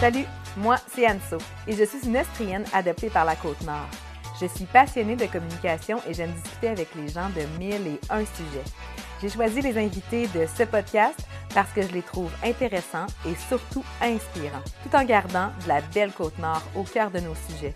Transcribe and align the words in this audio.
Salut, 0.00 0.26
moi 0.56 0.76
c'est 0.94 1.08
Anso 1.08 1.38
et 1.66 1.72
je 1.72 1.82
suis 1.82 2.06
une 2.06 2.18
Austrienne 2.18 2.64
adoptée 2.72 3.10
par 3.10 3.24
la 3.24 3.34
Côte-Nord. 3.34 3.88
Je 4.40 4.46
suis 4.46 4.66
passionnée 4.66 5.16
de 5.16 5.26
communication 5.26 5.98
et 6.08 6.14
j'aime 6.14 6.30
discuter 6.30 6.68
avec 6.68 6.94
les 6.94 7.08
gens 7.08 7.28
de 7.30 7.42
mille 7.58 7.84
et 7.84 8.00
un 8.08 8.24
sujets. 8.24 8.62
J'ai 9.20 9.28
choisi 9.28 9.60
les 9.60 9.76
invités 9.76 10.28
de 10.28 10.46
ce 10.46 10.62
podcast 10.62 11.18
parce 11.52 11.72
que 11.72 11.82
je 11.82 11.92
les 11.92 12.02
trouve 12.02 12.30
intéressants 12.44 13.08
et 13.26 13.34
surtout 13.48 13.82
inspirants, 14.00 14.62
tout 14.84 14.94
en 14.94 15.04
gardant 15.04 15.48
de 15.64 15.68
la 15.68 15.80
belle 15.80 16.12
Côte-Nord 16.12 16.62
au 16.76 16.84
cœur 16.84 17.10
de 17.10 17.18
nos 17.18 17.34
sujets. 17.48 17.74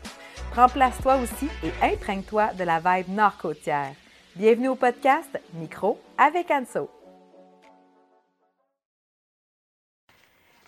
Prends 0.52 0.68
place 0.68 0.98
toi 1.02 1.16
aussi 1.16 1.48
et 1.64 1.92
imprègne-toi 1.92 2.54
de 2.54 2.62
la 2.62 2.78
vibe 2.78 3.16
nord-côtière. 3.16 3.94
Bienvenue 4.36 4.68
au 4.68 4.76
podcast 4.76 5.40
Micro 5.54 6.00
avec 6.16 6.52
Anso. 6.52 6.88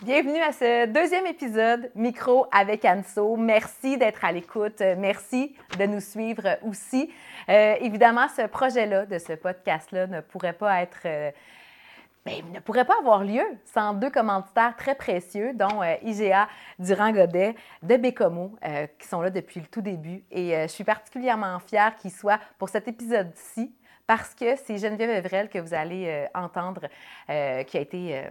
Bienvenue 0.03 0.41
à 0.41 0.51
ce 0.51 0.87
deuxième 0.87 1.25
épisode 1.25 1.89
Micro 1.95 2.49
avec 2.51 2.85
Anso. 2.85 3.37
Merci 3.37 3.97
d'être 3.97 4.25
à 4.25 4.33
l'écoute. 4.33 4.81
Merci 4.81 5.55
de 5.79 5.87
nous 5.87 6.01
suivre 6.01 6.59
aussi. 6.63 7.13
Euh, 7.49 7.77
évidemment, 7.81 8.27
ce 8.29 8.49
projet-là, 8.49 9.07
de 9.07 9.19
ce 9.19 9.35
podcast-là, 9.35 10.09
ne 10.09 10.21
pourrait 10.21 10.53
pas 10.53 10.83
être. 10.83 10.99
Euh, 11.05 11.31
ben, 12.27 12.43
ne 12.53 12.59
pourrait 12.59 12.85
pas 12.85 12.99
avoir 12.99 13.23
lieu 13.23 13.45
sans 13.73 13.95
deux 13.95 14.11
commanditaires 14.11 14.75
très 14.77 14.97
précieux, 14.97 15.53
dont 15.55 15.81
euh, 15.81 15.95
IGA 16.03 16.49
Durand-Godet 16.81 17.55
de 17.85 17.97
Bécomo, 17.97 18.57
qui 18.99 19.07
sont 19.07 19.23
là 19.23 19.31
depuis 19.31 19.61
le 19.61 19.67
tout 19.67 19.81
début. 19.81 20.25
Et 20.33 20.61
je 20.63 20.73
suis 20.73 20.85
particulièrement 20.85 21.61
fière 21.61 21.95
qu'ils 21.97 22.13
soient 22.13 22.41
pour 22.59 22.69
cet 22.69 22.89
épisode-ci, 22.89 23.73
parce 24.09 24.35
que 24.35 24.57
c'est 24.57 24.77
Geneviève 24.77 25.11
Evrel 25.11 25.49
que 25.49 25.61
vous 25.61 25.73
allez 25.73 26.27
entendre, 26.35 26.89
qui 27.29 27.33
a 27.79 27.81
été, 27.81 28.25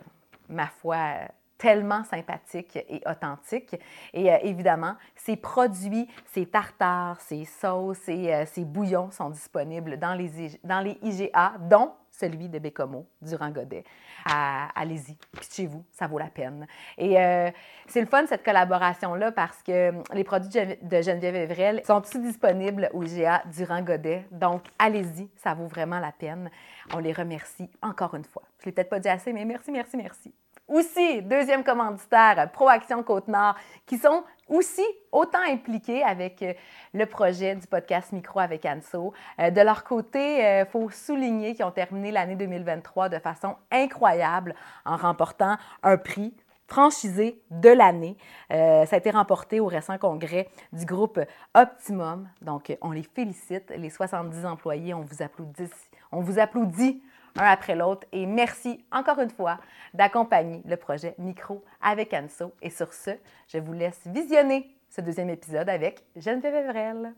ma 0.49 0.67
foi, 0.67 1.27
tellement 1.63 2.03
sympathique 2.03 2.75
et 2.75 3.01
authentique. 3.09 3.79
Et 4.11 4.29
euh, 4.29 4.37
évidemment, 4.43 4.95
ces 5.15 5.37
produits, 5.37 6.09
ces 6.33 6.45
tartares, 6.45 7.21
ces 7.21 7.45
sauces 7.45 8.09
et 8.09 8.33
euh, 8.33 8.45
ces 8.45 8.65
bouillons 8.65 9.11
sont 9.11 9.29
disponibles 9.29 9.97
dans 9.97 10.13
les, 10.13 10.59
dans 10.65 10.81
les 10.81 10.97
IGA, 11.01 11.53
dont 11.61 11.93
celui 12.11 12.49
de 12.49 12.59
Bécomo, 12.59 13.07
Durand 13.21 13.49
Godet. 13.49 13.85
Allez-y, 14.25 15.17
chez 15.49 15.67
vous, 15.67 15.85
ça 15.89 16.05
vaut 16.05 16.19
la 16.19 16.27
peine. 16.27 16.67
Et 16.97 17.17
euh, 17.17 17.49
c'est 17.87 18.01
le 18.01 18.07
fun, 18.07 18.25
cette 18.27 18.43
collaboration-là, 18.43 19.31
parce 19.31 19.63
que 19.63 19.93
les 20.13 20.25
produits 20.25 20.49
de 20.81 21.01
Geneviève 21.01 21.35
Evrel 21.35 21.81
sont 21.87 22.01
tous 22.01 22.19
disponibles 22.19 22.89
au 22.93 23.03
IGA 23.03 23.43
Durand 23.55 23.81
Godet. 23.81 24.27
Donc, 24.31 24.63
allez-y, 24.77 25.29
ça 25.37 25.53
vaut 25.53 25.67
vraiment 25.67 25.99
la 25.99 26.11
peine. 26.11 26.51
On 26.93 26.99
les 26.99 27.13
remercie 27.13 27.69
encore 27.81 28.15
une 28.15 28.25
fois. 28.25 28.43
Je 28.59 28.63
ne 28.63 28.65
l'ai 28.65 28.71
peut-être 28.73 28.89
pas 28.89 28.99
dit 28.99 29.09
assez, 29.09 29.31
mais 29.31 29.45
merci, 29.45 29.71
merci, 29.71 29.95
merci 29.95 30.33
aussi, 30.73 31.21
deuxième 31.21 31.63
commanditaire, 31.63 32.49
Proaction 32.51 33.03
Côte-Nord, 33.03 33.55
qui 33.85 33.97
sont 33.97 34.23
aussi 34.49 34.83
autant 35.11 35.43
impliqués 35.47 36.03
avec 36.03 36.41
euh, 36.41 36.53
le 36.93 37.05
projet 37.05 37.55
du 37.55 37.67
podcast 37.67 38.11
Micro 38.11 38.39
avec 38.39 38.65
Anso. 38.65 39.13
Euh, 39.39 39.51
de 39.51 39.61
leur 39.61 39.83
côté, 39.83 40.37
il 40.39 40.43
euh, 40.43 40.65
faut 40.65 40.89
souligner 40.89 41.53
qu'ils 41.53 41.65
ont 41.65 41.71
terminé 41.71 42.11
l'année 42.11 42.35
2023 42.35 43.09
de 43.09 43.19
façon 43.19 43.55
incroyable 43.71 44.55
en 44.83 44.97
remportant 44.97 45.57
un 45.83 45.97
prix 45.97 46.33
franchisé 46.67 47.39
de 47.51 47.69
l'année. 47.69 48.17
ça 48.49 48.87
a 48.89 48.97
été 48.97 49.11
remporté 49.11 49.59
au 49.59 49.67
récent 49.67 49.97
congrès 49.99 50.47
du 50.71 50.85
groupe 50.85 51.19
Optimum. 51.53 52.27
Donc, 52.41 52.75
on 52.81 52.91
les 52.91 53.03
félicite, 53.03 53.71
les 53.77 53.91
70 53.91 54.43
employés, 54.45 54.93
on 54.95 55.01
vous 55.01 55.21
applaudit. 55.21 55.69
On 56.11 56.21
vous 56.21 56.39
applaudit 56.39 57.03
un 57.37 57.45
après 57.45 57.75
l'autre. 57.75 58.07
Et 58.11 58.25
merci 58.25 58.85
encore 58.91 59.19
une 59.19 59.29
fois 59.29 59.59
d'accompagner 59.93 60.61
le 60.65 60.77
projet 60.77 61.15
Micro 61.17 61.63
avec 61.81 62.13
Anso. 62.13 62.53
Et 62.61 62.69
sur 62.69 62.93
ce, 62.93 63.11
je 63.47 63.57
vous 63.57 63.73
laisse 63.73 64.01
visionner 64.05 64.75
ce 64.89 65.01
deuxième 65.01 65.29
épisode 65.29 65.69
avec 65.69 66.03
Geneviève 66.15 66.55
Evrel. 66.55 67.13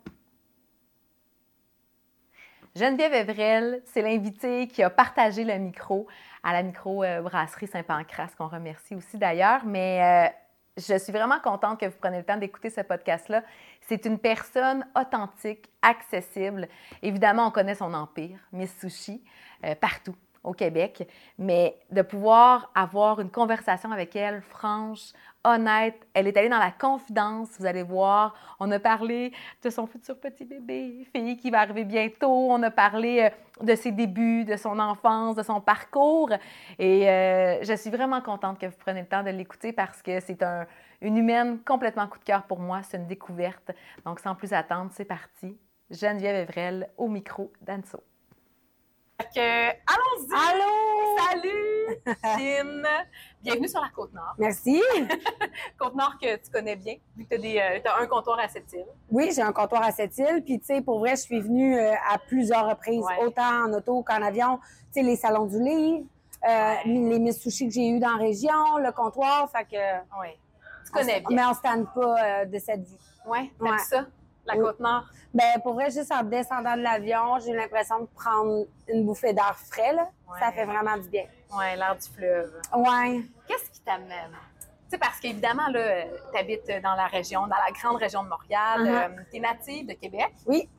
Geneviève 2.76 3.14
Evrel, 3.14 3.82
c'est 3.86 4.02
l'invité 4.02 4.68
qui 4.68 4.84
a 4.84 4.90
partagé 4.90 5.46
le 5.46 5.58
micro 5.58 6.08
à 6.44 6.52
la 6.52 6.62
micro-brasserie 6.62 7.68
Saint-Pancras, 7.68 8.32
qu'on 8.38 8.50
remercie 8.50 8.96
aussi 8.96 9.18
d'ailleurs. 9.18 9.66
Mais 9.66 10.30
euh, 10.30 10.45
je 10.78 10.98
suis 10.98 11.14
vraiment 11.14 11.40
contente 11.40 11.80
que 11.80 11.86
vous 11.86 11.98
preniez 11.98 12.20
le 12.20 12.26
temps 12.26 12.38
d'écouter 12.38 12.70
ce 12.70 12.82
podcast-là. 12.82 13.44
C'est 13.82 14.06
une 14.06 14.20
personne 14.20 14.86
authentique, 15.00 15.70
accessible. 15.82 16.68
Évidemment, 17.02 17.48
on 17.48 17.52
connaît 17.52 17.76
son 17.76 17.94
empire, 17.94 18.40
Miss 18.52 18.78
Sushi, 18.80 19.24
euh, 19.64 19.76
partout 19.76 20.16
au 20.44 20.54
Québec, 20.54 21.10
mais 21.40 21.80
de 21.92 22.02
pouvoir 22.02 22.72
avoir 22.76 23.20
une 23.20 23.32
conversation 23.32 23.92
avec 23.92 24.16
elle 24.16 24.42
franche, 24.42 25.12
honnête. 25.46 26.08
Elle 26.14 26.28
est 26.28 26.38
allée 26.38 26.50
dans 26.50 26.60
la 26.60 26.72
confidence, 26.72 27.50
vous 27.60 27.66
allez 27.66 27.84
voir. 27.84 28.34
On 28.60 28.72
a 28.72 28.80
parlé 28.80 29.32
de 29.64 29.70
son 29.70 29.88
futur 29.88 30.20
petit 30.20 30.46
bébé, 30.46 31.08
fille 31.16 31.38
qui 31.38 31.52
va 31.52 31.62
arriver 31.62 31.84
bientôt. 31.84 32.52
On 32.52 32.62
a 32.64 32.72
parlé 32.72 33.30
euh, 33.30 33.66
de 33.66 33.76
ses 33.76 33.92
débuts, 33.92 34.46
de 34.46 34.56
son 34.56 34.80
enfance, 34.80 35.36
de 35.36 35.44
son 35.44 35.62
parcours. 35.62 36.32
Et 36.80 37.10
euh, 37.10 37.64
je 37.64 37.74
suis 37.74 37.90
vraiment 37.90 38.22
contente 38.22 38.60
que 38.60 38.66
vous 38.66 38.78
preniez 38.78 39.02
le 39.02 39.08
temps 39.08 39.24
de 39.24 39.30
l'écouter 39.30 39.72
parce 39.72 40.02
que 40.02 40.20
c'est 40.20 40.42
un, 40.44 40.66
une 41.02 41.18
humaine 41.18 41.60
complètement 41.66 42.08
coup 42.08 42.20
de 42.20 42.24
cœur 42.24 42.44
pour 42.44 42.60
moi. 42.60 42.82
C'est 42.84 42.98
une 42.98 43.08
découverte. 43.08 43.72
Donc, 44.06 44.20
sans 44.20 44.36
plus 44.36 44.54
attendre, 44.54 44.92
c'est 44.94 45.06
parti. 45.06 45.58
Geneviève 45.92 46.36
Evrel 46.36 46.90
au 46.98 47.08
micro 47.08 47.52
d'Anso 47.62 48.04
allons-y! 49.18 50.34
Allô! 50.34 51.18
Salut, 51.18 51.98
Chine! 52.38 52.88
Bienvenue 53.42 53.68
sur 53.68 53.82
la 53.82 53.90
Côte-Nord. 53.90 54.36
Merci. 54.38 54.82
Côte-Nord 55.78 56.18
que 56.22 56.36
tu 56.38 56.52
connais 56.52 56.76
bien, 56.76 56.96
vu 57.16 57.26
que 57.26 57.36
tu 57.36 57.58
as, 57.60 57.76
euh, 57.76 58.04
un 58.04 58.08
comptoir 58.08 58.40
à 58.40 58.48
cette 58.48 58.72
île. 58.74 58.86
Oui, 59.10 59.32
j'ai 59.34 59.42
un 59.42 59.54
comptoir 59.54 59.84
à 59.84 59.92
cette 59.92 60.18
île. 60.18 60.42
Puis, 60.44 60.60
tu 60.60 60.66
sais, 60.66 60.82
pour 60.82 61.00
vrai, 61.00 61.12
je 61.12 61.22
suis 61.22 61.40
venue 61.40 61.78
euh, 61.78 61.94
à 62.10 62.18
plusieurs 62.18 62.68
reprises, 62.68 63.06
autant 63.22 63.66
en 63.66 63.74
auto 63.74 64.04
qu'en 64.04 64.22
avion. 64.22 64.60
Tu 64.94 65.02
sais, 65.02 65.04
les 65.04 65.16
salons 65.16 65.46
du 65.46 65.60
livre, 65.60 66.06
euh, 66.48 66.74
les 66.86 67.20
Miss 67.20 67.40
Sushi 67.40 67.68
que 67.68 67.74
j'ai 67.74 67.88
eu 67.88 68.00
dans 68.00 68.12
la 68.12 68.18
région, 68.18 68.78
le 68.80 68.92
comptoir. 68.92 69.50
Fait 69.52 69.66
que. 69.66 70.20
Oui. 70.20 70.30
Tu 70.86 70.92
connais 70.92 71.22
bien. 71.22 71.36
Mais 71.36 71.46
on 71.46 71.50
ne 71.50 71.54
se 71.54 71.62
pas 71.94 72.46
de 72.46 72.60
cette 72.60 72.84
vie. 72.84 72.98
Oui, 73.28 73.52
ouais. 73.60 73.78
ça, 73.80 74.06
la 74.46 74.56
Côte-Nord? 74.56 75.06
Ben, 75.34 75.60
pour 75.62 75.74
vrai, 75.74 75.90
juste 75.92 76.12
en 76.12 76.24
descendant 76.24 76.78
de 76.78 76.82
l'avion, 76.82 77.40
j'ai 77.40 77.54
l'impression 77.54 78.02
de 78.02 78.06
prendre 78.16 78.66
une 78.88 79.06
bouffée 79.06 79.34
d'air 79.34 79.58
frais, 79.58 79.94
là. 79.94 80.10
Ça 80.40 80.52
fait 80.52 80.66
vraiment 80.66 80.98
du 80.98 81.10
bien. 81.10 81.26
Oui, 81.52 81.66
l'air 81.76 81.96
du 81.96 82.08
fleuve. 82.08 82.62
Oui. 82.76 83.32
Qu'est-ce 83.48 83.70
qui 83.70 83.82
t'amène? 83.82 84.32
Tu 84.62 84.92
sais, 84.92 84.98
parce 84.98 85.20
qu'évidemment, 85.20 85.68
là, 85.70 86.04
tu 86.32 86.40
habites 86.40 86.68
dans 86.84 86.96
la 86.96 87.08
région, 87.08 87.42
dans 87.42 87.56
la 87.56 87.72
grande 87.72 87.98
région 87.98 88.24
de 88.24 88.30
Montréal. 88.30 88.82
Uh-huh. 88.82 89.20
Euh, 89.20 89.24
tu 89.32 89.38
es 89.38 89.40
native 89.40 89.88
de 89.88 89.94
Québec. 89.94 90.34
Oui. 90.46 90.70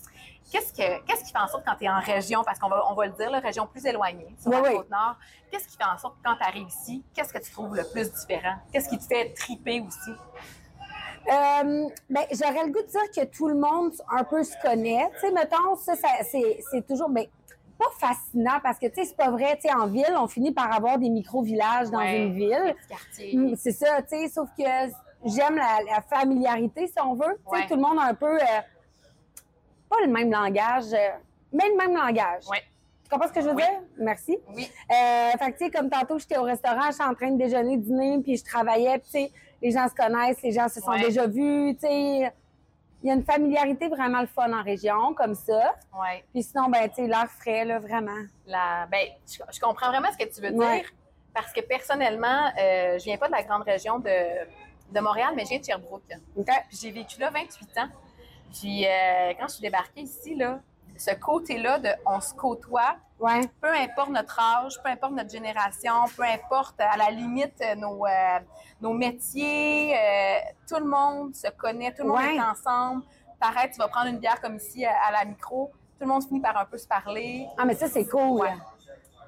Qu'est-ce, 0.50 0.72
que, 0.72 1.04
qu'est-ce 1.04 1.24
qui 1.24 1.32
fait 1.32 1.40
en 1.40 1.48
sorte 1.48 1.64
quand 1.66 1.74
tu 1.74 1.86
es 1.86 1.88
en 1.88 1.98
région, 1.98 2.44
parce 2.44 2.60
qu'on 2.60 2.68
va, 2.68 2.84
on 2.88 2.94
va 2.94 3.06
le 3.06 3.12
dire, 3.12 3.30
la 3.32 3.40
région 3.40 3.66
plus 3.66 3.84
éloignée, 3.84 4.36
sur 4.40 4.52
la 4.52 4.60
Côte-Nord, 4.60 5.16
qu'est-ce 5.50 5.66
qui 5.66 5.76
fait 5.76 5.84
en 5.84 5.98
sorte 5.98 6.18
que 6.18 6.22
quand 6.22 6.36
tu 6.36 6.42
arrives 6.44 6.68
ici, 6.68 7.04
qu'est-ce 7.12 7.32
que 7.32 7.38
tu 7.38 7.50
trouves 7.50 7.74
le 7.74 7.82
plus 7.92 8.12
différent? 8.12 8.54
Qu'est-ce 8.72 8.88
qui 8.88 8.96
te 8.96 9.04
fait 9.04 9.34
triper 9.34 9.80
aussi? 9.80 10.12
Euh, 11.28 11.88
ben, 12.08 12.22
j'aurais 12.30 12.66
le 12.66 12.72
goût 12.72 12.82
de 12.82 12.86
dire 12.86 13.10
que 13.14 13.24
tout 13.24 13.48
le 13.48 13.54
monde 13.54 13.92
un 14.10 14.24
peu 14.24 14.42
se 14.44 14.54
connaît. 14.62 15.08
Tu 15.14 15.20
sais, 15.20 15.32
mettons, 15.32 15.74
ça, 15.76 15.94
c'est 16.24 16.86
toujours, 16.86 17.08
ben, 17.08 17.26
pas 17.78 17.90
fascinant 17.98 18.58
parce 18.62 18.78
que, 18.78 18.86
tu 18.86 18.94
sais, 18.94 19.04
c'est 19.04 19.16
pas 19.16 19.30
vrai, 19.30 19.56
tu 19.56 19.68
sais, 19.68 19.74
en 19.74 19.86
ville, 19.86 20.14
on 20.18 20.26
finit 20.26 20.52
par 20.52 20.72
avoir 20.72 20.98
des 20.98 21.10
micro-villages 21.10 21.90
dans 21.90 22.00
une 22.00 22.34
ville. 22.34 22.74
Mm, 23.34 23.54
c'est 23.56 23.72
ça, 23.72 24.02
tu 24.02 24.16
sais, 24.16 24.28
sauf 24.28 24.48
que 24.56 24.64
j'aime 25.24 25.56
la, 25.56 26.00
familiarité, 26.02 26.86
si 26.86 26.94
on 27.04 27.14
veut. 27.14 27.38
Tu 27.52 27.58
sais, 27.58 27.66
tout 27.66 27.74
le 27.74 27.82
monde 27.82 27.98
a 27.98 28.04
un 28.04 28.14
peu, 28.14 28.34
euh, 28.34 28.60
pas 29.88 29.96
le 30.04 30.10
même 30.10 30.30
langage, 30.30 30.92
euh, 30.92 31.10
mais 31.52 31.68
le 31.68 31.76
même 31.76 31.94
langage. 31.94 32.44
Ouais. 32.50 32.62
Tu 33.04 33.10
comprends 33.10 33.28
ce 33.28 33.32
que 33.32 33.40
je 33.40 33.48
veux 33.48 33.54
dire? 33.54 33.82
Merci. 33.98 34.36
Oui. 34.54 34.68
Euh, 34.90 35.30
fait 35.38 35.52
que, 35.52 35.58
tu 35.58 35.64
sais, 35.64 35.70
comme 35.70 35.88
tantôt, 35.88 36.18
j'étais 36.18 36.38
au 36.38 36.42
restaurant, 36.42 36.90
j'étais 36.90 37.04
en 37.04 37.14
train 37.14 37.30
de 37.30 37.38
déjeuner, 37.38 37.76
dîner, 37.76 38.18
puis 38.22 38.36
je 38.36 38.44
travaillais, 38.44 38.98
tu 39.00 39.10
sais, 39.10 39.32
les 39.62 39.70
gens 39.70 39.88
se 39.88 39.94
connaissent, 39.94 40.42
les 40.42 40.52
gens 40.52 40.68
se 40.68 40.80
sont 40.80 40.96
déjà 40.96 41.26
vus, 41.26 41.74
tu 41.74 41.86
sais. 41.86 42.32
Il 43.02 43.08
y 43.08 43.10
a 43.10 43.14
une 43.14 43.24
familiarité 43.24 43.88
vraiment 43.88 44.20
le 44.20 44.26
fun 44.26 44.52
en 44.52 44.62
région, 44.62 45.14
comme 45.14 45.34
ça. 45.34 45.76
Puis 46.32 46.42
sinon, 46.42 46.68
ben, 46.68 46.88
tu 46.88 46.96
sais, 46.96 47.06
l'air 47.06 47.30
frais, 47.30 47.64
là, 47.64 47.78
vraiment. 47.78 48.22
La, 48.46 48.86
ben, 48.90 49.06
je, 49.26 49.60
comprends 49.60 49.88
vraiment 49.88 50.08
ce 50.12 50.24
que 50.24 50.28
tu 50.32 50.40
veux 50.40 50.50
dire. 50.50 50.90
Parce 51.32 51.52
que 51.52 51.60
personnellement, 51.60 52.46
euh, 52.58 52.98
je 52.98 53.04
viens 53.04 53.18
pas 53.18 53.26
de 53.26 53.32
la 53.32 53.42
grande 53.42 53.62
région 53.62 53.98
de, 53.98 54.08
de 54.92 55.00
Montréal, 55.00 55.34
mais 55.36 55.44
je 55.44 55.50
viens 55.50 55.58
de 55.58 55.64
Sherbrooke. 55.64 56.02
Okay. 56.36 56.52
J'ai 56.70 56.90
vécu 56.90 57.20
là 57.20 57.30
28 57.30 57.78
ans. 57.78 57.88
Puis 58.52 58.86
euh, 58.86 59.34
quand 59.38 59.48
je 59.48 59.52
suis 59.54 59.62
débarquée 59.62 60.00
ici, 60.00 60.34
là, 60.34 60.60
ce 60.98 61.14
côté-là 61.14 61.78
de 61.78 61.88
on 62.06 62.20
se 62.20 62.34
côtoie, 62.34 62.96
peu 63.18 63.74
importe 63.74 64.10
notre 64.10 64.38
âge, 64.38 64.74
peu 64.82 64.90
importe 64.90 65.12
notre 65.12 65.30
génération, 65.30 65.92
peu 66.16 66.22
importe 66.22 66.78
à 66.80 66.96
la 66.96 67.10
limite 67.10 67.62
nos, 67.76 68.06
euh, 68.06 68.38
nos 68.80 68.92
métiers, 68.92 69.94
euh, 69.94 70.38
tout 70.68 70.78
le 70.78 70.88
monde 70.88 71.34
se 71.34 71.48
connaît, 71.56 71.92
tout 71.94 72.02
le 72.02 72.10
monde 72.10 72.20
est 72.20 72.40
ensemble. 72.40 73.02
Pareil, 73.40 73.70
tu 73.70 73.78
vas 73.78 73.88
prendre 73.88 74.08
une 74.08 74.18
bière 74.18 74.40
comme 74.40 74.56
ici 74.56 74.84
à, 74.84 75.10
la 75.12 75.24
micro, 75.24 75.72
tout 75.98 76.06
le 76.06 76.06
monde 76.06 76.24
finit 76.24 76.40
par 76.40 76.56
un 76.56 76.64
peu 76.64 76.78
se 76.78 76.86
parler. 76.86 77.46
Ah, 77.58 77.64
mais 77.64 77.74
ça, 77.74 77.88
c'est 77.88 78.06
cool. 78.06 78.40
Ouais. 78.40 78.54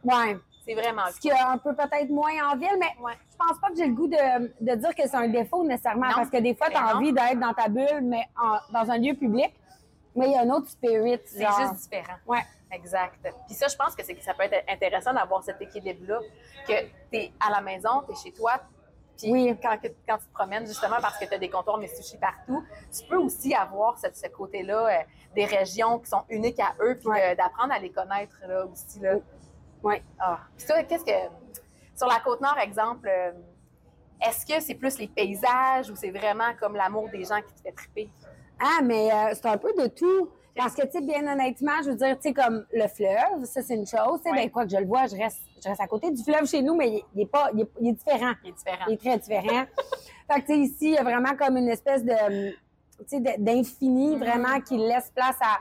ouais. 0.05 0.39
C'est 0.67 0.75
vraiment 0.75 1.07
Ce 1.11 1.19
qui 1.19 1.29
est 1.29 1.41
un 1.41 1.57
peu 1.57 1.75
peut-être 1.75 2.11
moins 2.11 2.53
en 2.53 2.57
ville, 2.57 2.77
mais 2.79 2.95
je 2.99 3.37
pense 3.39 3.59
pas 3.59 3.71
que 3.71 3.77
j'ai 3.77 3.87
le 3.87 3.95
goût 3.95 4.07
de, 4.07 4.53
de 4.61 4.75
dire 4.75 4.95
que 4.95 5.03
c'est 5.09 5.17
un 5.17 5.29
défaut 5.29 5.65
nécessairement. 5.65 6.09
Parce 6.15 6.29
que 6.29 6.37
des 6.37 6.55
fois, 6.55 6.69
tu 6.69 6.77
as 6.77 6.95
envie 6.95 7.11
d'être 7.11 7.41
dans 7.41 7.55
ta 7.55 7.69
bulle, 7.69 8.03
mais 8.03 8.29
dans 8.71 8.91
un 8.91 8.99
lieu 8.99 9.15
public. 9.15 9.55
Mais 10.19 10.27
il 10.27 10.33
y 10.33 10.37
a 10.37 10.43
un 10.43 10.51
autre 10.51 10.69
spirit. 10.69 11.21
C'est 11.25 11.47
juste 11.47 11.75
différent. 11.83 12.17
Ouais. 12.27 12.45
Exact. 12.71 13.15
Puis 13.47 13.55
ça, 13.55 13.67
je 13.69 13.77
pense 13.77 13.95
que, 13.95 14.03
que 14.03 14.23
ça 14.23 14.35
peut 14.35 14.43
être 14.43 14.65
intéressant 14.69 15.15
d'avoir 15.15 15.43
cet 15.43 15.61
équilibre-là, 15.63 16.21
que 16.67 16.83
tu 17.11 17.17
es 17.17 17.33
à 17.41 17.51
la 17.51 17.63
maison, 17.63 18.03
tu 18.07 18.13
es 18.13 18.15
chez 18.15 18.33
toi, 18.33 18.61
puis 19.17 19.33
oui. 19.33 19.57
quand, 19.61 19.77
quand, 20.07 20.19
tu 20.19 20.25
te 20.27 20.33
promènes, 20.33 20.67
justement 20.67 20.97
parce 21.01 21.19
que 21.19 21.25
tu 21.25 21.35
as 21.35 21.39
des 21.39 21.51
comptoirs 21.51 21.79
mais 21.79 21.89
sushi 21.89 22.17
partout, 22.19 22.63
tu 22.97 23.05
peux 23.07 23.17
aussi 23.17 23.55
avoir 23.55 23.99
ce, 23.99 24.07
ce 24.13 24.29
côté-là 24.29 24.87
euh, 24.87 25.03
des 25.35 25.45
régions 25.45 25.99
qui 25.99 26.09
sont 26.09 26.25
uniques 26.29 26.61
à 26.61 26.75
eux, 26.81 26.97
puis 26.97 27.09
d'apprendre 27.37 27.73
à 27.73 27.79
les 27.79 27.91
connaître 27.91 28.37
là, 28.47 28.65
aussi. 28.67 29.01
Là. 29.01 29.17
Oui. 29.83 30.03
Ah. 30.19 30.41
Puis 30.57 30.67
toi, 30.67 30.83
qu'est-ce 30.85 31.05
que. 31.05 31.35
Sur 31.97 32.07
la 32.07 32.21
Côte-Nord, 32.21 32.59
exemple, 32.59 33.09
euh, 33.09 33.33
est-ce 34.21 34.47
que 34.47 34.61
c'est 34.61 34.75
plus 34.75 34.99
les 34.99 35.09
paysages 35.09 35.91
ou 35.91 35.97
c'est 35.97 36.11
vraiment 36.11 36.55
comme 36.61 36.77
l'amour 36.77 37.09
des 37.09 37.25
gens 37.25 37.41
qui 37.41 37.55
te 37.55 37.61
fait 37.63 37.73
triper? 37.73 38.11
Ah, 38.61 38.81
mais 38.83 39.11
euh, 39.13 39.35
c'est 39.35 39.47
un 39.47 39.59
peu 39.59 39.73
de 39.75 39.87
tout. 39.89 40.29
Parce 40.57 40.75
que, 40.75 40.83
tu 40.83 40.93
sais, 40.93 41.01
bien 41.01 41.25
honnêtement, 41.33 41.81
je 41.85 41.91
veux 41.91 41.97
dire, 41.97 42.17
tu 42.17 42.29
sais, 42.29 42.33
comme 42.33 42.67
le 42.73 42.89
fleuve, 42.89 43.45
ça, 43.45 43.63
c'est 43.63 43.75
une 43.75 43.87
chose. 43.87 44.21
Tu 44.25 44.29
sais, 44.29 44.37
ben, 44.37 44.51
quoi 44.51 44.65
que 44.65 44.71
je 44.71 44.77
le 44.77 44.87
vois, 44.87 45.07
je 45.07 45.15
reste, 45.15 45.41
je 45.63 45.69
reste 45.69 45.81
à 45.81 45.87
côté 45.87 46.11
du 46.11 46.23
fleuve 46.23 46.47
chez 46.47 46.63
nous, 46.63 46.75
mais 46.75 47.05
il, 47.15 47.23
est 47.23 47.27
pas, 47.27 47.51
il 47.55 47.61
est, 47.61 47.93
différent. 47.93 48.33
Il 48.43 48.51
est 48.51 48.53
différent. 48.53 48.85
Il 48.89 48.95
est 48.95 48.97
très 48.97 49.19
différent. 49.19 49.67
fait 50.33 50.41
que, 50.41 50.47
tu 50.47 50.55
sais, 50.55 50.59
ici, 50.59 50.77
il 50.81 50.95
y 50.95 50.99
a 50.99 51.05
vraiment 51.05 51.37
comme 51.39 51.57
une 51.57 51.69
espèce 51.69 52.05
de, 52.05 52.51
tu 52.51 53.05
sais, 53.07 53.21
d'infini, 53.39 54.17
mm-hmm. 54.17 54.19
vraiment, 54.19 54.61
qui 54.61 54.77
laisse 54.79 55.13
place 55.15 55.37
à, 55.41 55.59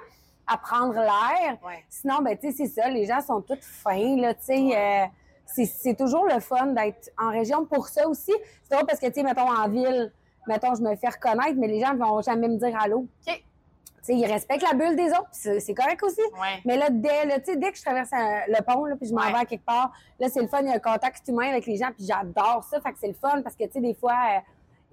à 0.52 0.58
prendre 0.58 0.96
l'air. 0.96 1.58
Sinon, 1.90 2.24
ben, 2.24 2.36
tu 2.36 2.52
sais, 2.52 2.66
c'est 2.66 2.82
ça, 2.82 2.90
les 2.90 3.06
gens 3.06 3.22
sont 3.22 3.42
tous 3.42 3.60
fins, 3.62 4.16
là, 4.18 4.34
tu 4.34 4.46
sais. 4.46 4.76
Euh, 4.76 5.06
c'est 5.46 5.98
toujours 5.98 6.26
le 6.26 6.40
fun 6.40 6.68
d'être 6.68 7.10
en 7.18 7.30
région 7.30 7.66
pour 7.66 7.88
ça 7.88 8.08
aussi. 8.08 8.34
C'est 8.64 8.74
drôle 8.74 8.86
parce 8.86 9.00
que, 9.00 9.08
tu 9.08 9.14
sais, 9.14 9.24
mettons, 9.24 9.50
en 9.50 9.70
ville, 9.70 10.12
mettons, 10.48 10.76
je 10.76 10.82
me 10.82 10.96
fais 10.96 11.10
reconnaître, 11.10 11.56
mais 11.58 11.68
les 11.68 11.80
gens 11.80 11.94
ne 11.94 12.00
vont 12.00 12.22
jamais 12.22 12.48
me 12.48 12.58
dire 12.58 12.78
allô. 12.80 13.08
OK 13.28 13.44
ils 14.14 14.26
respectent 14.26 14.64
la 14.64 14.74
bulle 14.74 14.96
des 14.96 15.10
autres, 15.10 15.30
c'est 15.32 15.74
correct 15.74 16.02
aussi. 16.04 16.22
Mais 16.66 16.78
là, 16.78 16.90
dès, 16.90 17.26
dès 17.58 17.72
que 17.72 17.78
je 17.78 17.84
traverse 17.84 18.12
le 18.12 18.62
pont, 18.64 18.86
là, 18.86 18.96
puis 18.96 19.08
je 19.10 19.14
m'en 19.14 19.22
vais 19.22 19.40
à 19.40 19.46
quelque 19.46 19.66
part, 19.66 19.92
là, 20.20 20.30
c'est 20.30 20.42
le 20.42 20.48
fun, 20.48 20.62
il 20.62 20.68
y 20.68 20.72
a 20.72 20.76
un 20.76 20.80
contact 20.80 21.28
humain 21.28 21.50
avec 21.50 21.66
les 21.66 21.78
gens, 21.78 21.90
puis 21.96 22.06
j'adore 22.06 22.64
ça. 22.64 22.80
Fait 22.82 22.92
que 22.92 23.00
c'est 23.00 23.08
le 23.08 23.14
fun 23.14 23.42
parce 23.42 23.56
que, 23.56 23.66
tu 23.66 23.72
sais, 23.74 23.82
des 23.82 23.94
fois, 23.94 24.16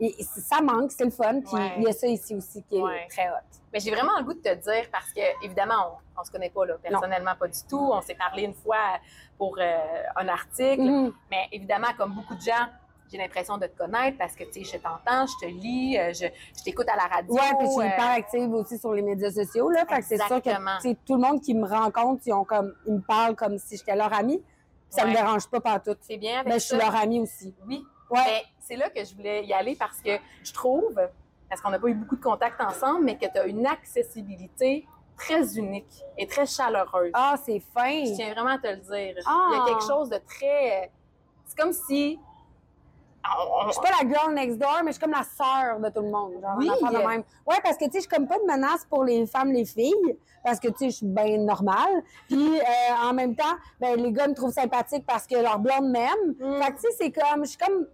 euh, 0.01 0.09
ça 0.19 0.61
manque, 0.61 0.91
c'est 0.91 1.05
le 1.05 1.11
fun. 1.11 1.41
Puis 1.41 1.62
il 1.79 1.83
y 1.83 1.89
a 1.89 1.93
ça 1.93 2.07
ici 2.07 2.35
aussi 2.35 2.62
qui 2.65 2.77
est 2.77 3.09
très 3.09 3.29
hot. 3.29 3.61
Mais 3.73 3.81
j'ai 3.81 3.91
vraiment 3.91 4.17
le 4.19 4.25
goût 4.25 4.35
de 4.35 4.41
te 4.41 4.55
dire 4.55 4.89
parce 4.91 5.12
que, 5.12 5.45
évidemment, 5.45 5.99
on, 6.17 6.21
ne 6.21 6.25
se 6.25 6.31
connaît 6.31 6.50
pas, 6.50 6.65
là, 6.65 6.75
personnellement, 6.83 7.35
pas 7.39 7.49
du 7.49 7.61
tout. 7.69 7.91
On 7.93 8.00
s'est 8.00 8.15
parlé 8.15 8.45
une 8.45 8.55
fois 8.55 8.99
pour 9.37 9.57
euh, 9.59 10.03
un 10.17 10.29
article. 10.29 10.83
Mm-hmm. 10.83 11.12
Mais 11.31 11.49
évidemment, 11.53 11.89
comme 11.97 12.12
beaucoup 12.15 12.35
de 12.35 12.41
gens, 12.41 12.67
j'ai 13.14 13.20
l'impression 13.20 13.58
de 13.58 13.66
te 13.66 13.78
connaître 13.78 14.19
parce 14.19 14.34
que, 14.34 14.43
tu 14.43 14.64
sais, 14.64 14.76
je 14.76 14.82
t'entends, 14.82 15.26
je 15.26 15.46
te 15.46 15.50
lis, 15.50 15.96
euh, 15.96 16.12
je, 16.12 16.26
je 16.58 16.64
t'écoute 16.64 16.88
à 16.88 16.96
la 16.96 17.05
radio. 17.05 17.32
Oui, 17.32 17.40
puis 17.58 17.66
je 17.66 17.70
suis 17.70 17.87
hyper 17.87 18.11
euh, 18.11 18.16
active 18.16 18.52
aussi 18.52 18.76
sur 18.76 18.93
les 18.93 19.02
médias 19.02 19.31
sociaux, 19.31 19.70
là. 19.70 19.87
Fait 19.87 20.00
que 20.00 20.05
c'est 20.05 20.19
sûr 20.19 20.43
que, 20.43 20.93
tout 21.06 21.14
le 21.14 21.20
monde 21.20 21.40
qui 21.40 21.55
me 21.55 21.64
rencontre, 21.64 22.22
ils, 22.26 22.32
ont 22.32 22.44
comme, 22.44 22.75
ils 22.87 22.94
me 22.94 23.00
parlent 23.00 23.37
comme 23.37 23.56
si 23.58 23.76
j'étais 23.76 23.94
leur 23.94 24.12
amie. 24.12 24.43
Ça 24.90 25.06
me 25.06 25.12
dérange 25.12 25.49
pas 25.49 25.61
partout. 25.61 25.94
C'est 26.00 26.16
bien 26.16 26.43
Mais 26.44 26.55
je 26.55 26.66
suis 26.66 26.76
leur 26.76 26.94
amie 26.94 27.20
aussi. 27.20 27.55
Oui. 27.69 27.84
Ouais. 28.11 28.20
Mais 28.25 28.43
c'est 28.61 28.76
là 28.76 28.90
que 28.90 29.05
je 29.05 29.14
voulais 29.14 29.44
y 29.44 29.52
aller 29.52 29.76
parce 29.76 30.00
que 30.00 30.19
je 30.43 30.52
trouve, 30.52 31.00
parce 31.49 31.61
qu'on 31.61 31.70
n'a 31.70 31.78
pas 31.78 31.88
eu 31.88 31.94
beaucoup 31.94 32.16
de 32.16 32.22
contacts 32.22 32.61
ensemble, 32.61 33.05
mais 33.05 33.16
que 33.16 33.26
tu 33.26 33.38
as 33.38 33.46
une 33.46 33.66
accessibilité 33.66 34.87
très 35.16 35.56
unique 35.56 36.02
et 36.19 36.26
très 36.26 36.46
chaleureuse. 36.46 37.12
Ah, 37.14 37.37
c'est 37.44 37.61
fin. 37.61 38.05
Je 38.05 38.14
tiens 38.14 38.34
vraiment 38.34 38.50
à 38.50 38.58
te 38.58 38.66
le 38.66 38.76
dire. 38.76 39.22
Ah. 39.25 39.50
Il 39.52 39.56
y 39.56 39.61
a 39.61 39.64
quelque 39.66 39.87
chose 39.87 40.11
de 40.11 40.19
très. 40.19 40.90
C'est 41.46 41.56
comme 41.56 41.72
si 41.72 42.19
je 43.67 43.73
suis 43.73 43.81
pas 43.81 44.03
la 44.03 44.09
girl 44.09 44.35
next 44.35 44.59
door, 44.59 44.81
mais 44.85 44.93
je 44.93 44.93
suis 44.93 45.00
comme 45.00 45.12
la 45.12 45.23
sœur 45.23 45.81
de 45.81 45.88
tout 45.88 46.03
le 46.03 46.11
monde. 46.11 46.35
Genre, 46.41 46.55
oui. 46.59 46.69
De 46.69 47.06
même. 47.06 47.23
Ouais, 47.47 47.56
parce 47.62 47.76
que, 47.76 47.85
tu 47.85 47.93
sais, 47.93 47.99
je 47.99 48.00
suis 48.00 48.09
comme 48.09 48.26
pas 48.26 48.38
de 48.38 48.44
menace 48.44 48.85
pour 48.88 49.05
les 49.05 49.26
femmes, 49.26 49.53
les 49.53 49.65
filles, 49.65 50.19
parce 50.43 50.61
que, 50.61 50.69
tu 50.69 50.79
sais, 50.79 50.91
je 50.91 50.97
suis 50.97 51.06
bien 51.06 51.38
normale. 51.38 52.03
Puis, 52.29 52.59
euh, 52.59 52.62
en 53.03 53.12
même 53.15 53.35
temps, 53.35 53.56
ben, 53.81 53.97
les 53.97 54.12
gars 54.12 54.29
me 54.29 54.35
trouvent 54.35 54.53
sympathique 54.53 55.05
parce 55.06 55.26
que 55.26 55.37
leur 55.37 55.59
blonde 55.59 55.91
m'aime. 55.91 56.35
Mm. 56.38 56.62
Fait 56.62 56.73
que, 56.73 56.76
tu 56.76 56.82
sais, 56.82 56.97
c'est 56.99 57.12
comme, 57.12 57.44
je 57.44 57.50
suis 57.50 57.59
comme, 57.59 57.87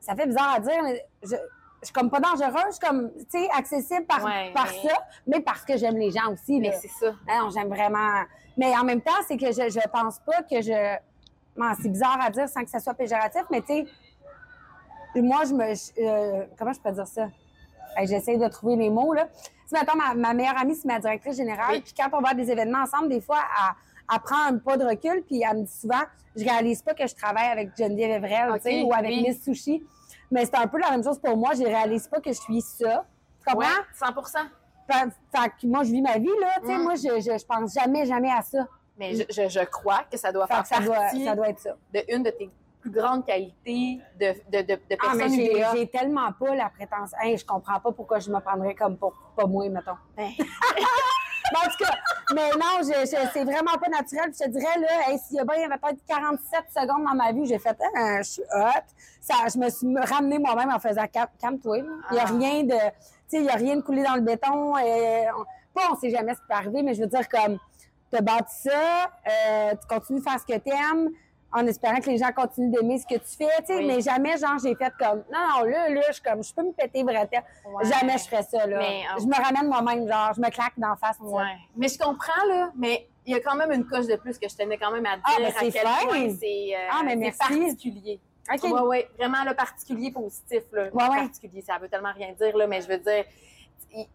ça 0.00 0.14
fait 0.14 0.26
bizarre 0.26 0.54
à 0.54 0.60
dire, 0.60 0.82
mais 0.82 1.04
je, 1.22 1.36
je 1.80 1.86
suis 1.86 1.92
comme 1.92 2.10
pas 2.10 2.20
dangereuse, 2.20 2.52
je 2.66 2.70
suis 2.72 2.86
comme, 2.86 3.10
tu 3.30 3.38
sais, 3.38 3.48
accessible 3.56 4.06
par, 4.06 4.20
par 4.54 4.68
ça, 4.68 5.06
mais 5.26 5.40
parce 5.40 5.64
que 5.64 5.76
j'aime 5.76 5.96
les 5.96 6.10
gens 6.10 6.32
aussi. 6.32 6.60
Mais 6.60 6.72
c'est 6.72 6.88
ça. 6.88 7.12
Non, 7.28 7.50
j'aime 7.50 7.68
vraiment. 7.68 8.22
Mais 8.56 8.76
en 8.76 8.84
même 8.84 9.00
temps, 9.00 9.12
c'est 9.26 9.36
que 9.36 9.46
je, 9.46 9.70
je 9.70 9.88
pense 9.88 10.18
pas 10.20 10.42
que 10.42 10.60
je. 10.60 10.96
c'est 11.82 11.88
bizarre 11.88 12.18
à 12.20 12.30
dire 12.30 12.48
sans 12.48 12.62
que 12.62 12.70
ça 12.70 12.80
soit 12.80 12.94
péjoratif, 12.94 13.42
mais 13.50 13.62
tu 13.62 13.68
sais, 13.68 13.86
moi, 15.16 15.42
je 15.44 15.54
me. 15.54 15.64
Euh, 15.98 16.46
comment 16.58 16.72
je 16.72 16.80
peux 16.80 16.92
dire 16.92 17.06
ça? 17.06 17.28
J'essaie 18.04 18.36
de 18.36 18.48
trouver 18.48 18.76
les 18.76 18.90
mots, 18.90 19.12
là. 19.12 19.26
Tu 19.26 19.76
sais, 19.76 19.84
ma, 19.96 20.14
ma, 20.14 20.34
meilleure 20.34 20.58
amie, 20.58 20.74
c'est 20.74 20.88
ma 20.88 20.98
directrice 20.98 21.36
générale. 21.36 21.80
Puis 21.82 21.94
quand 21.96 22.08
on 22.12 22.20
va 22.20 22.30
à 22.30 22.34
des 22.34 22.50
événements 22.50 22.82
ensemble, 22.82 23.08
des 23.08 23.20
fois, 23.20 23.40
elle, 24.12 24.20
prend 24.20 24.46
un 24.48 24.58
pas 24.58 24.76
de 24.76 24.84
recul, 24.84 25.22
puis 25.22 25.42
elle 25.42 25.58
me 25.58 25.62
dit 25.64 25.72
souvent, 25.72 26.02
je 26.36 26.44
réalise 26.44 26.82
pas 26.82 26.94
que 26.94 27.06
je 27.06 27.14
travaille 27.14 27.48
avec 27.48 27.76
Geneviève 27.76 28.24
Evrel, 28.24 28.52
tu 28.54 28.62
sais, 28.62 28.82
ou 28.82 28.92
avec 28.92 29.10
Miss 29.10 29.42
Sushi. 29.42 29.82
Mais 30.30 30.44
c'est 30.44 30.56
un 30.56 30.66
peu 30.66 30.78
la 30.78 30.90
même 30.90 31.02
chose 31.02 31.18
pour 31.18 31.36
moi. 31.36 31.54
Je 31.54 31.64
réalise 31.64 32.06
pas 32.06 32.20
que 32.20 32.32
je 32.32 32.40
suis 32.40 32.60
ça. 32.60 33.04
Tu 33.44 33.52
comprends? 33.52 33.68
Ouais, 33.68 33.84
100 33.98 34.06
fait, 34.92 35.50
que 35.60 35.66
moi, 35.66 35.84
je 35.84 35.92
vis 35.92 36.02
ma 36.02 36.18
vie, 36.18 36.26
là. 36.40 36.54
Tu 36.60 36.66
sais, 36.66 36.78
mm. 36.78 36.82
moi, 36.82 36.94
je, 36.94 37.20
je, 37.20 37.38
je, 37.38 37.46
pense 37.46 37.74
jamais, 37.74 38.06
jamais 38.06 38.30
à 38.30 38.42
ça. 38.42 38.66
Mais 38.98 39.14
je, 39.14 39.48
je, 39.48 39.64
crois 39.64 40.02
que 40.10 40.18
ça 40.18 40.30
doit 40.30 40.46
faire 40.46 40.66
ça 40.66 40.80
partie 40.80 41.24
ça 41.24 41.34
doit 41.34 41.48
être 41.48 41.60
ça. 41.60 41.76
de 41.94 42.02
une 42.08 42.22
de 42.22 42.30
tes 42.30 42.50
plus 42.80 42.90
grande 42.90 43.26
qualité 43.26 44.00
de, 44.18 44.32
de, 44.50 44.62
de, 44.62 44.74
de 44.74 44.80
ah, 44.92 45.16
personnes 45.16 45.34
j'ai 45.74 45.86
tellement 45.88 46.32
pas 46.32 46.54
la 46.54 46.70
prétention. 46.70 47.16
Hey, 47.20 47.36
je 47.36 47.44
comprends 47.44 47.78
pas 47.80 47.92
pourquoi 47.92 48.18
je 48.18 48.30
me 48.30 48.40
prendrais 48.40 48.74
comme 48.74 48.96
pour 48.96 49.12
pas 49.36 49.46
moi, 49.46 49.68
mettons. 49.68 49.96
Ben. 50.16 50.30
en 51.56 51.68
tout 51.68 51.84
cas, 51.84 51.94
mais 52.34 52.50
non, 52.52 52.80
je, 52.80 53.00
je, 53.00 53.28
c'est 53.32 53.44
vraiment 53.44 53.76
pas 53.80 53.88
naturel. 53.88 54.32
Je 54.32 54.44
te 54.44 54.48
dirais, 54.50 54.78
là, 54.78 55.18
s'il 55.18 55.36
y 55.36 55.40
a 55.40 55.44
bien, 55.44 55.56
il 55.56 55.62
y 55.62 55.64
avait 55.64 55.78
peut-être 55.78 56.04
47 56.06 56.64
secondes 56.70 57.04
dans 57.04 57.14
ma 57.14 57.32
vie, 57.32 57.46
j'ai 57.46 57.58
fait, 57.58 57.76
ah, 57.96 58.22
je 58.22 58.30
suis 58.30 58.42
hot. 58.42 58.84
Ça, 59.20 59.34
je 59.52 59.58
me 59.58 59.68
suis 59.68 60.12
ramenée 60.12 60.38
moi-même 60.38 60.70
en 60.70 60.78
faisant 60.78 61.06
calme-toi. 61.06 61.78
Il 61.78 61.84
n'y 62.12 62.18
a 62.18 62.24
ah. 62.26 62.32
rien 62.32 62.64
de, 62.64 62.70
tu 62.70 62.78
sais, 63.28 63.38
il 63.38 63.44
y 63.44 63.50
a 63.50 63.54
rien 63.54 63.76
de 63.76 63.82
coulé 63.82 64.02
dans 64.02 64.14
le 64.14 64.22
béton. 64.22 64.76
Et, 64.78 65.26
on, 65.36 65.44
pas, 65.74 65.88
on 65.92 65.96
sait 65.96 66.10
jamais 66.10 66.34
ce 66.34 66.40
qui 66.40 66.46
peut 66.48 66.54
arriver, 66.54 66.82
mais 66.82 66.94
je 66.94 67.02
veux 67.02 67.08
dire, 67.08 67.28
comme, 67.28 67.58
tu 68.10 68.16
as 68.18 68.20
bâti 68.20 68.54
ça, 68.62 69.10
euh, 69.28 69.70
tu 69.72 69.86
continues 69.86 70.18
de 70.20 70.24
faire 70.24 70.40
ce 70.40 70.46
que 70.46 70.58
tu 70.58 70.70
aimes 70.70 71.10
en 71.52 71.66
espérant 71.66 72.00
que 72.00 72.10
les 72.10 72.18
gens 72.18 72.30
continuent 72.32 72.70
d'aimer 72.70 72.98
ce 72.98 73.06
que 73.06 73.18
tu 73.18 73.36
fais, 73.36 73.62
tu 73.66 73.74
sais, 73.74 73.82
mais 73.82 74.00
jamais, 74.00 74.38
genre, 74.38 74.58
j'ai 74.62 74.74
fait 74.74 74.92
comme, 74.98 75.24
non, 75.32 75.38
non, 75.58 75.64
là, 75.64 75.88
là, 75.88 76.02
je 76.12 76.20
comme, 76.22 76.42
je 76.44 76.54
peux 76.54 76.62
me 76.62 76.72
péter 76.72 77.02
bretelle. 77.02 77.42
Jamais 77.82 78.18
je 78.18 78.24
ferais 78.24 78.42
ça, 78.42 78.66
là. 78.66 78.78
Mais, 78.78 79.02
je 79.18 79.26
me 79.26 79.34
ramène 79.34 79.68
moi-même, 79.68 80.06
genre, 80.06 80.32
je 80.34 80.40
me 80.40 80.50
claque 80.50 80.78
d'en 80.78 80.96
face. 80.96 81.16
Ouais. 81.20 81.42
Mais 81.76 81.88
je 81.88 81.98
comprends, 81.98 82.46
là, 82.48 82.70
mais 82.76 83.08
il 83.26 83.32
y 83.32 83.36
a 83.36 83.40
quand 83.40 83.56
même 83.56 83.72
une 83.72 83.86
coche 83.86 84.06
de 84.06 84.16
plus 84.16 84.38
que 84.38 84.48
je 84.48 84.56
tenais 84.56 84.78
quand 84.78 84.90
même 84.90 85.06
à 85.06 85.16
ah, 85.22 85.36
dire 85.38 85.52
ah, 85.54 85.58
à 85.58 85.70
quel 85.70 86.08
point 86.08 86.36
c'est 86.38 86.74
euh, 86.74 86.88
ah, 86.90 87.48
particulier. 87.48 88.20
Okay. 88.52 88.72
Ouais, 88.72 88.80
ouais, 88.80 89.08
vraiment 89.16 89.44
le 89.46 89.54
particulier 89.54 90.10
positif, 90.10 90.62
là. 90.72 90.84
Ouais, 90.92 91.06
particulier, 91.06 91.62
ça 91.62 91.78
veut 91.78 91.88
tellement 91.88 92.12
rien 92.12 92.32
dire, 92.32 92.56
là, 92.56 92.66
mais 92.66 92.80
je 92.80 92.88
veux 92.88 92.98
dire, 92.98 93.24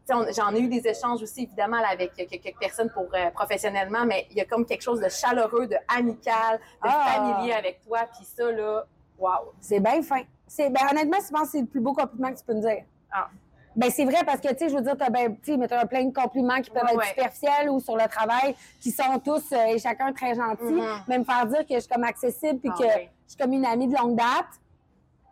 J'en 0.07 0.53
ai 0.53 0.59
eu 0.59 0.67
des 0.67 0.87
échanges 0.87 1.21
aussi, 1.21 1.43
évidemment, 1.43 1.81
avec 1.89 2.13
quelques 2.13 2.57
personnes 2.59 2.89
pour 2.89 3.07
euh, 3.13 3.29
professionnellement, 3.31 4.05
mais 4.05 4.27
il 4.31 4.37
y 4.37 4.41
a 4.41 4.45
comme 4.45 4.65
quelque 4.65 4.81
chose 4.81 5.01
de 5.01 5.09
chaleureux, 5.09 5.67
de 5.67 5.75
amical, 5.87 6.57
de 6.57 6.89
ah! 6.89 7.05
familier 7.13 7.53
avec 7.53 7.81
toi. 7.81 7.99
Puis 8.15 8.25
ça, 8.25 8.51
là, 8.51 8.85
wow. 9.17 9.53
C'est 9.59 9.79
bien 9.79 10.01
fin. 10.01 10.21
C'est, 10.47 10.69
ben, 10.69 10.81
honnêtement, 10.91 11.17
je 11.25 11.31
pense 11.31 11.43
que 11.43 11.51
c'est 11.51 11.61
le 11.61 11.65
plus 11.65 11.81
beau 11.81 11.93
compliment 11.93 12.31
que 12.31 12.37
tu 12.37 12.45
peux 12.45 12.53
me 12.53 12.61
dire. 12.61 12.83
Ah. 13.11 13.27
Ben, 13.75 13.91
c'est 13.91 14.05
vrai 14.05 14.23
parce 14.25 14.39
que, 14.39 14.47
tu 14.49 14.59
sais, 14.59 14.69
je 14.69 14.75
veux 14.75 14.81
dire, 14.81 14.95
tu 14.95 15.03
as, 15.03 15.09
ben, 15.09 15.37
as 15.71 15.85
plein 15.85 16.05
de 16.05 16.13
compliments 16.13 16.61
qui 16.61 16.69
peuvent 16.69 16.87
être 16.89 17.03
superficiels 17.07 17.69
ou 17.69 17.79
sur 17.81 17.97
le 17.97 18.07
travail, 18.07 18.55
qui 18.79 18.91
sont 18.91 19.19
tous 19.23 19.51
euh, 19.51 19.65
et 19.65 19.79
chacun 19.79 20.13
très 20.13 20.33
gentils. 20.33 20.63
Mm-hmm. 20.63 21.01
Mais 21.07 21.19
me 21.19 21.23
faire 21.25 21.45
dire 21.47 21.65
que 21.65 21.73
je 21.73 21.79
suis 21.79 21.89
comme 21.89 22.05
accessible 22.05 22.59
puis 22.59 22.69
ah 22.73 22.77
que 22.77 22.87
je 22.87 23.29
suis 23.33 23.37
comme 23.37 23.51
une 23.51 23.65
amie 23.65 23.87
de 23.87 23.95
longue 23.95 24.15
date, 24.15 24.47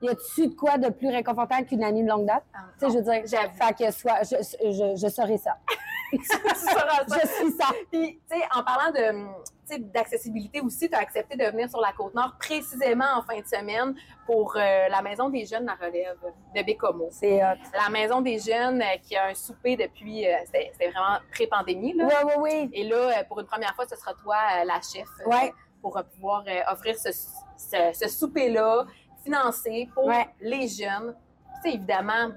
y 0.04 0.10
a-tu 0.10 0.48
de 0.48 0.54
quoi 0.54 0.78
de 0.78 0.90
plus 0.90 1.10
réconfortant 1.10 1.64
qu'une 1.64 1.84
amie 1.84 2.04
de 2.04 2.10
longue 2.10 2.26
date? 2.26 2.44
Ah, 2.54 2.60
tu 2.80 2.86
sais, 2.86 2.92
je 2.92 2.98
veux 2.98 3.22
dire, 3.24 3.40
fait 3.52 3.78
que 3.78 3.92
soit, 3.92 4.24
je, 4.24 4.36
je, 4.72 4.96
je 4.96 5.08
saurais 5.08 5.38
ça. 5.38 5.58
tu 6.12 6.24
sauras 6.24 7.08
ça. 7.08 7.20
Je 7.22 7.28
suis 7.28 7.52
ça. 7.52 7.68
Puis, 7.92 8.20
tu 8.30 8.38
sais, 8.38 8.44
en 8.56 8.64
parlant 8.64 8.92
de 8.92 9.54
d'accessibilité 9.80 10.62
aussi, 10.62 10.90
tu 10.90 10.96
as 10.96 11.00
accepté 11.00 11.38
de 11.38 11.46
venir 11.46 11.70
sur 11.70 11.80
la 11.80 11.92
Côte-Nord 11.94 12.36
précisément 12.40 13.06
en 13.18 13.22
fin 13.24 13.40
de 13.40 13.48
semaine 13.48 13.96
pour 14.26 14.56
euh, 14.56 14.88
la 14.90 15.02
Maison 15.02 15.30
des 15.30 15.46
Jeunes 15.46 15.66
La 15.66 15.74
Relève 15.74 16.18
de 16.56 16.62
Bécomo. 16.64 17.08
C'est 17.12 17.40
La 17.40 17.90
Maison 17.90 18.22
des 18.22 18.40
Jeunes 18.40 18.82
euh, 18.82 18.98
qui 19.02 19.16
a 19.16 19.28
un 19.28 19.34
souper 19.34 19.76
depuis, 19.76 20.28
euh, 20.28 20.36
c'était 20.46 20.72
vraiment 20.90 21.18
pré-pandémie. 21.32 21.96
Oui, 21.98 22.14
oui, 22.26 22.34
oui. 22.38 22.70
Et 22.74 22.84
là, 22.84 23.24
pour 23.24 23.40
une 23.40 23.48
première 23.48 23.74
fois, 23.76 23.86
ce 23.88 23.96
sera 23.96 24.14
toi 24.14 24.36
la 24.66 24.80
chef 24.82 25.08
ouais. 25.26 25.54
pour 25.82 26.00
pouvoir 26.16 26.44
offrir 26.72 26.96
ce, 26.98 27.12
ce, 27.12 27.78
ce 27.94 28.08
souper-là 28.08 28.86
financé 29.24 29.90
pour 29.94 30.12
les 30.42 30.68
jeunes. 30.68 31.16
Sais, 31.62 31.74
évidemment, 31.74 32.30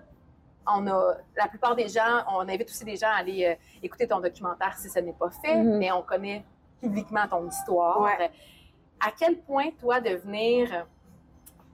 on 0.66 0.87
a, 0.87 1.14
la 1.37 1.49
plupart 1.49 1.75
des 1.76 1.88
gens, 1.88 2.25
on 2.28 2.40
invite 2.40 2.69
aussi 2.69 2.85
des 2.85 2.97
gens 2.97 3.09
à 3.09 3.16
aller 3.16 3.45
euh, 3.45 3.55
écouter 3.83 4.07
ton 4.07 4.21
documentaire 4.21 4.76
si 4.76 4.88
ce 4.88 4.99
n'est 4.99 5.12
pas 5.12 5.31
fait, 5.31 5.55
mm-hmm. 5.55 5.78
mais 5.78 5.93
on 5.93 6.02
connaît 6.02 6.45
publiquement 6.81 7.26
ton 7.28 7.49
histoire. 7.49 8.09
à 9.00 9.11
quel 9.19 9.38
point, 9.38 9.71
toi, 9.81 10.00
de 10.00 10.11
venir 10.16 10.87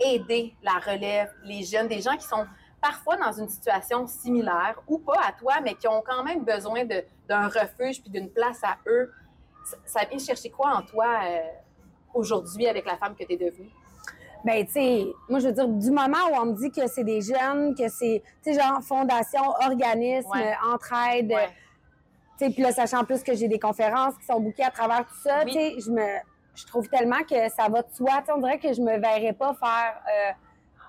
aider 0.00 0.54
la 0.62 0.78
relève, 0.78 1.32
les 1.44 1.62
jeunes, 1.62 1.88
des 1.88 2.00
gens 2.00 2.16
qui 2.16 2.26
sont 2.26 2.46
parfois 2.80 3.16
dans 3.16 3.32
une 3.32 3.48
situation 3.48 4.06
similaire 4.06 4.80
ou 4.88 4.98
pas 4.98 5.20
à 5.24 5.32
toi, 5.32 5.60
mais 5.62 5.74
qui 5.74 5.86
ont 5.86 6.02
quand 6.04 6.24
même 6.24 6.44
besoin 6.44 6.84
d'un 6.84 7.48
refuge 7.48 8.02
puis 8.02 8.10
d'une 8.10 8.30
place 8.30 8.62
à 8.64 8.76
eux, 8.86 9.12
ça, 9.84 10.04
vient 10.04 10.18
chercher 10.18 10.50
quoi 10.50 10.74
en 10.74 10.82
toi 10.82 11.06
euh, 11.24 11.40
aujourd'hui 12.12 12.66
avec 12.66 12.84
la 12.84 12.96
femme 12.96 13.14
que 13.14 13.24
tu 13.24 13.34
es 13.34 13.36
devenue? 13.36 13.70
Ben, 14.44 14.66
tu 14.66 14.72
sais, 14.72 15.06
moi, 15.28 15.38
je 15.38 15.46
veux 15.48 15.52
dire, 15.52 15.68
du 15.68 15.90
moment 15.90 16.18
où 16.32 16.34
on 16.40 16.46
me 16.46 16.52
dit 16.54 16.70
que 16.70 16.86
c'est 16.88 17.04
des 17.04 17.20
jeunes, 17.20 17.74
que 17.74 17.88
c'est, 17.88 18.22
tu 18.42 18.52
sais, 18.52 18.60
genre, 18.60 18.82
fondation, 18.82 19.42
organisme, 19.64 20.30
entraide, 20.72 21.32
tu 22.38 22.46
sais, 22.46 22.50
puis 22.50 22.62
là, 22.62 22.72
sachant 22.72 23.04
plus 23.04 23.22
que 23.22 23.34
j'ai 23.34 23.46
des 23.46 23.58
conférences 23.58 24.16
qui 24.18 24.24
sont 24.24 24.40
bouquées 24.40 24.64
à 24.64 24.70
travers 24.70 25.06
tout 25.06 25.20
ça, 25.22 25.44
tu 25.44 25.52
sais, 25.52 25.76
je 25.78 25.90
me, 25.90 26.06
je 26.54 26.66
trouve 26.66 26.88
tellement 26.88 27.22
que 27.28 27.48
ça 27.50 27.68
va 27.68 27.82
de 27.82 27.92
soi. 27.92 28.18
Tu 28.18 28.26
sais, 28.26 28.32
on 28.32 28.38
dirait 28.38 28.58
que 28.58 28.72
je 28.72 28.80
me 28.80 28.98
verrais 28.98 29.32
pas 29.32 29.54
faire, 29.54 30.02
euh, 30.08 30.32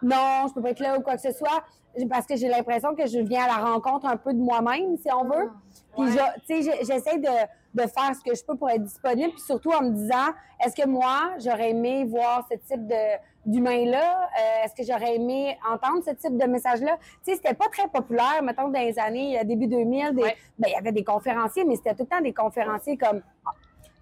non, 0.02 0.48
je 0.48 0.54
peux 0.54 0.62
pas 0.62 0.72
être 0.72 0.80
là 0.80 0.98
ou 0.98 1.02
quoi 1.02 1.16
que 1.16 1.22
ce 1.22 1.32
soit, 1.32 1.64
parce 2.10 2.26
que 2.26 2.36
j'ai 2.36 2.48
l'impression 2.48 2.96
que 2.96 3.06
je 3.06 3.20
viens 3.20 3.44
à 3.44 3.48
la 3.48 3.66
rencontre 3.72 4.08
un 4.08 4.18
peu 4.18 4.34
de 4.34 4.40
moi-même, 4.40 4.98
si 4.98 5.12
on 5.14 5.26
veut. 5.26 5.52
Puis, 5.96 6.18
tu 6.48 6.64
sais, 6.64 6.72
j'essaie 6.82 7.20
de, 7.20 7.30
de, 7.74 7.82
faire 7.82 8.15
ce 8.15 8.22
que 8.30 8.36
je 8.36 8.44
peux 8.44 8.56
pour 8.56 8.70
être 8.70 8.84
disponible, 8.84 9.32
puis 9.32 9.42
surtout 9.42 9.72
en 9.72 9.82
me 9.82 9.92
disant, 9.92 10.32
est-ce 10.63 10.75
que 10.75 10.88
moi, 10.88 11.32
j'aurais 11.39 11.72
aimé 11.72 12.06
voir 12.06 12.48
ce 12.51 12.58
type 12.58 12.88
de 12.88 13.34
d'humain-là? 13.46 14.30
Euh, 14.30 14.63
est-ce 14.63 14.74
que 14.74 14.84
j'aurais 14.84 15.15
aimé 15.15 15.58
entendre 15.70 16.01
ce 16.06 16.12
type 16.12 16.38
de 16.38 16.46
message-là? 16.46 16.98
Tu 16.98 17.32
sais, 17.32 17.36
c'était 17.36 17.53
pas 17.53 17.68
très 17.68 17.89
populaire, 17.89 18.42
mettons, 18.42 18.70
dans 18.70 18.80
les 18.80 18.98
années 18.98 19.38
euh, 19.38 19.44
début 19.44 19.68
2000. 19.68 20.13
ben, 20.13 20.32
il 20.60 20.70
y 20.70 20.75
avait 20.75 20.94
des 20.94 21.03
conférenciers, 21.03 21.65
mais 21.65 21.75
c'était 21.75 21.94
tout 21.94 22.03
le 22.03 22.08
temps 22.08 22.22
des 22.22 22.34
conférenciers 22.34 22.98
comme 22.98 23.22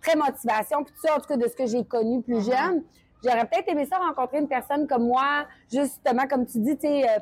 très 0.01 0.15
motivation, 0.15 0.83
puis 0.83 0.93
tout 0.93 1.07
ça, 1.07 1.15
en 1.15 1.19
tout 1.19 1.27
cas, 1.27 1.37
de 1.37 1.47
ce 1.47 1.55
que 1.55 1.65
j'ai 1.65 1.83
connu 1.83 2.21
plus 2.21 2.35
mm-hmm. 2.47 2.55
jeune. 2.55 2.83
J'aurais 3.23 3.45
peut-être 3.45 3.69
aimé 3.69 3.85
ça 3.85 3.97
rencontrer 3.97 4.39
une 4.39 4.47
personne 4.47 4.87
comme 4.87 5.07
moi, 5.07 5.45
justement, 5.71 6.27
comme 6.27 6.45
tu 6.45 6.59
dis, 6.59 6.75
tu 6.77 6.87
sais, 6.87 7.09
euh, 7.09 7.19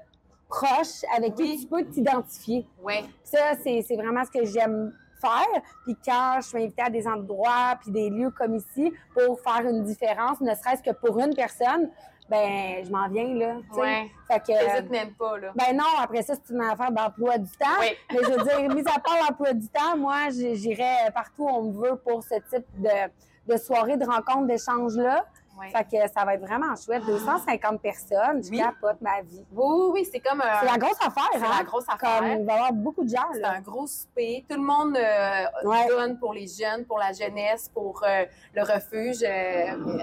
proche, 0.49 1.03
avec 1.15 1.35
qui 1.35 1.59
tu 1.59 1.67
peux 1.67 1.85
t'identifier. 1.85 2.65
Oui. 2.83 2.95
Ça, 3.23 3.53
c'est 3.63 3.95
vraiment 3.95 4.23
ce 4.25 4.31
que 4.31 4.45
j'aime 4.45 4.93
faire. 5.19 5.61
Puis 5.83 5.97
quand 6.03 6.37
je 6.37 6.47
suis 6.47 6.63
invitée 6.63 6.81
à 6.81 6.89
des 6.89 7.07
endroits 7.07 7.77
puis 7.81 7.91
des 7.91 8.09
lieux 8.09 8.31
comme 8.31 8.55
ici 8.55 8.93
pour 9.13 9.39
faire 9.41 9.67
une 9.67 9.83
différence, 9.83 10.41
ne 10.41 10.53
serait-ce 10.55 10.83
que 10.83 10.91
pour 10.91 11.19
une 11.19 11.35
personne, 11.35 11.89
ben 12.29 12.85
je 12.85 12.91
m'en 12.91 13.07
viens 13.09 13.33
là. 13.33 13.55
Ouais. 13.73 14.09
Fait 14.27 14.39
que 14.39 14.81
même 14.89 15.13
pas 15.13 15.37
là. 15.37 15.51
Ben 15.55 15.75
non, 15.75 15.83
après 16.01 16.21
ça 16.21 16.35
c'est 16.35 16.53
une 16.53 16.61
affaire 16.61 16.91
d'emploi 16.91 17.37
du 17.37 17.51
temps. 17.51 17.65
Oui. 17.79 17.87
Mais 18.11 18.19
je 18.23 18.31
veux 18.31 18.43
dire, 18.43 18.75
mis 18.75 18.81
à 18.81 18.99
part 18.99 19.17
l'emploi 19.27 19.53
du 19.53 19.67
temps, 19.67 19.97
moi 19.97 20.29
j'irai 20.29 21.11
partout 21.13 21.43
où 21.43 21.49
on 21.49 21.63
me 21.63 21.73
veut 21.73 21.95
pour 21.95 22.23
ce 22.23 22.35
type 22.35 22.65
de, 22.77 23.51
de 23.51 23.57
soirée, 23.57 23.97
de 23.97 24.05
rencontre, 24.05 24.45
d'échange 24.47 24.95
là. 24.95 25.25
Fait 25.67 25.83
que 25.83 26.13
ça 26.13 26.25
va 26.25 26.35
être 26.35 26.41
vraiment 26.41 26.75
chouette. 26.75 27.03
250 27.05 27.81
personnes, 27.81 28.43
je 28.43 28.57
capote 28.57 29.01
ma 29.01 29.21
vie. 29.21 29.45
Oui, 29.51 29.89
oui, 29.93 30.09
c'est 30.09 30.19
comme 30.19 30.41
C'est 30.59 30.65
la 30.65 30.77
grosse 30.77 30.97
affaire, 30.99 31.29
C'est 31.33 31.43
hein? 31.43 31.55
la 31.57 31.63
grosse 31.63 31.85
affaire. 31.89 32.19
Comme, 32.19 32.39
il 32.39 32.45
va 32.45 32.53
y 32.53 32.55
avoir 32.55 32.73
beaucoup 32.73 33.03
de 33.03 33.09
gens, 33.09 33.27
C'est 33.33 33.43
un 33.43 33.61
gros 33.61 33.87
souper. 33.87 34.45
Tout 34.49 34.55
le 34.55 34.63
monde 34.63 34.97
euh, 34.97 35.87
donne 35.89 36.17
pour 36.19 36.33
les 36.33 36.47
jeunes, 36.47 36.85
pour 36.85 36.97
la 36.97 37.11
jeunesse, 37.11 37.69
pour 37.73 38.03
euh, 38.03 38.25
le 38.53 38.61
refuge. 38.61 39.23
Euh, 39.23 39.99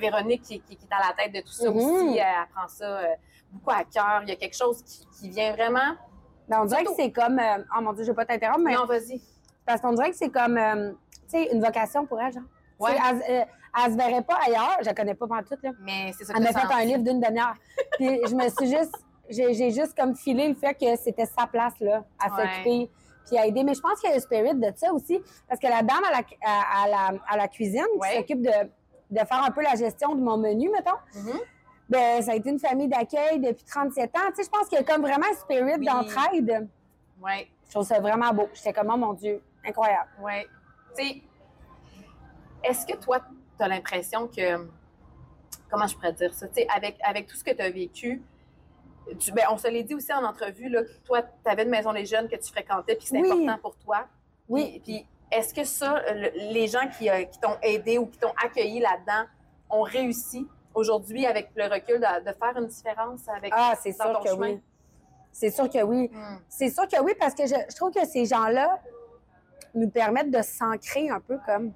Véronique, 0.00 0.42
qui, 0.42 0.60
qui, 0.60 0.74
est 0.74 0.94
à 0.94 1.08
la 1.08 1.14
tête 1.14 1.32
de 1.32 1.40
tout 1.40 1.52
ça 1.52 1.68
mm-hmm. 1.68 2.06
aussi, 2.06 2.18
elle 2.18 2.48
prend 2.54 2.68
ça 2.68 3.02
beaucoup 3.50 3.70
à 3.70 3.84
cœur. 3.84 4.20
Il 4.22 4.28
y 4.28 4.32
a 4.32 4.36
quelque 4.36 4.56
chose 4.56 4.82
qui, 4.82 5.06
qui 5.18 5.30
vient 5.30 5.52
vraiment... 5.52 5.96
Ben, 6.48 6.60
on 6.60 6.64
dirait 6.66 6.84
que 6.84 6.92
c'est 6.96 7.10
comme... 7.10 7.40
oh 7.40 7.80
mon 7.80 7.92
Dieu, 7.92 8.04
je 8.04 8.10
vais 8.10 8.16
pas 8.16 8.26
t'interrompre, 8.26 8.60
mais... 8.64 8.74
Non, 8.74 8.84
vas-y. 8.84 9.20
Parce 9.64 9.80
qu'on 9.80 9.92
dirait 9.92 10.10
que 10.10 10.16
c'est 10.16 10.30
comme, 10.30 10.58
tu 11.12 11.28
sais, 11.28 11.48
une 11.52 11.60
vocation 11.62 12.04
pour 12.04 12.20
elle, 12.20 12.32
genre. 12.32 12.42
Ouais. 12.78 12.96
Elle, 13.28 13.46
elle, 13.76 13.92
se 13.92 13.96
verrait 13.96 14.22
pas 14.22 14.38
ailleurs. 14.46 14.76
Je 14.80 14.86
la 14.86 14.94
connais 14.94 15.14
pas 15.14 15.26
tout 15.26 15.56
là. 15.62 15.70
Mais 15.80 16.12
c'est 16.16 16.24
ça 16.24 16.34
Elle 16.36 16.42
m'a 16.42 16.52
fait 16.52 16.72
un 16.72 16.84
livre 16.84 17.02
d'une 17.02 17.20
demi-heure. 17.20 17.54
Puis 17.98 18.20
je 18.28 18.34
me 18.34 18.48
suis 18.48 18.76
juste, 18.76 18.94
j'ai 19.28 19.70
juste 19.70 19.96
comme 19.96 20.14
filé 20.14 20.48
le 20.48 20.54
fait 20.54 20.74
que 20.74 20.96
c'était 20.96 21.26
sa 21.26 21.46
place, 21.46 21.74
là, 21.80 22.04
à 22.18 22.28
s'occuper 22.28 22.90
puis 23.26 23.38
à 23.38 23.46
aider. 23.46 23.64
Mais 23.64 23.74
je 23.74 23.80
pense 23.80 24.00
qu'il 24.00 24.10
y 24.10 24.12
a 24.12 24.16
le 24.16 24.22
spirit 24.22 24.54
de 24.54 24.72
ça 24.76 24.92
aussi. 24.92 25.20
Parce 25.48 25.60
que 25.60 25.66
la 25.66 25.82
dame 25.82 26.02
à 26.04 26.10
la, 26.10 26.22
à, 26.46 26.88
la, 26.88 27.18
à 27.28 27.36
la 27.36 27.48
cuisine 27.48 27.86
qui 28.02 28.16
s'occupe 28.16 28.42
de, 28.42 28.50
de, 29.10 29.18
faire 29.18 29.42
un 29.42 29.50
peu 29.50 29.62
la 29.62 29.74
gestion 29.76 30.14
de 30.14 30.20
mon 30.20 30.36
menu, 30.36 30.70
mettons. 30.70 30.98
Ben, 31.88 32.22
ça 32.22 32.32
a 32.32 32.34
été 32.34 32.50
une 32.50 32.58
famille 32.58 32.88
d'accueil 32.88 33.40
depuis 33.40 33.64
37 33.64 34.16
ans. 34.16 34.20
Tu 34.28 34.36
sais, 34.36 34.44
je 34.44 34.50
pense 34.50 34.68
qu'il 34.68 34.78
y 34.78 34.80
a 34.80 34.84
comme 34.84 35.02
vraiment 35.02 35.26
un 35.30 35.34
spirit 35.34 35.78
d'entraide. 35.84 36.68
Oui. 37.22 37.50
Je 37.66 37.70
trouve 37.70 37.86
ça 37.86 38.00
vraiment 38.00 38.32
beau. 38.32 38.48
J'étais 38.54 38.72
comme, 38.72 38.90
oh 38.92 38.96
mon 38.96 39.12
Dieu, 39.12 39.42
incroyable. 39.64 40.08
Oui. 40.20 40.46
Tu 40.96 41.04
sais, 41.04 41.22
est-ce 42.62 42.86
que 42.86 42.96
toi, 42.96 43.18
as 43.62 43.68
l'impression 43.68 44.28
que. 44.28 44.68
Comment 45.70 45.86
je 45.86 45.94
pourrais 45.94 46.12
dire 46.12 46.32
ça? 46.34 46.46
avec, 46.74 46.98
avec 47.02 47.26
tout 47.26 47.36
ce 47.36 47.44
que 47.44 47.50
tu 47.50 47.60
as 47.60 47.70
vécu, 47.70 48.22
ben, 49.32 49.44
on 49.50 49.58
se 49.58 49.68
l'est 49.68 49.82
dit 49.82 49.94
aussi 49.94 50.12
en 50.12 50.24
entrevue, 50.24 50.68
là, 50.68 50.82
que 50.82 50.98
toi, 51.04 51.22
tu 51.22 51.50
avais 51.50 51.64
une 51.64 51.70
maison 51.70 51.92
des 51.92 52.06
jeunes 52.06 52.28
que 52.28 52.36
tu 52.36 52.50
fréquentais, 52.50 52.94
puis 52.96 53.06
c'est 53.06 53.18
important 53.18 53.58
pour 53.60 53.76
toi. 53.76 54.06
Oui. 54.48 54.80
Puis, 54.84 55.06
est-ce 55.30 55.52
que 55.52 55.64
ça, 55.64 56.00
les 56.12 56.68
gens 56.68 56.88
qui, 56.96 57.10
euh, 57.10 57.24
qui 57.24 57.38
t'ont 57.40 57.56
aidé 57.62 57.98
ou 57.98 58.06
qui 58.06 58.18
t'ont 58.18 58.34
accueilli 58.42 58.80
là-dedans 58.80 59.28
ont 59.70 59.82
réussi 59.82 60.46
aujourd'hui, 60.74 61.26
avec 61.26 61.50
le 61.56 61.64
recul, 61.64 62.00
de, 62.00 62.32
faire 62.32 62.56
une 62.56 62.66
différence 62.66 63.28
avec 63.28 63.52
Ah, 63.54 63.74
c'est 63.80 63.92
sûr 63.92 64.20
que 64.24 64.34
oui. 64.34 64.60
C'est 65.32 65.50
sûr 65.50 65.68
que 65.68 65.82
oui. 65.82 66.10
Hmm. 66.12 66.38
C'est 66.48 66.70
sûr 66.70 66.86
que 66.86 67.00
oui, 67.02 67.12
parce 67.18 67.34
que 67.34 67.46
je, 67.46 67.54
je 67.68 67.76
trouve 67.76 67.90
que 67.90 68.06
ces 68.06 68.24
gens-là 68.26 68.80
nous 69.74 69.90
permettent 69.90 70.30
de 70.30 70.42
s'ancrer 70.42 71.10
un 71.10 71.20
peu 71.20 71.38
comme 71.44 71.72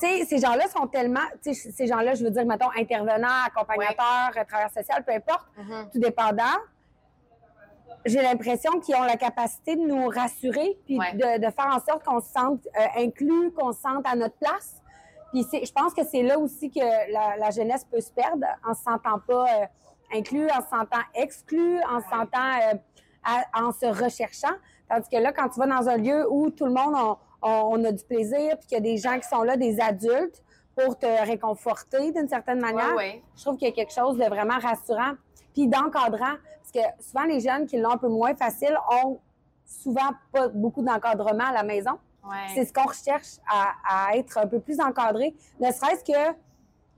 tu 0.00 0.06
sais, 0.06 0.24
ces 0.24 0.38
gens-là 0.38 0.68
sont 0.68 0.86
tellement, 0.86 1.20
tu 1.42 1.54
sais, 1.54 1.70
ces 1.70 1.86
gens-là, 1.86 2.14
je 2.14 2.24
veux 2.24 2.30
dire, 2.30 2.44
mettons, 2.46 2.70
intervenants, 2.76 3.44
accompagnateurs, 3.46 4.32
ouais. 4.34 4.44
travailleurs 4.44 4.70
sociaux, 4.70 5.02
peu 5.06 5.12
importe, 5.12 5.46
mm-hmm. 5.58 5.90
tout 5.92 5.98
dépendant. 5.98 6.56
J'ai 8.04 8.22
l'impression 8.22 8.78
qu'ils 8.80 8.94
ont 8.94 9.02
la 9.02 9.16
capacité 9.16 9.74
de 9.74 9.80
nous 9.80 10.08
rassurer, 10.08 10.78
puis 10.84 10.96
de, 10.96 11.38
de, 11.38 11.50
faire 11.50 11.66
en 11.66 11.80
sorte 11.80 12.04
qu'on 12.04 12.20
se 12.20 12.30
sente 12.30 12.66
euh, 12.78 13.02
inclus, 13.02 13.50
qu'on 13.52 13.72
se 13.72 13.80
sente 13.80 14.06
à 14.06 14.14
notre 14.14 14.36
place. 14.36 14.80
Puis 15.32 15.44
je 15.52 15.72
pense 15.72 15.92
que 15.92 16.04
c'est 16.04 16.22
là 16.22 16.38
aussi 16.38 16.70
que 16.70 16.80
la, 17.12 17.36
la, 17.36 17.50
jeunesse 17.50 17.84
peut 17.84 18.00
se 18.00 18.12
perdre 18.12 18.46
en 18.64 18.74
se 18.74 18.82
sentant 18.82 19.18
pas 19.26 19.44
euh, 19.44 19.66
inclus, 20.14 20.48
en 20.50 20.62
se 20.62 20.68
sentant 20.68 21.02
exclu, 21.14 21.80
en 21.82 22.00
se 22.00 22.08
sentant, 22.08 22.60
euh, 22.72 23.40
en 23.54 23.72
se 23.72 23.86
recherchant. 23.86 24.54
Tandis 24.88 25.08
que 25.08 25.16
là, 25.16 25.32
quand 25.32 25.48
tu 25.48 25.58
vas 25.58 25.66
dans 25.66 25.88
un 25.88 25.96
lieu 25.96 26.30
où 26.30 26.50
tout 26.50 26.66
le 26.66 26.72
monde 26.72 26.94
on, 27.46 27.84
a 27.84 27.92
du 27.92 28.04
plaisir, 28.04 28.58
puis 28.58 28.66
qu'il 28.68 28.76
y 28.76 28.80
a 28.80 28.80
des 28.80 28.96
gens 28.96 29.18
qui 29.18 29.28
sont 29.28 29.42
là, 29.42 29.56
des 29.56 29.80
adultes, 29.80 30.42
pour 30.74 30.98
te 30.98 31.06
réconforter 31.06 32.12
d'une 32.12 32.28
certaine 32.28 32.60
manière. 32.60 32.94
Je 33.34 33.42
trouve 33.42 33.56
qu'il 33.56 33.68
y 33.68 33.70
a 33.70 33.74
quelque 33.74 33.94
chose 33.94 34.18
de 34.18 34.24
vraiment 34.24 34.58
rassurant, 34.58 35.12
puis 35.54 35.68
d'encadrant, 35.68 36.36
parce 36.60 36.72
que 36.72 37.02
souvent 37.02 37.24
les 37.24 37.40
jeunes 37.40 37.66
qui 37.66 37.78
l'ont 37.78 37.92
un 37.92 37.96
peu 37.96 38.08
moins 38.08 38.34
facile 38.34 38.76
ont 39.04 39.18
souvent 39.64 40.10
pas 40.32 40.48
beaucoup 40.48 40.82
d'encadrement 40.82 41.46
à 41.46 41.52
la 41.52 41.62
maison. 41.62 41.92
C'est 42.54 42.64
ce 42.64 42.72
qu'on 42.72 42.86
recherche 42.86 43.38
à, 43.48 44.16
être 44.16 44.38
un 44.38 44.46
peu 44.46 44.58
plus 44.58 44.80
encadré, 44.80 45.34
ne 45.60 45.70
serait-ce 45.70 46.04
que 46.04 46.36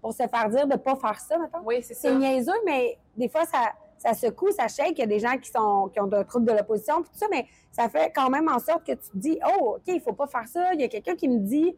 pour 0.00 0.12
se 0.12 0.26
faire 0.26 0.49
dire 0.49 0.67
de 0.67 0.73
ne 0.73 0.78
pas 0.78 0.97
faire 0.97 1.21
ça, 1.21 1.37
maintenant. 1.38 1.61
Oui, 1.64 1.83
c'est 1.83 1.95
ça. 1.95 2.09
C'est 2.09 2.14
niaiseux, 2.14 2.52
mais 2.64 2.99
des 3.17 3.28
fois, 3.28 3.45
ça, 3.45 3.73
ça 3.99 4.14
secoue, 4.14 4.50
ça 4.50 4.69
shake. 4.69 4.93
Il 4.93 5.00
y 5.00 5.02
a 5.02 5.07
des 5.07 5.19
gens 5.19 5.37
qui, 5.37 5.50
sont, 5.50 5.90
qui 5.93 6.00
ont 6.00 6.12
un 6.12 6.25
trouble 6.25 6.47
de 6.47 6.52
l'opposition, 6.52 7.02
tout 7.02 7.11
ça, 7.12 7.26
mais 7.31 7.47
ça 7.73 7.88
fait 7.88 8.12
quand 8.14 8.31
même 8.31 8.49
en 8.49 8.59
sorte 8.59 8.87
que 8.87 8.93
tu 8.93 9.11
te 9.11 9.17
dis, 9.17 9.38
oh, 9.47 9.76
OK, 9.76 9.83
il 9.87 10.00
faut 10.00 10.12
pas 10.12 10.26
faire 10.26 10.47
ça. 10.47 10.73
Il 10.75 10.81
y 10.81 10.85
a 10.85 10.88
quelqu'un 10.88 11.17
qui 11.17 11.28
me 11.28 11.38
dit, 11.38 11.76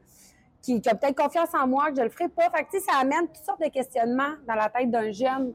qui, 0.62 0.81
a 0.87 0.95
peut-être 0.95 1.17
confiance 1.17 1.55
en 1.55 1.67
moi, 1.67 1.91
que 1.91 1.97
je 1.97 2.03
le 2.03 2.11
ferai 2.11 2.29
pas. 2.29 2.50
Fait 2.50 2.65
que, 2.65 2.71
tu 2.71 2.79
sais, 2.79 2.85
ça 2.91 2.99
amène 2.99 3.27
toutes 3.29 3.45
sortes 3.45 3.62
de 3.62 3.69
questionnements 3.69 4.35
dans 4.47 4.55
la 4.55 4.69
tête 4.69 4.91
d'un 4.91 5.11
jeune 5.11 5.55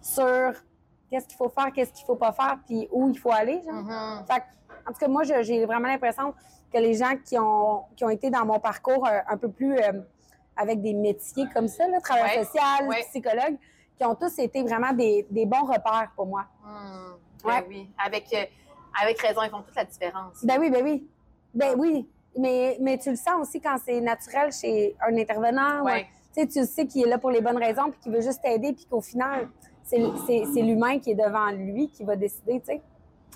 sur 0.00 0.52
qu'est-ce 1.10 1.26
qu'il 1.26 1.36
faut 1.36 1.50
faire, 1.50 1.72
qu'est-ce 1.72 1.92
qu'il 1.92 2.06
faut 2.06 2.16
pas 2.16 2.32
faire, 2.32 2.58
puis 2.66 2.88
où 2.90 3.08
il 3.08 3.18
faut 3.18 3.32
aller. 3.32 3.62
Genre. 3.62 3.74
Mm-hmm. 3.74 4.26
Fait 4.26 4.40
que, 4.40 4.88
en 4.88 4.92
tout 4.92 4.98
cas, 4.98 5.08
moi, 5.08 5.22
j'ai 5.24 5.64
vraiment 5.66 5.88
l'impression 5.88 6.34
que 6.72 6.78
les 6.78 6.94
gens 6.94 7.14
qui 7.24 7.38
ont, 7.38 7.84
qui 7.96 8.04
ont 8.04 8.10
été 8.10 8.30
dans 8.30 8.46
mon 8.46 8.58
parcours 8.58 9.06
euh, 9.06 9.18
un, 9.28 9.36
peu 9.36 9.50
plus 9.50 9.76
euh, 9.76 9.92
avec 10.56 10.80
des 10.80 10.94
métiers 10.94 11.46
comme 11.54 11.68
ça, 11.68 11.86
là, 11.88 12.00
travailleur 12.00 12.44
social, 12.44 12.88
psychologue, 13.10 13.58
qui 14.02 14.08
ont 14.08 14.16
tous 14.16 14.36
été 14.40 14.62
vraiment 14.64 14.92
des, 14.92 15.24
des 15.30 15.46
bons 15.46 15.64
repères 15.64 16.10
pour 16.16 16.26
moi. 16.26 16.44
Hmm. 16.64 17.12
Ben 17.44 17.62
oui, 17.68 17.88
avec, 18.04 18.26
euh, 18.34 18.44
avec 19.00 19.20
raison, 19.20 19.42
ils 19.44 19.50
font 19.50 19.62
toute 19.62 19.76
la 19.76 19.84
différence. 19.84 20.44
Ben 20.44 20.58
oui, 20.58 20.70
ben 20.70 20.82
oui. 20.82 21.08
Ben 21.54 21.74
oui. 21.78 22.08
Mais, 22.36 22.76
mais 22.80 22.98
tu 22.98 23.10
le 23.10 23.16
sens 23.16 23.34
aussi 23.40 23.60
quand 23.60 23.76
c'est 23.84 24.00
naturel 24.00 24.50
chez 24.52 24.96
un 25.06 25.16
intervenant. 25.16 25.84
Ouais. 25.84 26.06
Tu 26.34 26.40
sais, 26.40 26.46
tu 26.48 26.64
sais 26.64 26.86
qu'il 26.86 27.06
est 27.06 27.08
là 27.08 27.18
pour 27.18 27.30
les 27.30 27.40
bonnes 27.40 27.58
raisons, 27.58 27.90
puis 27.90 28.00
qu'il 28.00 28.12
veut 28.12 28.22
juste 28.22 28.42
t'aider, 28.42 28.72
puis 28.72 28.86
qu'au 28.86 29.00
final, 29.02 29.48
c'est 29.84 29.98
l'humain 30.62 30.98
qui 30.98 31.12
est 31.12 31.14
devant 31.14 31.50
lui 31.50 31.88
qui 31.88 32.02
va 32.04 32.16
décider, 32.16 32.58
tu 32.60 32.66
sais. 32.66 32.82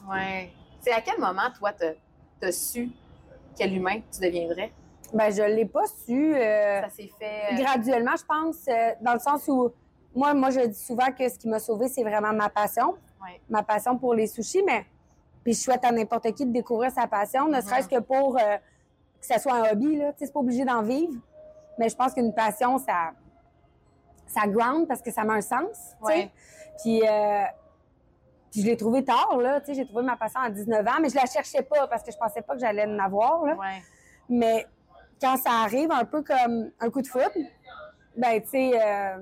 Oui. 0.09 0.51
C'est 0.81 0.93
à 0.93 1.01
quel 1.01 1.21
moment, 1.21 1.49
toi, 1.57 1.73
tu 1.73 2.47
as 2.47 2.53
su 2.53 2.91
quel 3.57 3.75
humain 3.75 4.01
tu 4.13 4.21
deviendrais? 4.21 4.73
Ben, 5.13 5.31
je 5.31 5.43
l'ai 5.43 5.67
pas 5.67 5.87
su. 5.87 6.35
Euh, 6.35 6.83
ça 6.83 6.89
s'est 6.91 7.11
fait. 7.19 7.53
Euh, 7.53 7.57
graduellement, 7.57 8.17
je 8.19 8.25
pense, 8.25 8.65
dans 9.01 9.13
le 9.13 9.21
sens 9.21 9.47
où 9.49 9.73
moi, 10.17 10.35
moi, 10.35 10.51
je 10.51 10.61
dis 10.67 10.83
souvent 10.83 11.13
que 11.13 11.29
ce 11.29 11.39
qui 11.39 11.49
m'a 11.49 11.59
sauvé, 11.59 11.89
c'est 11.89 12.03
vraiment 12.03 12.33
ma 12.33 12.49
passion. 12.49 12.97
Ma 13.49 13.63
passion 13.63 13.99
pour 13.99 14.15
les 14.15 14.29
sushis, 14.29 14.63
mais 14.63 14.87
puis 15.43 15.53
je 15.53 15.61
souhaite 15.61 15.85
à 15.85 15.93
n'importe 15.93 16.33
qui 16.33 16.47
de 16.47 16.53
découvrir 16.53 16.91
sa 16.91 17.07
passion, 17.07 17.49
ne 17.49 17.61
serait-ce 17.61 17.89
que 17.89 18.01
pour 18.01 18.37
euh, 18.37 18.57
que 19.21 19.27
ça 19.27 19.39
soit 19.39 19.55
un 19.55 19.73
hobby, 19.73 19.97
là. 19.97 20.13
Tu 20.13 20.19
sais, 20.19 20.27
c'est 20.27 20.33
pas 20.33 20.41
obligé 20.41 20.65
d'en 20.65 20.83
vivre. 20.83 21.13
Mais 21.79 21.89
je 21.89 21.97
pense 21.97 22.15
qu'une 22.15 22.33
passion, 22.35 22.79
ça, 22.79 23.13
ça 24.27 24.47
ground 24.47 24.89
parce 24.89 25.03
que 25.03 25.11
ça 25.11 25.25
met 25.25 25.35
un 25.35 25.41
sens. 25.41 25.95
Ouais. 26.01 26.31
Puis, 26.83 27.03
euh, 27.03 27.45
puis 28.51 28.63
je 28.63 28.67
l'ai 28.67 28.77
trouvé 28.77 29.05
tard, 29.05 29.37
là. 29.39 29.61
Tu 29.61 29.67
sais, 29.67 29.75
j'ai 29.75 29.87
trouvé 29.87 30.03
ma 30.03 30.17
passion 30.17 30.41
à 30.41 30.51
19 30.51 30.87
ans, 30.87 31.01
mais 31.01 31.09
je 31.11 31.17
la 31.17 31.27
cherchais 31.27 31.63
pas 31.63 31.87
parce 31.89 32.03
que 32.03 32.11
je 32.11 32.17
pensais 32.17 32.43
pas 32.43 32.55
que 32.55 32.61
j'allais 32.61 32.87
en 32.87 32.99
avoir, 32.99 33.45
là. 33.45 33.55
Ouais. 33.55 33.83
Mais 34.29 34.67
quand 35.21 35.37
ça 35.37 35.51
arrive 35.65 35.91
un 35.93 36.05
peu 36.05 36.23
comme 36.23 36.71
un 36.81 36.91
coup 36.91 37.03
de 37.03 37.07
foot, 37.07 37.33
ben, 38.17 38.41
tu 38.43 38.49
sais, 38.49 38.73
euh, 38.75 39.19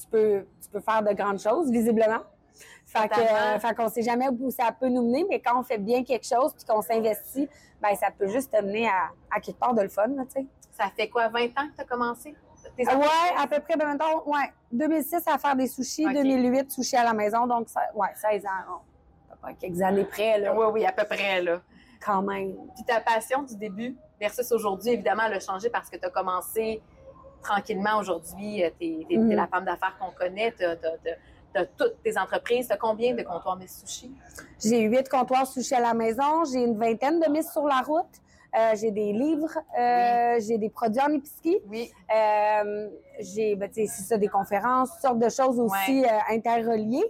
tu, 0.00 0.06
peux, 0.06 0.46
tu 0.62 0.68
peux 0.70 0.80
faire 0.80 1.02
de 1.02 1.12
grandes 1.12 1.38
choses, 1.40 1.70
visiblement. 1.70 2.20
Fait 2.86 3.10
euh, 3.18 3.58
fait 3.58 3.74
qu'on 3.74 3.88
sait 3.88 4.02
jamais 4.02 4.28
où 4.28 4.50
ça 4.50 4.70
peut 4.78 4.88
nous 4.88 5.02
mener, 5.02 5.26
mais 5.28 5.40
quand 5.40 5.58
on 5.60 5.62
fait 5.62 5.78
bien 5.78 6.02
quelque 6.04 6.26
chose 6.26 6.54
puis 6.54 6.64
qu'on 6.64 6.80
s'investit, 6.80 7.48
ben, 7.82 7.94
ça 7.94 8.08
peut 8.16 8.28
juste 8.28 8.50
te 8.52 8.62
mener 8.62 8.88
à, 8.88 9.10
à 9.34 9.40
quelque 9.40 9.58
part 9.58 9.74
de 9.74 9.82
le 9.82 9.88
fun, 9.88 10.08
tu 10.08 10.16
sais. 10.30 10.46
Ça 10.72 10.84
fait 10.96 11.08
quoi, 11.08 11.28
20 11.28 11.44
ans 11.44 11.68
que 11.70 11.74
tu 11.76 11.80
as 11.80 11.84
commencé? 11.84 12.34
Entreprises? 12.80 12.88
à 13.38 13.46
peu 13.46 13.60
près, 13.60 13.76
ben, 13.76 13.92
mettons, 13.92 14.22
ouais, 14.30 14.52
2006 14.72 15.26
à 15.26 15.38
faire 15.38 15.54
des 15.56 15.66
sushis, 15.66 16.06
Ok. 16.06 16.12
2008 16.14 16.70
sushis 16.70 16.96
à 16.96 17.04
la 17.04 17.12
maison, 17.12 17.46
donc, 17.46 17.68
ça, 17.68 17.80
ouais, 17.94 18.08
16 18.14 18.44
ans, 18.46 18.80
on- 19.44 19.54
quelques 19.54 19.80
années 19.82 20.04
près, 20.04 20.38
là, 20.38 20.54
Oui, 20.54 20.66
oui, 20.72 20.86
à 20.86 20.92
peu 20.92 21.04
près, 21.04 21.42
là. 21.42 21.60
quand 22.04 22.22
même. 22.22 22.54
Puis 22.74 22.84
ta 22.84 23.00
passion 23.00 23.42
du 23.42 23.56
début 23.56 23.96
versus 24.20 24.50
aujourd'hui, 24.52 24.90
évidemment, 24.90 25.24
elle 25.26 25.34
a 25.34 25.40
changé 25.40 25.68
parce 25.70 25.88
que 25.90 25.96
tu 25.96 26.04
as 26.06 26.10
commencé 26.10 26.82
tranquillement 27.42 27.98
aujourd'hui. 27.98 28.62
Tu 28.80 29.06
es, 29.10 29.16
Mhm. 29.16 29.30
la 29.32 29.46
femme 29.46 29.64
d'affaires 29.64 29.96
qu'on 29.98 30.10
connaît. 30.12 30.52
Tu 30.58 30.64
as, 30.64 30.76
toutes 31.76 32.02
tes 32.04 32.16
entreprises. 32.18 32.66
Tu 32.68 32.72
as 32.72 32.76
combien 32.76 33.14
de 33.14 33.22
comptoirs 33.22 33.56
de 33.56 33.66
sushi? 33.66 34.10
J'ai 34.62 34.82
huit 34.82 35.08
comptoirs 35.08 35.46
sushis 35.46 35.74
à 35.74 35.80
la 35.80 35.94
maison, 35.94 36.44
j'ai 36.44 36.60
une 36.62 36.78
vingtaine 36.78 37.18
de 37.20 37.28
mises 37.30 37.50
sur 37.50 37.66
la 37.66 37.80
route, 37.80 38.04
euh, 38.56 38.74
j'ai 38.76 38.90
des 38.92 39.12
livres, 39.12 39.58
euh, 39.78 40.38
j'ai 40.40 40.58
des 40.58 40.68
produits 40.70 41.00
en 41.00 41.12
épicerie, 41.12 41.58
Oui. 41.68 41.90
euh, 42.14 42.88
j'ai, 43.20 43.56
ben, 43.56 43.68
c'est 43.72 43.86
ça, 43.86 44.16
des 44.16 44.28
conférences, 44.28 44.90
toutes 44.92 45.00
sortes 45.00 45.18
de 45.18 45.28
choses 45.28 45.58
aussi 45.58 46.04
euh, 46.04 46.08
interreliées. 46.30 47.04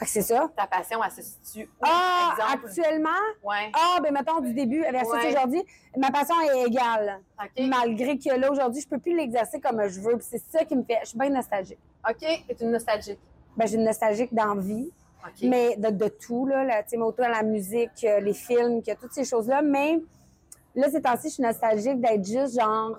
Fait 0.00 0.06
que 0.06 0.10
c'est 0.12 0.22
ça. 0.22 0.50
Ta 0.56 0.66
passion, 0.66 0.98
elle 1.04 1.10
se 1.12 1.20
situe 1.22 1.66
où, 1.66 1.84
Ah, 1.86 2.34
exemple? 2.34 2.66
actuellement, 2.66 3.08
Ouais. 3.44 3.70
ah, 3.74 3.98
ben 4.02 4.12
mettons 4.14 4.40
du 4.40 4.54
début 4.54 4.80
versus 4.80 5.12
Ouais. 5.12 5.28
aujourd'hui, 5.28 5.62
ma 5.96 6.10
passion 6.10 6.34
est 6.40 6.66
égale. 6.68 7.20
OK. 7.38 7.66
Malgré 7.68 8.16
que 8.18 8.34
là, 8.34 8.50
aujourd'hui, 8.50 8.80
je 8.80 8.88
peux 8.88 8.98
plus 8.98 9.14
l'exercer 9.14 9.60
comme 9.60 9.86
je 9.88 10.00
veux. 10.00 10.16
puis 10.16 10.26
c'est 10.28 10.42
ça 10.50 10.64
qui 10.64 10.74
me 10.74 10.82
fait. 10.84 10.98
Je 11.02 11.10
suis 11.10 11.18
bien 11.18 11.28
nostalgique. 11.28 11.78
OK. 12.08 12.16
Tu 12.18 12.26
es 12.26 12.56
une 12.62 12.70
nostalgique. 12.72 13.18
Ben, 13.56 13.66
j'ai 13.68 13.76
une 13.76 13.84
nostalgique 13.84 14.32
d'envie, 14.34 14.90
OK. 15.22 15.42
mais 15.42 15.76
de, 15.76 15.90
de 15.90 16.08
tout, 16.08 16.46
là, 16.46 16.64
la, 16.64 16.82
tu 16.82 16.90
sais, 16.90 16.96
mais 16.96 17.02
autant 17.04 17.28
la 17.28 17.42
musique, 17.42 17.90
euh, 18.04 18.20
les 18.20 18.32
films, 18.32 18.82
que 18.82 18.92
toutes 18.94 19.12
ces 19.12 19.24
choses-là. 19.24 19.60
Mais 19.60 20.00
là, 20.74 20.88
ces 20.90 21.02
temps-ci, 21.02 21.28
je 21.28 21.34
suis 21.34 21.42
nostalgique 21.42 22.00
d'être 22.00 22.24
juste 22.24 22.58
genre. 22.58 22.96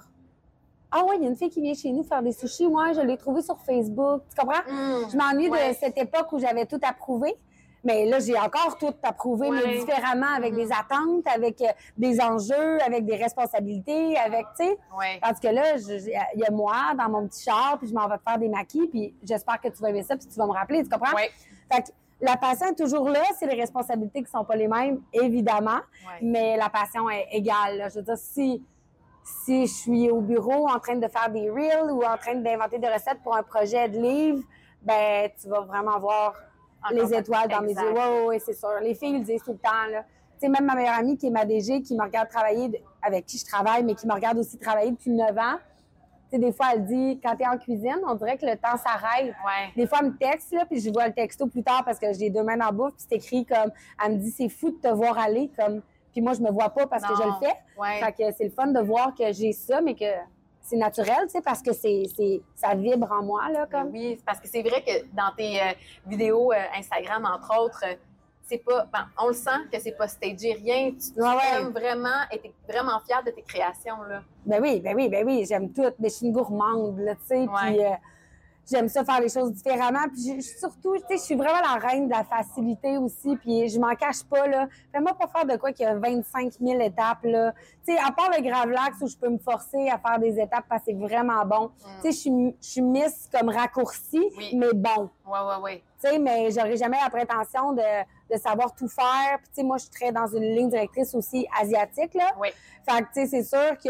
Ah 0.92 1.04
ouais, 1.06 1.16
il 1.18 1.24
y 1.24 1.26
a 1.26 1.30
une 1.30 1.36
fille 1.38 1.50
qui 1.50 1.62
vient 1.62 1.74
chez 1.74 1.92
nous 1.92 2.04
faire 2.04 2.22
des 2.22 2.34
sushis. 2.34 2.68
Moi, 2.68 2.94
je 2.94 3.02
l'ai 3.02 3.18
trouvée 3.18 3.42
sur 3.42 3.58
Facebook. 3.60 4.24
Tu 4.30 4.36
comprends? 4.36 4.62
Hmm. 4.70 5.10
Je 5.12 5.18
m'ennuie 5.18 5.50
Ouais. 5.50 5.70
de 5.70 5.76
cette 5.76 5.98
époque 5.98 6.32
où 6.34 6.40
j'avais 6.40 6.66
tout 6.66 6.80
approuvé. 6.84 7.36
Mais 7.84 8.06
là, 8.06 8.20
j'ai 8.20 8.38
encore 8.38 8.78
tout 8.78 8.94
approuvé, 9.02 9.50
mais 9.50 9.80
différemment, 9.80 10.28
avec 10.38 10.54
des 10.54 10.70
attentes, 10.72 11.26
avec 11.34 11.60
euh, 11.62 11.66
des 11.98 12.22
enjeux, 12.22 12.80
avec 12.86 13.06
des 13.06 13.16
responsabilités, 13.16 14.16
avec, 14.20 14.46
tu 14.56 14.66
sais. 14.66 14.78
Ouais. 14.96 15.18
Parce 15.20 15.40
que 15.40 15.48
là, 15.48 15.64
il 15.78 16.40
y 16.40 16.46
a 16.46 16.52
moi 16.52 16.76
dans 16.96 17.10
mon 17.10 17.28
petit 17.28 17.44
char, 17.44 17.78
puis 17.80 17.88
je 17.88 17.94
m'en 17.96 18.08
vais 18.08 18.18
te 18.18 18.24
faire 18.28 18.38
des 18.38 18.50
maquis, 18.50 18.88
puis 18.88 19.16
j'espère 19.24 19.60
que 19.60 19.70
tu 19.70 19.82
vas 19.82 19.90
aimer 19.90 20.04
ça, 20.04 20.16
puis 20.16 20.28
tu 20.28 20.36
vas 20.38 20.46
me 20.46 20.52
rappeler, 20.52 20.84
tu 20.84 20.90
comprends? 20.90 21.18
Fait 21.18 21.82
que 21.82 21.88
la 22.24 22.38
passion 22.38 22.68
est 22.68 22.76
toujours 22.76 23.10
là, 23.10 23.24
c'est 23.40 23.48
les 23.48 23.60
responsabilités 23.60 24.22
qui 24.22 24.30
sont 24.30 24.46
pas 24.46 24.56
les 24.56 24.68
mêmes, 24.68 25.02
évidemment, 25.12 25.80
mais 26.22 26.58
la 26.58 26.70
passion 26.70 27.10
est 27.10 27.30
égale. 27.32 27.78
là. 27.80 27.90
Je 27.90 27.96
veux 27.96 28.04
dire, 28.04 28.18
si, 28.18 28.62
si 29.24 29.68
je 29.68 29.74
suis 29.74 30.10
au 30.10 30.22
bureau 30.22 30.68
en 30.68 30.80
train 30.80 30.96
de 30.96 31.08
faire 31.08 31.30
des 31.30 31.50
reels 31.50 31.92
ou 31.92 32.04
en 32.04 32.18
train 32.18 32.36
d'inventer 32.36 32.80
des 32.80 32.88
recettes 32.90 33.22
pour 33.24 33.36
un 33.36 33.44
projet 33.44 33.88
de 33.90 34.00
livre, 34.00 34.44
ben 34.82 35.30
tu 35.40 35.48
vas 35.48 35.62
vraiment 35.62 36.00
voir 36.00 36.34
les 36.92 37.14
étoiles 37.14 37.48
dans 37.50 37.62
mes 37.62 37.74
yeux. 37.74 37.94
Oui, 37.94 38.26
oui, 38.28 38.42
c'est 38.44 38.54
sûr. 38.54 38.80
Les 38.82 38.96
filles 38.96 39.20
le 39.20 39.24
disent 39.24 39.44
tout 39.44 39.52
le 39.52 39.60
temps. 39.60 39.88
Là. 39.92 40.04
Tu 40.34 40.40
sais, 40.40 40.50
même 40.50 40.66
ma 40.66 40.74
meilleure 40.74 40.96
amie 40.96 41.18
qui 41.18 41.28
est 41.28 41.32
ma 41.32 41.46
DG, 41.46 41.82
qui 41.84 41.96
me 41.96 42.02
regarde 42.02 42.30
travailler, 42.30 42.84
avec 43.02 43.26
qui 43.28 43.38
je 43.38 43.46
travaille, 43.46 43.84
mais 43.84 43.94
qui 43.94 44.08
me 44.08 44.14
regarde 44.14 44.40
aussi 44.40 44.58
travailler 44.58 44.92
depuis 44.92 45.12
9 45.12 45.38
ans, 45.38 45.58
tu 46.32 46.38
sais, 46.38 46.40
des 46.40 46.52
fois, 46.52 46.68
elle 46.74 46.86
dit, 46.86 47.20
quand 47.22 47.36
tu 47.36 47.44
es 47.44 47.48
en 47.48 47.58
cuisine, 47.58 48.00
on 48.08 48.16
dirait 48.16 48.38
que 48.38 48.46
le 48.46 48.56
temps 48.56 48.78
s'arrête. 48.78 49.28
Ouais. 49.28 49.72
Des 49.76 49.86
fois, 49.86 50.00
elle 50.02 50.12
me 50.12 50.18
texte, 50.18 50.54
là, 50.54 50.66
puis 50.66 50.80
je 50.80 50.90
vois 50.90 51.08
le 51.08 51.14
texto 51.14 51.46
plus 51.46 51.62
tard 51.62 51.84
parce 51.84 52.00
que 52.00 52.14
j'ai 52.14 52.30
deux 52.30 52.44
mains 52.44 52.58
dans 52.58 52.66
la 52.66 52.72
bouffe, 52.72 52.94
puis 52.96 53.06
c'est 53.08 53.16
écrit 53.18 53.46
comme, 53.46 53.72
elle 54.04 54.14
me 54.14 54.18
dit, 54.18 54.32
c'est 54.32 54.50
fou 54.50 54.72
de 54.72 54.78
te 54.78 54.88
voir 54.88 55.20
aller, 55.20 55.52
comme, 55.60 55.82
puis 56.12 56.22
moi, 56.22 56.34
je 56.34 56.42
me 56.42 56.52
vois 56.52 56.70
pas 56.70 56.88
parce 56.88 57.04
que 57.04 57.16
je 57.16 57.24
le 57.24 57.34
fais. 57.40 57.56
Ouais. 57.78 58.00
Fait 58.00 58.12
que 58.12 58.36
c'est 58.38 58.44
le 58.46 58.50
fun 58.52 58.68
de 58.68 58.80
voir 58.80 59.14
que 59.16 59.32
j'ai 59.32 59.52
ça, 59.54 59.82
mais 59.82 59.96
que 59.96 60.06
c'est 60.62 60.78
naturel, 60.78 61.24
tu 61.24 61.30
sais, 61.32 61.42
parce 61.42 61.62
que 61.62 61.74
c'est, 61.74 62.04
c'est, 62.16 62.42
ça 62.56 62.76
vibre 62.76 63.12
en 63.12 63.24
moi, 63.24 63.50
là, 63.50 63.66
comme. 63.70 63.90
Oui, 63.92 64.20
parce 64.26 64.40
que 64.40 64.48
c'est 64.48 64.62
vrai 64.62 64.84
que 64.84 65.06
dans 65.14 65.34
tes 65.36 65.60
euh, 65.60 65.74
vidéos 66.06 66.52
euh, 66.52 66.58
Instagram, 66.78 67.26
entre 67.26 67.60
autres, 67.60 67.84
euh, 67.86 67.96
c'est 68.44 68.60
pas. 68.60 68.86
ben, 68.94 69.08
on 69.20 69.28
le 69.30 69.34
sent 69.34 69.50
que 69.72 69.80
c'est 69.80 69.98
pas 69.98 70.08
stagé, 70.08 70.54
rien. 70.54 70.92
Tu, 70.92 71.14
tu 71.14 71.22
Ouais, 71.22 71.30
ouais. 71.30 71.58
aimes 71.62 71.70
vraiment 71.72 72.22
et 72.32 72.40
t'es 72.40 72.54
vraiment 72.70 73.00
fière 73.06 73.24
de 73.24 73.32
tes 73.32 73.42
créations, 73.42 74.04
là. 74.04 74.22
Ben 74.46 74.62
oui, 74.62 74.80
ben 74.80 74.96
oui, 74.96 75.10
ben 75.10 75.26
oui, 75.26 75.46
j'aime 75.48 75.72
tout, 75.74 75.92
mais 76.00 76.10
je 76.10 76.14
suis 76.16 76.28
une 76.28 76.34
gourmande, 76.34 77.00
là, 77.00 77.16
tu 77.16 77.22
sais, 77.26 77.48
puis 77.48 77.80
j'aime 78.72 78.88
ça 78.88 79.04
faire 79.04 79.20
les 79.20 79.30
choses 79.30 79.52
différemment, 79.52 80.08
puis 80.12 80.42
surtout, 80.42 80.96
tu 80.96 81.02
sais, 81.10 81.18
je 81.18 81.22
suis 81.22 81.36
vraiment 81.36 81.60
la 81.62 81.80
reine 81.86 82.06
de 82.08 82.12
la 82.12 82.24
facilité 82.24 82.98
aussi, 82.98 83.36
puis 83.38 83.68
je 83.70 83.80
m'en 83.80 83.94
cache 83.96 84.24
pas, 84.24 84.48
là. 84.48 84.68
Fais-moi 84.94 85.14
pas 85.16 85.28
faire 85.28 85.46
de 85.46 85.58
quoi 85.60 85.72
qu'il 85.74 85.86
y 85.86 85.90
a 85.90 85.96
25 85.96 86.54
000 86.60 86.80
étapes, 86.82 87.24
là. 87.24 87.54
Tu 87.86 87.94
sais, 87.94 88.00
à 88.00 88.12
part 88.12 88.30
le 88.36 88.42
gravelax 88.42 88.98
où 89.02 89.08
je 89.08 89.18
peux 89.18 89.30
me 89.30 89.38
forcer 89.40 89.90
à 89.90 89.98
faire 89.98 90.20
des 90.20 90.40
étapes 90.40 90.66
parce 90.70 90.84
que 90.86 90.92
c'est 90.92 90.98
vraiment 90.98 91.46
bon. 91.46 91.72
Tu 92.02 92.12
sais, 92.12 92.12
je 92.12 92.18
suis- 92.18 92.56
je 92.62 92.68
suis 92.68 92.82
miss 92.82 93.30
comme 93.32 93.50
raccourci, 93.50 94.20
Mm. 94.20 94.38
Oui. 94.38 94.52
mais 94.56 94.74
bon. 94.74 95.10
Ouais, 95.28 95.40
ouais, 95.40 95.62
ouais. 95.64 95.84
Tu 96.04 96.10
sais, 96.10 96.18
mais 96.20 96.50
j'aurais 96.52 96.78
jamais 96.78 96.98
la 97.04 97.10
prétention 97.10 97.74
de, 97.74 97.82
de 98.34 98.38
savoir 98.40 98.74
tout 98.74 98.88
faire. 98.88 99.38
Puis, 99.40 99.48
tu 99.50 99.56
sais, 99.56 99.64
moi, 99.64 99.78
je 99.78 99.84
suis 99.84 99.92
très 99.92 100.12
dans 100.12 100.28
une 100.28 100.44
ligne 100.56 100.70
directrice 100.70 101.14
aussi 101.14 101.48
asiatique, 101.62 102.14
là. 102.16 102.32
Oui. 102.40 102.50
Fait 102.90 103.02
que, 103.04 103.08
tu 103.08 103.14
sais, 103.14 103.28
c'est 103.28 103.44
sûr 103.44 103.78
que 103.84 103.90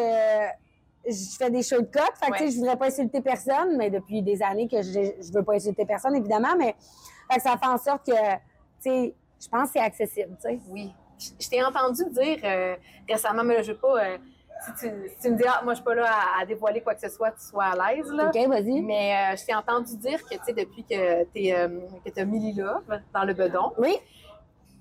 je 1.06 1.38
fais 1.38 1.50
des 1.50 1.64
shortcuts. 1.64 2.00
Fait 2.16 2.32
que, 2.32 2.32
tu 2.32 2.38
sais, 2.38 2.44
Ouais. 2.46 2.52
je 2.52 2.58
voudrais 2.58 2.78
pas 2.78 2.86
insulter 2.88 3.22
personne, 3.22 3.78
mais 3.78 3.90
depuis 3.90 4.22
des 4.22 4.42
années 4.44 4.68
que 4.68 4.82
je, 4.82 5.12
je 5.22 5.34
veux 5.34 5.44
pas 5.44 5.54
insulter 5.56 5.86
personne, 5.86 6.16
évidemment. 6.16 6.56
Mais, 6.58 6.76
fait 7.32 7.38
que 7.38 7.42
ça 7.42 7.58
fait 7.58 7.68
en 7.68 7.78
sorte 7.78 8.06
que, 8.06 8.12
tu 8.14 8.40
sais, 8.82 9.16
je 9.42 9.48
pense 9.50 9.68
que 9.68 9.74
c'est 9.74 9.80
accessible, 9.80 10.36
tu 10.44 10.50
sais. 10.50 10.60
Oui. 10.70 10.94
Je, 11.40 11.50
t'ai 11.50 11.64
entendu 11.64 12.04
dire 12.12 12.38
euh, 12.44 12.76
récemment, 13.10 13.44
mais 13.44 13.56
là, 13.56 13.62
je 13.62 13.72
veux 13.74 13.78
pas. 13.78 14.04
euh, 14.06 14.18
si, 14.64 14.72
tu, 14.88 14.94
si 15.10 15.18
tu 15.22 15.32
me 15.32 15.38
dis, 15.38 15.44
ah, 15.48 15.62
moi, 15.64 15.74
je 15.74 15.78
suis 15.78 15.84
pas 15.86 15.96
là 15.96 16.06
à, 16.08 16.42
à 16.42 16.46
dévoiler 16.46 16.82
quoi 16.82 16.94
que 16.94 17.02
ce 17.02 17.10
soit, 17.10 17.32
tu 17.32 17.42
sois 17.46 17.66
à 17.66 17.94
l'aise, 17.96 18.08
là. 18.12 18.28
OK, 18.30 18.48
vas-y. 18.48 18.82
Mais 18.82 19.14
euh, 19.34 19.36
je 19.36 19.46
t'ai 19.46 19.56
entendu 19.56 19.96
dire 19.98 20.24
que, 20.24 20.36
tu 20.36 20.40
sais, 20.46 20.54
depuis 20.54 20.84
que 20.84 21.24
tu 21.34 22.20
as 22.20 22.26
mis 22.26 22.54
Love 22.54 22.84
dans 23.14 23.24
le 23.24 23.34
bedon, 23.34 23.74
Oui. 23.80 23.98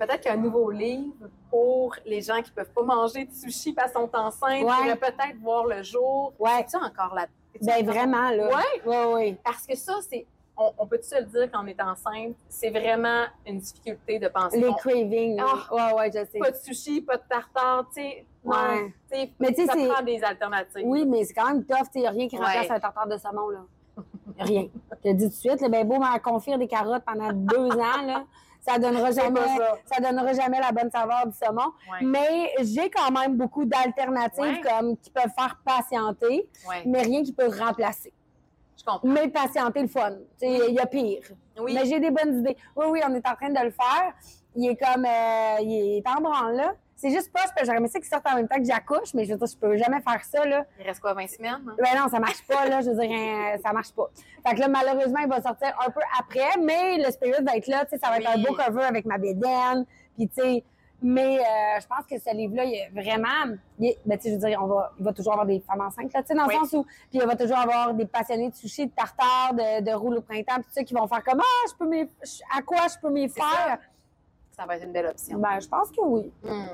Peut-être 0.01 0.23
qu'un 0.23 0.37
nouveau 0.37 0.71
livre 0.71 1.13
pour 1.51 1.95
les 2.07 2.21
gens 2.23 2.41
qui 2.43 2.51
peuvent 2.51 2.71
pas 2.75 2.83
manger 2.83 3.25
de 3.27 3.33
sushi 3.33 3.73
parce 3.73 3.93
qu'ils 3.93 4.01
sont 4.01 4.11
enceintes 4.17 4.63
Ouais. 4.65 4.75
pourrait 4.77 4.97
peut-être 4.97 5.37
voir 5.41 5.67
le 5.67 5.83
jour. 5.83 6.33
Ouais. 6.39 6.61
Es-tu 6.61 6.77
encore 6.77 7.15
là? 7.15 7.27
Ben, 7.63 7.85
vraiment, 7.85 8.31
là. 8.31 8.49
Ouais. 8.49 8.83
Ouais, 8.87 9.05
ouais. 9.15 9.37
Parce 9.45 9.67
que 9.67 9.77
ça, 9.77 9.95
c'est. 10.09 10.27
On, 10.57 10.73
on 10.79 10.87
peut 10.87 10.99
se 11.03 11.15
le 11.19 11.25
dire 11.25 11.51
quand 11.53 11.65
on 11.65 11.67
est 11.67 11.81
enceinte, 11.81 12.37
c'est 12.49 12.71
vraiment 12.71 13.25
une 13.47 13.59
difficulté 13.61 14.19
de 14.19 14.29
penser. 14.29 14.61
Les 14.61 14.73
cravings. 14.75 15.37
là. 15.37 15.45
Ah. 15.71 15.75
ouais, 15.75 15.99
ouais, 16.01 16.11
je 16.13 16.25
sais. 16.31 16.39
pas 16.39 16.51
de 16.51 16.57
sushi, 16.57 17.01
pas 17.01 17.17
de 17.17 17.23
tartare, 17.29 17.87
tu 17.95 18.03
sais. 18.03 18.27
Non, 18.45 18.53
Ouais. 18.53 18.95
tu 19.11 19.19
sais, 19.19 19.31
Mais 19.41 19.49
tu 19.55 19.67
sais, 19.67 19.89
prend 19.89 20.03
des 20.03 20.23
alternatives. 20.23 20.83
Oui, 20.85 21.05
mais 21.07 21.25
c'est 21.25 21.35
quand 21.35 21.47
même 21.49 21.65
tough. 21.65 21.89
Il 21.95 22.03
n'y 22.03 22.07
a 22.07 22.11
rien 22.11 22.29
qui 22.29 22.37
remplace 22.37 22.69
Ouais. 22.69 22.73
un 22.73 22.81
tartare 22.81 23.07
de 23.09 23.17
saumon. 23.17 23.49
Là. 23.49 23.59
Rien. 24.39 24.69
Je 25.05 25.11
te 25.11 25.15
dis 25.15 25.25
tout 25.25 25.31
de 25.31 25.35
suite, 25.35 25.61
là, 25.61 25.69
ben 25.69 25.87
beau 25.87 25.99
m'en 25.99 26.19
confire 26.19 26.59
des 26.59 26.69
carottes 26.69 27.05
pendant 27.05 27.33
deux 27.33 27.71
ans, 27.73 28.03
là, 28.07 28.25
ça 28.61 28.79
donnera 28.79 29.11
jamais, 29.11 29.41
ça. 29.41 29.79
ça 29.87 30.01
donnera 30.01 30.33
jamais 30.33 30.61
la 30.61 30.71
bonne 30.73 30.91
saveur 30.91 31.27
du 31.27 31.33
saumon. 31.37 31.73
Ouais. 31.91 31.99
Mais 32.03 32.53
j'ai 32.61 32.91
quand 32.91 33.11
même 33.11 33.37
beaucoup 33.37 33.65
d'alternatives 33.65 34.41
Ouais. 34.43 34.61
comme 34.61 34.97
qui 34.99 35.11
peuvent 35.11 35.33
faire 35.39 35.59
patienter, 35.65 36.49
Ouais, 36.69 36.83
mais 36.87 37.03
rien 37.03 37.23
qui 37.23 37.33
peut 37.33 37.49
remplacer. 37.49 38.13
je 38.79 38.85
comprends. 38.85 39.09
Mais 39.09 39.29
patienter 39.29 39.83
le 39.83 39.89
fun. 39.89 40.13
Il 40.43 40.75
y 40.75 40.79
a 40.79 40.87
pire. 40.87 41.23
Oui. 41.59 41.75
Mais 41.75 41.85
j'ai 41.87 42.01
des 42.01 42.11
bonnes 42.11 42.41
idées. 42.41 42.57
Oui, 42.77 42.87
oui, 42.91 43.01
on 43.07 43.15
est 43.15 43.27
en 43.29 43.35
train 43.35 43.51
de 43.51 43.65
le 43.65 43.71
faire. 43.71 44.13
Il 44.57 44.69
est 44.69 44.77
comme, 44.77 45.05
euh, 45.05 45.57
il 45.61 45.99
est 45.99 46.09
en 46.09 46.21
branle, 46.21 46.57
là. 46.57 46.73
C'est 47.01 47.11
juste 47.11 47.33
pas, 47.33 47.41
parce 47.41 47.53
que 47.53 47.65
j'aurais 47.65 47.79
aimé 47.79 47.89
ça 47.89 47.99
qu'il 47.99 48.09
sorte 48.11 48.27
en 48.31 48.35
même 48.37 48.47
temps 48.47 48.59
que 48.59 48.65
j'accouche, 48.65 49.15
mais 49.15 49.25
je 49.25 49.33
veux 49.33 49.39
dire, 49.39 49.47
je 49.47 49.57
peux 49.57 49.75
jamais 49.79 50.03
faire 50.03 50.23
ça, 50.23 50.45
là. 50.45 50.67
Il 50.79 50.87
reste 50.87 51.01
quoi, 51.01 51.15
20 51.15 51.27
semaines? 51.29 51.53
hein? 51.67 51.75
Ben 51.79 51.99
non, 51.99 52.09
ça 52.09 52.19
marche 52.21 52.47
pas, 52.47 52.67
là. 52.69 52.83
Je 52.83 52.91
veux 52.91 52.97
dire, 53.01 53.11
euh, 53.11 53.57
ça 53.65 53.73
marche 53.73 53.93
pas. 53.93 54.11
Fait 54.47 54.55
que 54.55 54.61
là, 54.61 54.69
malheureusement, 54.69 55.21
il 55.23 55.29
va 55.29 55.41
sortir 55.41 55.75
un 55.87 55.91
peu 55.91 56.01
après, 56.19 56.59
mais 56.63 56.99
le 56.99 57.11
spirit 57.11 57.43
va 57.43 57.57
être 57.57 57.69
là. 57.69 57.87
Tu 57.87 57.93
sais, 57.93 57.99
ça 57.99 58.11
va 58.11 58.19
être 58.19 58.29
un 58.29 58.39
beau 58.43 58.55
cover 58.55 58.85
avec 58.85 59.07
ma 59.07 59.17
bédaine. 59.17 59.87
Puis, 60.15 60.29
tu 60.29 60.43
sais, 60.43 60.65
mais 61.03 61.39
euh, 61.39 61.81
je 61.81 61.87
pense 61.87 62.05
que 62.07 62.19
ce 62.19 62.37
livre-là, 62.37 62.65
il 62.65 62.75
est 62.75 62.91
vraiment. 62.93 63.57
Il 63.79 63.87
est- 63.87 63.99
ben, 64.05 64.19
tu 64.19 64.25
sais, 64.25 64.29
je 64.29 64.35
veux 64.35 64.47
dire, 64.51 64.63
on 64.63 64.67
va, 64.67 64.93
il 64.99 65.05
va 65.07 65.15
toujours 65.15 65.33
avoir 65.33 65.47
des 65.47 65.61
femmes 65.61 65.81
enceintes, 65.81 66.13
là, 66.13 66.21
tu 66.21 66.27
sais, 66.29 66.35
dans 66.35 66.47
Oui. 66.47 66.55
le 66.55 66.61
sens 66.67 66.75
où. 66.75 66.83
Puis, 66.85 67.19
il 67.19 67.23
va 67.23 67.35
toujours 67.35 67.57
avoir 67.59 67.95
des 67.95 68.05
passionnés 68.05 68.51
de 68.51 68.55
sushi, 68.55 68.87
de 68.89 68.93
tartare, 68.93 69.55
de, 69.55 69.81
de 69.83 69.91
roule 69.93 70.19
au 70.19 70.21
printemps, 70.21 70.57
puis 70.57 70.65
tout 70.65 70.73
ça, 70.75 70.85
qui 70.85 70.93
vont 70.93 71.07
faire 71.07 71.25
comme, 71.25 71.41
ah, 71.41 71.67
je 71.71 71.75
peux 71.79 71.87
m'y- 71.89 72.11
à 72.55 72.61
quoi 72.61 72.81
je 72.95 72.99
peux 73.01 73.09
m'y 73.11 73.27
faire? 73.31 73.79
Ça 74.53 74.67
va 74.67 74.77
être 74.77 74.85
une 74.85 74.93
belle 74.93 75.07
option. 75.07 75.39
Ben, 75.39 75.59
je 75.59 75.69
pense 75.69 75.91
que 75.91 76.03
oui. 76.03 76.31
Hmm. 76.45 76.67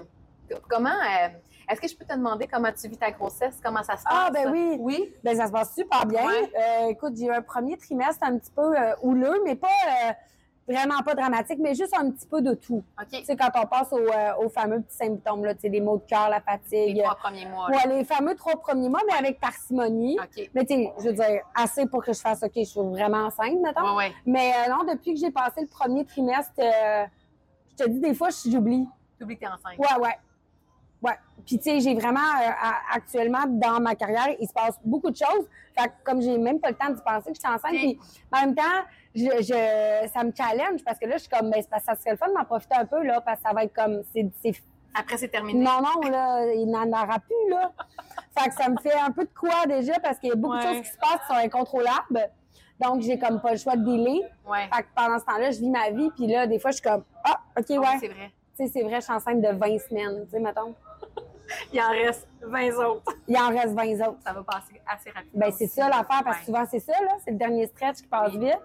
Comment 0.68 0.90
euh, 0.90 1.28
Est-ce 1.68 1.80
que 1.80 1.88
je 1.88 1.96
peux 1.96 2.04
te 2.04 2.14
demander 2.14 2.46
comment 2.46 2.70
tu 2.72 2.88
vis 2.88 2.96
ta 2.98 3.10
grossesse? 3.10 3.58
Comment 3.62 3.82
ça 3.82 3.96
se 3.96 4.04
Ah, 4.06 4.30
passe? 4.30 4.32
ben 4.44 4.50
oui. 4.52 4.76
Oui? 4.80 5.12
Ben, 5.24 5.36
ça 5.36 5.46
se 5.46 5.52
passe 5.52 5.74
super 5.74 6.06
bien. 6.06 6.26
Ouais. 6.26 6.52
Euh, 6.58 6.86
écoute, 6.88 7.14
j'ai 7.16 7.26
eu 7.26 7.32
un 7.32 7.42
premier 7.42 7.76
trimestre 7.76 8.24
un 8.24 8.38
petit 8.38 8.52
peu 8.52 8.76
euh, 8.78 8.94
houleux, 9.02 9.40
mais 9.44 9.54
pas 9.56 9.66
euh, 9.68 10.12
vraiment 10.68 11.00
pas 11.04 11.14
dramatique, 11.14 11.58
mais 11.60 11.74
juste 11.74 11.94
un 11.96 12.10
petit 12.10 12.26
peu 12.26 12.42
de 12.42 12.54
tout. 12.54 12.82
OK. 13.00 13.08
Tu 13.10 13.24
sais, 13.24 13.36
quand 13.36 13.50
on 13.54 13.66
passe 13.66 13.92
au, 13.92 13.98
euh, 13.98 14.34
aux 14.44 14.48
fameux 14.48 14.80
petits 14.82 14.96
symptômes, 14.96 15.44
là, 15.44 15.54
tu 15.54 15.60
sais, 15.62 15.68
les 15.68 15.80
maux 15.80 15.96
de 15.98 16.04
cœur, 16.08 16.28
la 16.28 16.40
fatigue. 16.40 16.96
Les 16.96 17.02
trois 17.02 17.14
premiers 17.16 17.46
mois. 17.46 17.70
là. 17.70 17.76
Ouais, 17.76 17.96
les 17.96 18.04
fameux 18.04 18.34
trois 18.34 18.56
premiers 18.60 18.88
mois, 18.88 19.00
mais 19.06 19.14
avec 19.16 19.38
parcimonie. 19.40 20.18
OK. 20.20 20.50
Mais 20.54 20.64
tu 20.64 20.74
sais, 20.74 20.92
je 20.98 21.04
veux 21.04 21.12
dire, 21.14 21.40
assez 21.54 21.86
pour 21.86 22.04
que 22.04 22.12
je 22.12 22.20
fasse 22.20 22.42
OK, 22.42 22.52
je 22.56 22.62
suis 22.64 22.80
vraiment 22.80 23.26
enceinte, 23.26 23.58
mettons. 23.62 23.90
Ouais, 23.96 24.06
ouais. 24.06 24.12
Mais 24.24 24.52
euh, 24.52 24.70
non, 24.72 24.84
depuis 24.92 25.14
que 25.14 25.20
j'ai 25.20 25.30
passé 25.30 25.60
le 25.60 25.68
premier 25.68 26.04
trimestre, 26.04 26.52
euh, 26.58 27.04
je 27.78 27.84
te 27.84 27.88
dis, 27.90 28.00
des 28.00 28.14
fois, 28.14 28.28
j'oublie. 28.48 28.86
T'oublies 29.18 29.36
que 29.36 29.40
t'es 29.40 29.46
enceinte. 29.46 29.78
Ouais, 29.78 30.02
ouais. 30.04 30.18
Ouais. 31.02 31.12
Puis, 31.44 31.58
tu 31.58 31.64
sais, 31.64 31.80
j'ai 31.80 31.94
vraiment, 31.94 32.18
euh, 32.20 32.50
à- 32.62 32.94
actuellement, 32.96 33.44
dans 33.46 33.80
ma 33.80 33.94
carrière, 33.94 34.28
il 34.40 34.48
se 34.48 34.52
passe 34.52 34.78
beaucoup 34.84 35.10
de 35.10 35.16
choses. 35.16 35.46
Fait 35.78 35.88
que 35.88 35.92
comme 36.04 36.20
j'ai 36.22 36.38
même 36.38 36.58
pas 36.58 36.70
le 36.70 36.74
temps 36.74 36.88
d'y 36.90 37.02
penser 37.02 37.30
que 37.32 37.36
je 37.36 37.40
suis 37.40 37.48
enceinte, 37.48 37.70
puis 37.72 37.98
en 38.32 38.40
même 38.40 38.54
temps, 38.54 38.62
je, 39.14 39.24
je- 39.42 40.08
ça 40.12 40.24
me 40.24 40.32
challenge 40.36 40.82
parce 40.84 40.98
que 40.98 41.06
là, 41.06 41.16
je 41.16 41.22
suis 41.22 41.28
comme, 41.28 41.50
ben, 41.50 41.62
ça 41.62 41.94
serait 41.94 42.12
le 42.12 42.16
fun 42.16 42.28
d'en 42.32 42.44
profiter 42.44 42.76
un 42.76 42.86
peu, 42.86 43.02
là, 43.02 43.20
parce 43.20 43.40
que 43.40 43.48
ça 43.48 43.54
va 43.54 43.64
être 43.64 43.74
comme, 43.74 44.02
c'est, 44.12 44.52
Après, 44.98 45.18
c'est 45.18 45.28
terminé. 45.28 45.60
non, 45.62 45.80
non, 45.82 46.08
là, 46.10 46.52
il 46.54 46.66
n'en 46.70 46.88
aura 46.88 47.18
plus, 47.20 47.50
là. 47.50 47.70
fait 48.36 48.48
que 48.48 48.54
ça 48.54 48.68
me 48.70 48.78
fait 48.78 48.94
un 48.98 49.10
peu 49.10 49.24
de 49.24 49.30
quoi 49.38 49.66
déjà 49.66 50.00
parce 50.00 50.18
qu'il 50.18 50.30
y 50.30 50.32
a 50.32 50.36
beaucoup 50.36 50.56
de 50.56 50.62
choses 50.62 50.80
qui 50.80 50.88
se 50.88 50.98
passent 50.98 51.20
qui 51.20 51.34
sont 51.34 51.40
incontrôlables. 51.44 52.30
Donc, 52.80 53.00
j'ai 53.02 53.18
comme 53.18 53.40
pas 53.40 53.52
le 53.52 53.58
choix 53.58 53.76
de. 53.76 53.86
Ouais. 53.86 54.68
Fait 54.74 54.82
que 54.82 54.88
pendant 54.94 55.18
ce 55.18 55.24
temps-là, 55.24 55.50
je 55.50 55.58
vis 55.60 55.70
ma 55.70 55.90
vie, 55.90 56.10
puis 56.14 56.26
là, 56.26 56.46
des 56.46 56.58
fois, 56.58 56.70
je 56.72 56.76
suis 56.76 56.82
comme, 56.88 57.04
ah, 57.24 57.40
OK, 57.58 57.64
Ah 57.70 57.80
ouais. 57.80 57.86
c'est 58.00 58.08
vrai. 58.08 58.30
Tu 58.58 58.66
sais, 58.66 58.70
c'est 58.72 58.82
vrai, 58.82 58.96
je 58.96 59.00
suis 59.04 59.12
enceinte 59.12 59.40
de 59.42 59.48
20 59.48 59.78
semaines, 59.78 60.24
tu 60.26 60.30
sais, 60.32 60.40
mettons. 60.40 60.74
Il 61.72 61.80
en 61.80 61.90
reste 61.90 62.28
20 62.42 62.76
autres. 62.84 63.12
Il 63.28 63.36
en 63.36 63.48
reste 63.48 63.74
20 63.74 64.06
autres. 64.08 64.18
Ça 64.24 64.32
va 64.32 64.42
passer 64.42 64.80
assez 64.86 65.10
rapidement. 65.10 65.46
Ben, 65.46 65.52
c'est 65.52 65.66
ça 65.66 65.88
l'affaire, 65.88 66.22
parce 66.24 66.38
que 66.40 66.44
souvent, 66.46 66.64
c'est 66.70 66.80
ça, 66.80 66.92
là. 67.02 67.16
C'est 67.24 67.30
le 67.32 67.36
dernier 67.38 67.66
stretch 67.66 67.96
qui 67.98 68.06
passe 68.06 68.32
vite. 68.32 68.58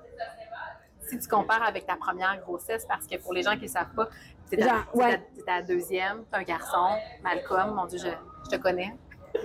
Si 1.10 1.20
tu 1.20 1.28
compares 1.28 1.64
avec 1.64 1.86
ta 1.86 1.96
première 1.96 2.40
grossesse, 2.42 2.86
parce 2.86 3.06
que 3.06 3.18
pour 3.18 3.34
les 3.34 3.44
gens 3.44 3.56
qui 3.58 3.64
ne 3.64 3.68
savent 3.68 3.94
pas, 3.96 4.08
c'est 4.50 4.58
ta, 4.58 4.86
ouais. 4.94 5.22
ta- 5.46 5.62
deuxième, 5.62 6.24
tu 6.32 6.40
un 6.40 6.44
garçon, 6.44 6.98
Malcolm, 7.24 7.74
mon 7.76 7.86
Dieu, 7.86 8.00
je, 8.00 8.10
je 8.46 8.56
te 8.56 8.62
connais. 8.62 8.96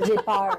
J'ai 0.05 0.17
peur. 0.17 0.59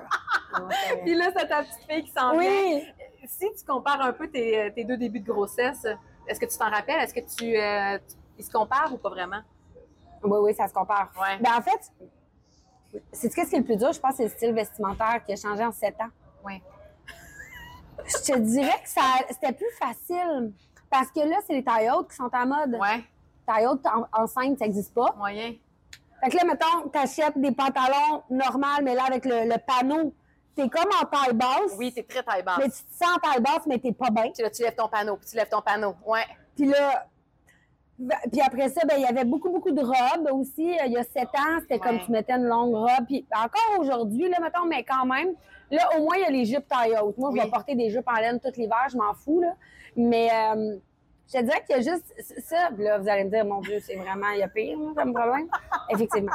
Puis 1.03 1.15
là, 1.15 1.29
c'est 1.35 1.47
ta 1.47 1.63
petite 1.63 1.89
fille 1.89 2.03
qui 2.03 2.11
s'en 2.11 2.37
vient. 2.37 2.49
oui! 2.49 2.83
Si 3.25 3.45
tu 3.57 3.65
compares 3.65 4.01
un 4.01 4.13
peu 4.13 4.29
tes, 4.29 4.71
tes 4.73 4.83
deux 4.85 4.95
débuts 4.97 5.19
de 5.19 5.29
grossesse, 5.31 5.85
est-ce 6.27 6.39
que 6.39 6.45
tu 6.45 6.57
t'en 6.57 6.69
rappelles? 6.69 7.01
Est-ce 7.01 7.13
que 7.13 7.19
tu, 7.19 7.57
euh, 7.57 7.97
tu- 8.07 8.15
Ils 8.39 8.45
se 8.45 8.51
comparent 8.51 8.93
ou 8.93 8.97
pas 8.97 9.09
vraiment? 9.09 9.41
Oui, 10.23 10.39
oui, 10.41 10.53
ça 10.55 10.67
se 10.67 10.73
compare. 10.73 11.09
Ouais. 11.19 11.37
Ben, 11.41 11.51
en 11.57 11.61
fait, 11.61 11.91
c'est 13.11 13.33
qu'est-ce 13.33 13.49
qui 13.49 13.55
est 13.55 13.59
le 13.59 13.65
plus 13.65 13.77
dur? 13.77 13.91
Je 13.93 13.99
pense 13.99 14.11
que 14.11 14.17
c'est 14.17 14.23
le 14.23 14.29
style 14.29 14.53
vestimentaire 14.53 15.23
qui 15.25 15.33
a 15.33 15.35
changé 15.35 15.63
en 15.63 15.71
7 15.71 15.95
ans. 16.01 16.09
Oui. 16.45 16.61
Je 18.05 18.31
te 18.33 18.37
dirais 18.39 18.79
que 18.83 18.89
ça, 18.89 19.01
c'était 19.29 19.53
plus 19.53 19.71
facile. 19.79 20.53
Parce 20.89 21.11
que 21.11 21.19
là, 21.19 21.37
c'est 21.45 21.53
les 21.53 21.63
tailles 21.63 21.89
hautes 21.89 22.09
qui 22.09 22.15
sont 22.15 22.29
à 22.31 22.45
mode. 22.45 22.75
Ouais, 22.79 23.03
Taille 23.45 23.67
haute 23.67 23.85
en- 23.85 24.07
enceinte, 24.23 24.57
ça 24.59 24.65
n'existe 24.65 24.93
pas. 24.93 25.13
moyen. 25.17 25.53
Fait 26.23 26.29
que 26.29 26.37
là, 26.37 26.43
mettons, 26.45 26.89
t'achètes 26.89 27.37
des 27.37 27.51
pantalons 27.51 28.23
normaux, 28.29 28.81
mais 28.83 28.95
là, 28.95 29.03
avec 29.07 29.25
le, 29.25 29.45
le 29.49 29.55
panneau, 29.65 30.13
t'es 30.55 30.67
comme 30.69 30.89
en 31.01 31.05
taille 31.05 31.33
basse. 31.33 31.73
Oui, 31.77 31.93
t'es 31.93 32.03
très 32.03 32.23
taille 32.23 32.43
basse. 32.43 32.57
Mais 32.59 32.65
tu 32.69 32.83
te 32.83 32.93
sens 33.03 33.15
en 33.15 33.19
taille 33.19 33.41
basse, 33.41 33.65
mais 33.67 33.77
t'es 33.79 33.91
pas 33.91 34.09
bien. 34.09 34.31
Puis 34.33 34.41
là, 34.43 34.49
tu 34.49 34.63
lèves 34.63 34.75
ton 34.75 34.87
panneau, 34.87 35.17
puis 35.17 35.27
tu 35.29 35.35
lèves 35.35 35.49
ton 35.49 35.61
panneau. 35.61 35.95
Ouais. 36.05 36.25
Puis 36.55 36.65
là, 36.65 37.07
puis 38.31 38.41
après 38.45 38.69
ça, 38.69 38.81
ben, 38.87 38.95
il 38.97 39.01
y 39.01 39.05
avait 39.05 39.25
beaucoup, 39.25 39.49
beaucoup 39.49 39.71
de 39.71 39.81
robes 39.81 40.29
aussi. 40.31 40.71
Euh, 40.71 40.83
Il 40.85 40.91
y 40.93 40.97
a 40.97 41.03
sept 41.03 41.29
ans, 41.35 41.59
c'était 41.61 41.79
comme 41.79 41.99
tu 41.99 42.11
mettais 42.11 42.33
une 42.33 42.45
longue 42.45 42.75
robe. 42.75 43.05
Puis 43.07 43.25
encore 43.35 43.79
aujourd'hui, 43.79 44.29
là, 44.29 44.37
mettons, 44.41 44.65
mais 44.67 44.83
quand 44.83 45.05
même, 45.05 45.33
là, 45.71 45.81
au 45.97 46.03
moins, 46.03 46.15
il 46.17 46.21
y 46.21 46.25
a 46.25 46.29
les 46.29 46.45
jupes 46.45 46.67
taille 46.67 46.95
haute. 47.01 47.17
Moi, 47.17 47.31
je 47.35 47.41
vais 47.41 47.49
porter 47.49 47.75
des 47.75 47.89
jupes 47.89 48.07
en 48.07 48.19
laine 48.19 48.39
tout 48.39 48.51
l'hiver, 48.55 48.85
je 48.91 48.97
m'en 48.97 49.13
fous, 49.13 49.41
là. 49.41 49.53
Mais 49.95 50.29
euh, 50.31 50.77
je 51.27 51.39
te 51.39 51.43
dirais 51.43 51.63
qu'il 51.67 51.75
y 51.75 51.79
a 51.79 51.91
juste 51.93 52.13
ça. 52.45 52.69
Là, 52.77 52.99
vous 52.99 53.09
allez 53.09 53.23
me 53.23 53.29
dire, 53.31 53.43
mon 53.45 53.61
Dieu, 53.61 53.79
c'est 53.81 53.95
vraiment, 53.95 54.29
il 54.33 54.39
y 54.39 54.43
a 54.43 54.47
pire, 54.47 54.77
là, 54.79 54.91
comme 54.95 55.13
problème. 55.13 55.47
Effectivement. 55.89 56.31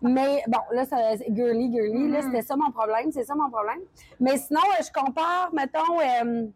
Mais 0.00 0.42
bon, 0.46 0.60
là, 0.72 0.84
ça- 0.84 1.16
c'est 1.18 1.34
girly, 1.34 1.72
girly. 1.72 2.08
Là, 2.08 2.18
Mhm. 2.20 2.24
c'était 2.26 2.42
ça 2.42 2.54
mon 2.56 2.70
problème. 2.70 3.10
C'est 3.12 3.24
ça 3.24 3.34
mon 3.34 3.50
problème. 3.50 3.80
Mais 4.20 4.36
sinon, 4.38 4.60
euh, 4.78 4.82
je 4.84 4.92
compare, 4.98 5.50
mettons, 5.52 5.98
euh, 6.00 6.46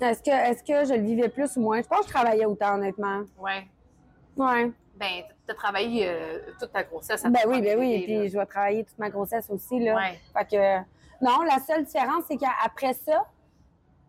est-ce 0.00 0.22
que, 0.22 0.30
est-ce 0.30 0.62
que 0.62 0.88
je 0.88 0.94
le 0.98 1.04
vivais 1.06 1.28
plus 1.28 1.56
ou 1.56 1.60
moins? 1.60 1.80
Je 1.82 1.86
pense 1.88 2.00
que 2.00 2.06
je 2.08 2.12
travaillais 2.12 2.44
autant, 2.44 2.74
honnêtement. 2.74 3.22
Ouais. 3.38 3.66
Ouais. 4.36 4.70
Ben, 4.96 5.22
tu 5.46 5.50
as 5.52 5.54
travaillé 5.54 6.06
euh, 6.08 6.38
toute 6.60 6.72
ta 6.72 6.82
grossesse. 6.84 7.22
Ben 7.24 7.40
oui, 7.46 7.60
ben 7.60 7.78
oui. 7.78 8.00
bébé, 8.00 8.04
Puis 8.04 8.16
là. 8.18 8.28
je 8.28 8.38
vais 8.38 8.46
travailler 8.46 8.84
toute 8.84 8.98
ma 8.98 9.10
grossesse 9.10 9.48
aussi, 9.50 9.78
là. 9.80 9.96
Ouais. 9.96 10.18
Fait 10.36 10.44
que, 10.50 11.24
non, 11.24 11.42
la 11.42 11.58
seule 11.60 11.84
différence, 11.84 12.24
c'est 12.28 12.36
qu'après 12.36 12.94
ça, 12.94 13.24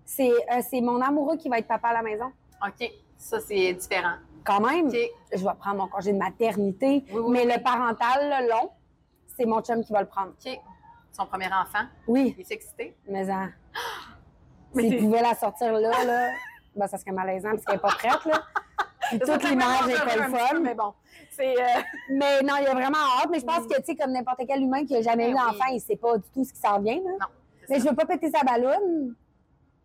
c'est, 0.05 0.29
euh, 0.31 0.61
c'est 0.69 0.81
mon 0.81 1.01
amoureux 1.01 1.37
qui 1.37 1.49
va 1.49 1.57
être 1.59 1.67
papa 1.67 1.89
à 1.89 1.93
la 1.93 2.01
maison. 2.03 2.31
OK. 2.65 2.91
Ça, 3.17 3.39
c'est 3.39 3.73
différent. 3.73 4.15
Quand 4.43 4.59
même, 4.59 4.87
OK. 4.87 4.97
je 5.33 5.43
vais 5.43 5.53
prendre 5.59 5.77
mon 5.77 5.87
congé 5.87 6.13
de 6.13 6.17
maternité, 6.17 7.03
Oui, 7.11 7.19
oui, 7.19 7.31
mais 7.31 7.45
oui. 7.45 7.53
le 7.57 7.63
parental, 7.63 8.19
le 8.43 8.49
long, 8.49 8.69
c'est 9.35 9.45
mon 9.45 9.61
chum 9.61 9.83
qui 9.83 9.91
va 9.91 10.01
le 10.01 10.07
prendre. 10.07 10.33
OK. 10.45 10.59
Son 11.11 11.25
premier 11.25 11.47
enfant? 11.47 11.85
Oui, 12.07 12.35
Il 12.37 12.41
est 12.41 12.51
excité? 12.51 12.95
mais 13.07 13.27
hein, 13.29 13.51
Mais 14.75 14.83
s'il 14.83 14.91
c'est- 14.93 14.97
pouvait 14.99 15.21
la 15.21 15.33
sortir 15.35 15.73
là, 15.73 16.03
là, 16.05 16.29
ben, 16.75 16.87
ça 16.87 16.97
serait 16.97 17.11
malaisant 17.11 17.51
parce 17.51 17.63
qu'elle 17.65 17.75
n'est 17.75 17.81
pas 17.81 17.87
prête, 17.89 18.25
là. 18.25 18.41
Puis 19.09 19.19
toute 19.19 19.43
l'image 19.43 19.87
est 19.87 20.05
pas 20.05 20.15
le 20.15 20.31
fun. 20.35 20.59
Mais 20.61 20.73
bon, 20.73 20.93
c'est... 21.31 21.53
euh, 21.61 21.81
Mais 22.09 22.41
non, 22.41 22.55
il 22.59 22.67
a 22.67 22.73
vraiment 22.73 22.97
hâte. 23.19 23.29
Mais 23.31 23.39
je 23.39 23.45
pense 23.45 23.65
que, 23.67 23.75
tu 23.77 23.83
sais, 23.85 23.95
comme 23.95 24.11
n'importe 24.11 24.41
quel 24.47 24.61
humain 24.61 24.85
qui 24.85 24.95
a 24.97 25.01
jamais 25.01 25.27
Ben 25.27 25.31
eu 25.31 25.35
oui. 25.35 25.39
d'enfant, 25.45 25.71
il 25.71 25.79
sait 25.79 25.95
pas 25.95 26.17
du 26.17 26.23
tout 26.33 26.43
ce 26.43 26.51
qui 26.53 26.59
s'en 26.59 26.79
vient, 26.81 26.95
là. 26.95 27.11
Non. 27.21 27.27
Mais 27.69 27.79
ça. 27.79 27.83
je 27.85 27.89
veux 27.89 27.95
pas 27.95 28.05
péter 28.05 28.29
sa 28.31 28.43
balloune. 28.43 29.15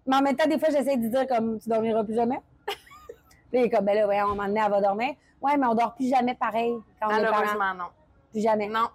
Mais 0.06 0.16
en 0.16 0.22
même 0.22 0.36
temps, 0.36 0.48
des 0.48 0.58
fois, 0.58 0.70
j'essaie 0.70 0.96
de 0.96 1.06
dire 1.08 1.26
comme 1.28 1.60
tu 1.60 1.68
dormiras 1.68 2.02
plus 2.04 2.14
jamais. 2.14 2.40
Puis 2.66 2.76
là, 3.52 3.60
il 3.60 3.64
est 3.64 3.70
comme, 3.70 3.84
ben 3.84 3.94
là, 3.94 4.06
ouais, 4.08 4.22
on 4.22 4.34
m'a 4.34 4.46
donné, 4.46 4.60
elle 4.64 4.70
va 4.70 4.80
dormir. 4.80 5.14
Ouais, 5.42 5.56
mais 5.56 5.66
on 5.66 5.74
dort 5.74 5.94
plus 5.94 6.08
jamais 6.08 6.34
pareil 6.34 6.74
quand 7.00 7.08
on 7.08 7.16
est 7.16 7.22
parent. 7.22 7.36
Malheureusement, 7.40 7.74
non. 7.74 7.90
Plus 8.32 8.40
jamais. 8.42 8.68
Non, 8.68 8.88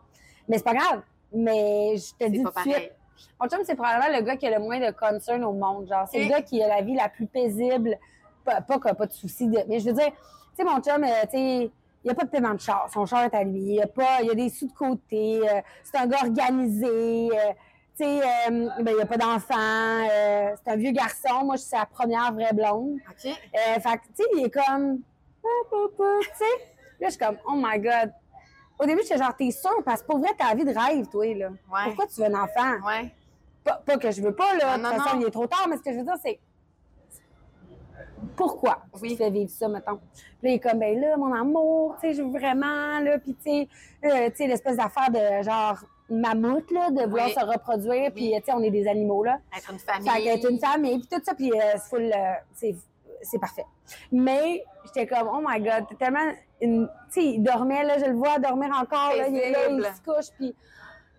Mais 0.48 0.58
c'est 0.58 0.64
pas 0.64 0.74
grave. 0.74 1.02
Mais 1.34 1.96
je 1.98 2.14
te 2.16 2.30
dis 2.30 2.42
tout 2.44 2.52
de 2.52 2.60
suite. 2.62 2.92
Mon 3.40 3.48
chum, 3.50 3.60
c'est 3.64 3.76
probablement 3.76 4.18
le 4.18 4.24
gars 4.24 4.36
qui 4.38 4.48
a 4.48 4.58
le 4.58 4.64
moins 4.64 4.80
de 4.80 4.92
concern 4.92 5.44
au 5.44 5.54
monde. 5.54 5.88
Genre, 5.88 6.08
c'est 6.12 6.24
le 6.24 6.30
gars 6.30 6.42
qui 6.42 6.62
a 6.64 6.68
la 6.68 6.82
vie 6.82 6.96
la 6.96 7.10
plus 7.10 7.28
paisible. 7.28 7.98
Pas, 8.44 8.62
pas 8.62 8.76
qu'il 8.76 8.86
n'a 8.86 8.94
pas 8.96 9.08
de 9.08 9.14
soucis. 9.14 9.48
De... 9.48 9.60
Mais 9.68 9.80
je 9.80 9.86
veux 9.90 9.94
dire, 9.96 10.12
tu 10.12 10.14
sais, 10.58 10.64
mon 10.64 10.80
chum, 10.82 11.04
euh, 11.04 11.08
tu 11.24 11.30
sais, 11.32 11.72
il 11.72 11.72
n'y 12.04 12.12
a 12.12 12.14
pas 12.14 12.24
de 12.26 12.30
paiement 12.30 12.54
de 12.54 12.60
char. 12.60 12.88
Son 12.94 13.06
char 13.06 13.24
est 13.24 13.34
à 13.34 13.44
lui. 13.44 13.60
Il 13.60 13.74
y 13.76 13.82
a, 13.82 13.88
pas, 13.88 14.22
il 14.22 14.28
y 14.28 14.30
a 14.32 14.36
des 14.36 14.50
sous 14.50 14.68
de 14.68 14.74
côté. 14.74 15.42
euh, 15.44 15.62
c'est 15.84 15.98
un 15.98 16.06
gars 16.06 16.20
organisé. 16.22 16.86
euh, 16.88 17.52
tu 17.98 18.04
sais, 18.04 18.20
euh, 18.22 18.70
ben, 18.82 18.92
il 18.92 18.96
n'y 18.96 19.02
a 19.02 19.06
pas 19.06 19.18
d'enfant. 19.18 20.08
c'est 20.64 20.72
un 20.72 20.76
vieux 20.76 20.92
garçon. 20.92 21.44
Moi, 21.46 21.56
je 21.56 21.62
suis 21.62 21.70
sa 21.70 21.86
première 21.86 22.32
vraie 22.34 22.54
blonde. 22.54 22.98
OK. 23.10 23.22
Fait 23.24 23.80
que, 23.82 24.06
tu 24.16 24.24
sais, 24.24 24.24
il 24.38 24.46
est 24.46 24.50
comme. 24.52 25.00
Tu 25.42 26.28
sais. 26.36 26.44
Là, 27.00 27.08
je 27.08 27.10
suis 27.10 27.20
comme, 27.20 27.38
oh 27.48 27.54
my 27.56 27.80
God. 27.80 28.12
Au 28.80 28.86
début, 28.86 29.02
j'étais 29.04 29.18
genre, 29.18 29.36
t'es 29.36 29.52
sûr? 29.52 29.84
Parce 29.86 30.02
que 30.02 30.08
pour 30.08 30.20
vrai, 30.20 30.30
t'as 30.38 30.50
la 30.50 30.56
vie 30.56 30.66
de 30.66 30.78
rêve, 30.78 31.08
toi, 31.08 31.26
là. 31.34 31.50
Ouais. 31.50 31.86
Pourquoi 31.86 32.08
tu 32.08 32.20
veux 32.22 32.26
un 32.28 32.44
enfant? 32.44 32.86
Ouais. 32.86 33.12
Pas, 33.64 33.82
pas 33.86 33.98
que 33.98 34.12
je 34.12 34.22
veux 34.22 34.36
pas, 34.36 34.54
là. 34.56 34.78
Non, 34.78 34.84
de 34.84 34.90
toute 34.90 34.98
non, 34.98 35.04
façon, 35.04 35.16
non. 35.18 35.22
il 35.22 35.28
est 35.28 35.32
trop 35.32 35.48
tard, 35.48 35.68
mais 35.70 35.78
ce 35.78 35.82
que 35.84 35.92
je 35.94 35.98
veux 35.98 36.04
dire, 36.04 36.18
c'est. 36.22 36.40
Pourquoi 38.36 38.80
Oui. 39.02 39.12
tu 39.12 39.18
fais 39.18 39.30
vivre 39.30 39.50
ça, 39.50 39.68
mettons? 39.68 39.98
Puis 40.14 40.24
là, 40.44 40.50
il 40.50 40.54
est 40.56 40.60
comme, 40.60 40.80
ben 40.80 41.00
là, 41.00 41.16
mon 41.18 41.34
amour, 41.34 41.96
tu 42.02 42.08
sais, 42.08 42.14
je 42.16 42.22
veux 42.22 42.32
vraiment, 42.38 43.00
là, 43.00 43.18
puis 43.20 43.34
tu 43.36 43.44
sais, 43.44 43.68
euh, 44.04 44.30
tu 44.30 44.36
sais, 44.38 44.48
l'espèce 44.48 44.78
d'affaire 44.78 45.10
de 45.10 45.44
genre 45.44 45.78
mammouth, 46.10 46.70
là, 46.72 46.90
de 46.92 47.04
vouloir 47.04 47.28
Oui. 47.28 47.34
se 47.34 47.46
reproduire, 47.46 48.12
puis, 48.14 48.32
Oui. 48.34 48.40
tu 48.40 48.46
sais, 48.46 48.54
on 48.54 48.62
est 48.62 48.72
des 48.72 48.88
animaux, 48.88 49.24
là. 49.24 49.40
Être 49.56 49.72
une 49.72 49.80
famille. 49.80 50.10
Fait 50.10 50.22
qu'être 50.24 50.50
une 50.52 50.60
famille, 50.60 51.00
puis 51.00 51.08
tout 51.08 51.24
ça, 51.24 51.34
puis 51.34 51.52
euh, 51.52 51.60
c'est 51.74 51.90
full, 51.90 52.04
euh, 52.14 52.34
c'est, 52.54 52.76
c'est 53.22 53.40
parfait. 53.40 53.66
Mais 54.12 54.64
j'étais 54.86 55.08
comme, 55.08 55.30
oh 55.32 55.42
my 55.48 55.60
God, 55.62 55.88
t'es 55.90 55.96
tellement... 55.96 56.32
une- 56.62 56.90
Tu 57.14 57.22
sais, 57.22 57.26
il 57.26 57.44
dormait, 57.44 57.84
là, 57.84 57.98
je 58.00 58.06
le 58.06 58.16
vois 58.16 58.40
dormir 58.40 58.70
encore, 58.80 59.16
là, 59.16 59.28
il 59.28 59.38
est 59.38 59.52
là, 59.52 59.70
il 59.70 59.84
se 59.84 60.02
couche, 60.02 60.34
puis 60.38 60.56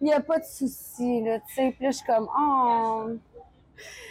il 0.01 0.05
n'y 0.05 0.13
a 0.13 0.21
pas 0.21 0.39
de 0.39 0.45
souci, 0.45 1.23
là, 1.23 1.39
tu 1.41 1.55
sais. 1.55 1.73
Puis 1.77 1.85
là, 1.85 1.91
je 1.91 1.97
suis 1.97 2.07
comme, 2.07 2.29
oh, 2.39 3.07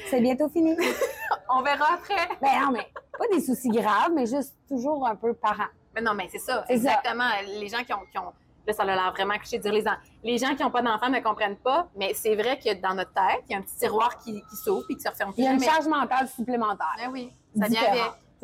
c'est 0.10 0.22
bientôt 0.22 0.50
fini. 0.50 0.76
On 1.50 1.62
verra 1.62 1.94
après. 1.96 2.28
ben 2.42 2.60
non, 2.66 2.72
mais 2.72 2.88
pas 3.18 3.26
des 3.32 3.42
soucis 3.42 3.70
graves, 3.70 4.12
mais 4.14 4.26
juste 4.26 4.56
toujours 4.68 5.08
un 5.08 5.16
peu 5.16 5.34
parent. 5.34 5.68
Mais 5.96 6.02
non, 6.02 6.14
mais 6.14 6.28
c'est 6.32 6.40
ça. 6.40 6.66
Exactement. 6.70 7.30
Les 7.48 7.68
gens 7.70 7.84
qui 7.84 7.94
ont, 7.94 8.06
qui 8.12 8.18
ont- 8.18 8.34
Là, 8.68 8.74
ça 8.74 8.82
a 8.82 8.86
l'air 8.88 9.12
vraiment 9.16 9.36
cliché 9.36 9.58
de 9.60 9.62
dire 9.64 9.72
les, 9.74 9.88
en- 9.88 9.96
les 10.24 10.40
gens 10.40 10.56
qui 10.56 10.64
n'ont 10.64 10.72
pas 10.72 10.82
d'enfants 10.82 11.10
ne 11.10 11.20
comprennent 11.20 11.56
pas, 11.58 11.88
mais 11.96 12.16
c'est 12.16 12.36
vrai 12.36 12.58
que 12.58 12.74
dans 12.82 12.96
notre 12.96 13.14
tête, 13.14 13.44
il 13.48 13.52
y 13.52 13.56
a 13.56 13.60
un 13.60 13.62
petit 13.62 13.76
tiroir 13.76 14.18
qui, 14.18 14.34
qui 14.50 14.56
s'ouvre 14.56 14.84
et 14.90 14.96
qui 14.96 15.02
se 15.02 15.08
referme 15.10 15.32
plus 15.34 15.44
Il 15.44 15.46
y 15.46 15.48
a 15.48 15.52
une 15.52 15.62
charge 15.62 15.86
mentale 15.88 16.28
supplémentaire. 16.28 16.96
Ben 16.98 17.12
oui, 17.12 17.32
ça 17.60 17.68
vient 17.68 17.82
avec. 17.84 18.02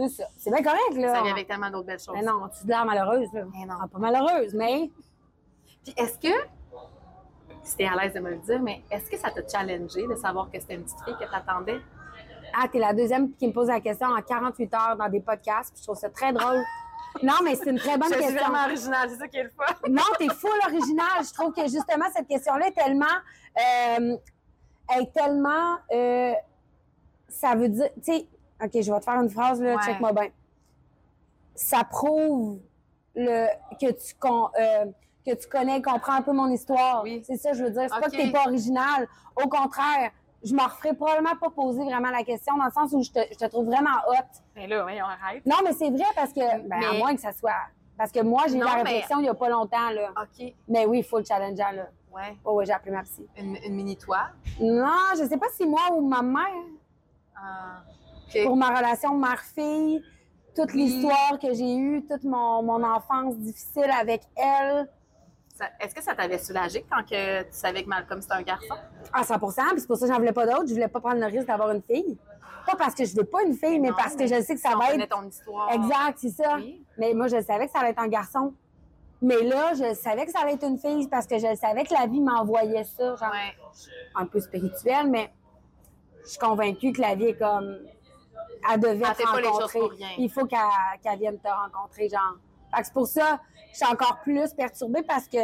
C'est 0.09 0.21
ça. 0.23 0.29
C'est 0.37 0.49
bien 0.51 0.63
correct, 0.63 0.93
là. 0.95 1.15
Ça 1.15 1.21
vient 1.23 1.31
avec 1.33 1.47
tellement 1.47 1.69
d'autres 1.69 1.85
belles 1.87 1.99
choses. 1.99 2.15
Mais 2.15 2.23
non, 2.23 2.47
tu 2.49 2.63
te 2.63 2.67
l'air 2.67 2.85
malheureuse, 2.85 3.27
là. 3.33 3.43
Mais 3.53 3.65
non. 3.65 3.75
Ah, 3.81 3.87
pas 3.87 3.99
malheureuse, 3.99 4.53
mais 4.53 4.89
Puis 5.83 5.93
est-ce 5.97 6.17
que, 6.17 6.33
si 7.63 7.77
t'es 7.77 7.85
à 7.85 7.95
l'aise 7.95 8.13
de 8.13 8.19
me 8.19 8.31
le 8.31 8.37
dire, 8.37 8.59
mais 8.61 8.81
est-ce 8.91 9.09
que 9.09 9.17
ça 9.17 9.29
t'a 9.31 9.41
challengé 9.47 10.07
de 10.07 10.15
savoir 10.15 10.49
que 10.51 10.59
c'était 10.59 10.75
une 10.75 10.83
petite 10.83 11.01
fille 11.05 11.15
que 11.19 11.29
t'attendais? 11.31 11.79
Ah, 12.53 12.67
t'es 12.71 12.79
la 12.79 12.93
deuxième 12.93 13.31
qui 13.33 13.47
me 13.47 13.53
pose 13.53 13.67
la 13.69 13.79
question 13.79 14.07
en 14.07 14.21
48 14.21 14.73
heures 14.73 14.95
dans 14.97 15.07
des 15.09 15.21
podcasts, 15.21 15.71
puis 15.73 15.81
je 15.81 15.87
trouve 15.87 15.97
ça 15.97 16.09
très 16.09 16.33
drôle. 16.33 16.61
Non, 17.23 17.33
mais 17.43 17.55
c'est 17.55 17.69
une 17.69 17.77
très 17.79 17.97
bonne 17.97 18.07
je 18.09 18.13
question. 18.15 18.29
suis 18.29 18.37
vraiment 18.39 18.63
originale, 18.65 19.09
c'est 19.09 19.17
ça 19.17 19.27
qui 19.27 19.37
est 19.37 19.43
le 19.43 19.49
fun. 19.49 19.65
Non, 19.89 20.01
t'es 20.17 20.27
full 20.29 20.59
original. 20.65 21.07
Je 21.27 21.33
trouve 21.33 21.53
que 21.53 21.61
justement, 21.63 22.05
cette 22.13 22.27
question-là 22.27 22.67
est 22.67 22.71
tellement. 22.71 23.05
euh, 23.57 24.17
est 24.99 25.13
tellement. 25.13 25.77
euh, 25.93 26.33
ça 27.29 27.55
veut 27.55 27.69
dire. 27.69 27.89
Tu 27.95 28.13
sais, 28.13 28.27
OK, 28.63 28.69
je 28.81 28.91
vais 28.93 28.99
te 28.99 29.03
faire 29.05 29.21
une 29.21 29.29
phrase, 29.29 29.61
là, 29.61 29.75
Ouais. 29.75 29.81
check-moi 29.83 30.13
bien. 30.13 30.27
Ça 31.55 31.83
prouve 31.83 32.59
le, 33.15 33.47
que, 33.79 33.91
tu, 33.91 34.15
con- 34.19 34.49
euh, 34.59 34.85
que 35.25 35.35
tu 35.35 35.47
connais 35.47 35.77
et 35.79 35.81
comprends 35.81 36.13
un 36.13 36.21
peu 36.21 36.31
mon 36.31 36.47
histoire. 36.49 37.03
Oui. 37.03 37.21
C'est 37.25 37.37
ça, 37.37 37.53
je 37.53 37.63
veux 37.63 37.69
dire. 37.71 37.83
C'est 37.83 37.89
pas 37.99 38.07
OK. 38.07 38.11
que 38.11 38.17
t'es 38.17 38.31
pas 38.31 38.43
original. 38.45 39.07
Au 39.35 39.47
contraire, 39.47 40.11
je 40.43 40.55
m'en 40.55 40.63
referai 40.63 40.93
probablement 40.95 41.35
pas 41.35 41.49
poser 41.49 41.83
vraiment 41.83 42.09
la 42.09 42.23
question 42.23 42.57
dans 42.57 42.65
le 42.65 42.71
sens 42.71 42.91
où 42.93 43.03
je 43.03 43.11
te, 43.11 43.19
je 43.31 43.37
te 43.37 43.45
trouve 43.45 43.65
vraiment 43.65 43.97
hot. 44.07 44.41
Mais 44.55 44.65
là, 44.67 44.85
oui, 44.85 44.93
on 45.01 45.05
arrête. 45.05 45.45
Non, 45.45 45.57
mais 45.63 45.73
c'est 45.73 45.89
vrai 45.89 46.05
parce 46.15 46.33
que, 46.33 46.67
ben, 46.67 46.83
à 46.83 46.93
moins 46.97 47.13
que 47.15 47.21
ça 47.21 47.31
soit. 47.33 47.51
Parce 47.97 48.11
que 48.11 48.21
moi, 48.23 48.43
j'ai 48.47 48.55
eu 48.57 48.59
la 48.63 48.77
mais- 48.77 48.81
réflexion 48.83 49.19
il 49.19 49.25
y 49.25 49.29
a 49.29 49.33
pas 49.35 49.49
longtemps, 49.49 49.89
là. 49.91 50.09
OK. 50.19 50.53
Mais 50.67 50.85
oui, 50.85 50.99
il 50.99 51.03
faut 51.03 51.19
le 51.19 51.25
challenger, 51.25 51.75
là. 51.75 51.89
Ouais. 52.11 52.35
Oh, 52.43 52.53
oui, 52.57 52.65
j'ai 52.65 52.73
appelé 52.73 52.91
ma 52.91 53.03
psy. 53.03 53.25
Une, 53.37 53.55
une 53.57 53.75
mini-toi? 53.75 54.17
Non, 54.59 54.89
je 55.17 55.25
sais 55.27 55.37
pas 55.37 55.47
si 55.53 55.65
moi 55.65 55.81
ou 55.93 56.01
ma 56.07 56.21
mère, 56.21 56.63
Ah. 57.35 57.83
Pour 58.45 58.55
ma 58.57 58.69
relation 58.69 59.13
mère-fille, 59.17 60.03
toute 60.55 60.73
Oui. 60.73 60.83
l'histoire 60.85 61.39
que 61.41 61.53
j'ai 61.53 61.75
eue, 61.75 62.05
toute 62.09 62.23
mon, 62.23 62.61
mon 62.63 62.83
enfance 62.83 63.37
difficile 63.37 63.89
avec 63.99 64.21
elle, 64.35 64.89
Est-ce 65.79 65.93
que 65.93 66.01
ça 66.01 66.15
t'avait 66.15 66.39
soulagé 66.39 66.83
quand 66.89 67.03
que 67.03 67.41
tu 67.43 67.47
savais 67.53 67.83
que 67.83 67.89
Malcolm 67.89 68.19
c'était 68.21 68.33
un 68.33 68.41
garçon? 68.41 68.73
à 69.13 69.21
100% 69.23 69.71
puis 69.71 69.81
c'est 69.81 69.87
pour 69.87 69.95
ça 69.97 70.07
que 70.07 70.11
j'en 70.11 70.17
voulais 70.17 70.31
pas 70.31 70.45
d'autres. 70.47 70.67
Je 70.67 70.73
voulais 70.73 70.87
pas 70.87 70.99
prendre 70.99 71.19
le 71.19 71.25
risque 71.27 71.45
d'avoir 71.47 71.69
une 71.71 71.83
fille. 71.83 72.17
Pas 72.65 72.75
parce 72.75 72.95
que 72.95 73.05
je 73.05 73.15
veux 73.15 73.25
pas 73.25 73.43
une 73.43 73.53
fille, 73.53 73.79
mais 73.79 73.89
Non, 73.89 73.95
parce 73.97 74.15
que 74.15 74.25
je 74.25 74.41
sais 74.41 74.55
que 74.55 74.59
ça 74.61 74.75
va 74.75 74.93
être. 74.95 75.07
ton 75.09 75.23
histoire. 75.27 75.71
Exact, 75.71 76.17
c'est 76.17 76.29
ça. 76.29 76.55
Oui. 76.57 76.83
Mais 76.97 77.13
moi, 77.13 77.27
je 77.27 77.39
savais 77.41 77.65
que 77.67 77.71
ça 77.73 77.79
allait 77.79 77.89
être 77.91 77.99
un 78.01 78.07
garçon. 78.07 78.53
Mais 79.21 79.41
là, 79.43 79.73
je 79.75 79.93
savais 79.93 80.25
que 80.25 80.31
ça 80.31 80.39
allait 80.41 80.53
être 80.53 80.65
une 80.65 80.79
fille 80.79 81.07
parce 81.07 81.27
que 81.27 81.37
je 81.37 81.55
savais 81.55 81.83
que 81.83 81.93
la 81.93 82.07
vie 82.07 82.21
m'envoyait 82.21 82.83
ça, 82.83 83.15
genre 83.15 83.29
Ouais. 83.31 83.55
un 84.15 84.25
peu 84.25 84.39
spirituel, 84.39 85.07
mais 85.09 85.31
je 86.23 86.29
suis 86.29 86.39
convaincue 86.39 86.91
que 86.91 87.01
la 87.01 87.13
vie 87.15 87.25
est 87.25 87.37
comme. 87.37 87.77
Elle 88.73 88.79
devait 88.79 88.93
Elle 88.95 89.01
te 89.11 89.15
fait 89.17 89.23
pas 89.23 89.37
les 89.41 89.43
choses 89.47 89.53
rencontrer. 89.53 89.79
pour 89.79 89.89
rien. 89.91 90.09
Il 90.17 90.29
faut 90.31 90.45
qu'elle 90.45 91.19
vienne 91.19 91.39
te 91.39 91.47
rencontrer, 91.47 92.09
genre. 92.09 92.35
C'est 92.83 92.93
pour 92.93 93.07
ça 93.07 93.37
que 93.37 93.59
je 93.71 93.77
suis 93.77 93.85
encore 93.91 94.19
plus 94.23 94.53
perturbée 94.53 95.03
parce 95.03 95.27
que 95.27 95.37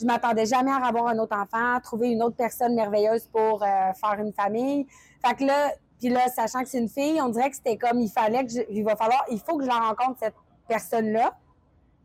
je 0.00 0.06
m'attendais 0.06 0.46
jamais 0.46 0.70
à 0.70 0.76
avoir 0.86 1.08
un 1.08 1.18
autre 1.18 1.36
enfant, 1.36 1.78
trouver 1.82 2.10
une 2.10 2.22
autre 2.22 2.36
personne 2.36 2.74
merveilleuse 2.74 3.26
pour 3.26 3.62
euh, 3.62 3.66
faire 3.92 4.16
une 4.18 4.32
famille. 4.32 4.86
Fait 5.24 5.34
que 5.34 5.44
là, 5.44 5.70
puis 5.98 6.08
là, 6.08 6.28
sachant 6.28 6.60
que 6.62 6.68
c'est 6.68 6.78
une 6.78 6.88
fille, 6.88 7.20
on 7.20 7.28
dirait 7.28 7.50
que 7.50 7.56
c'était 7.56 7.76
comme 7.76 8.00
il 8.00 8.10
fallait 8.10 8.44
que 8.46 8.50
je- 8.52 8.62
il 8.70 8.82
va 8.84 8.96
falloir, 8.96 9.22
il 9.30 9.38
faut 9.38 9.58
que 9.58 9.64
je 9.64 9.68
la 9.68 9.78
rencontre 9.78 10.18
cette 10.20 10.34
personne-là. 10.68 11.34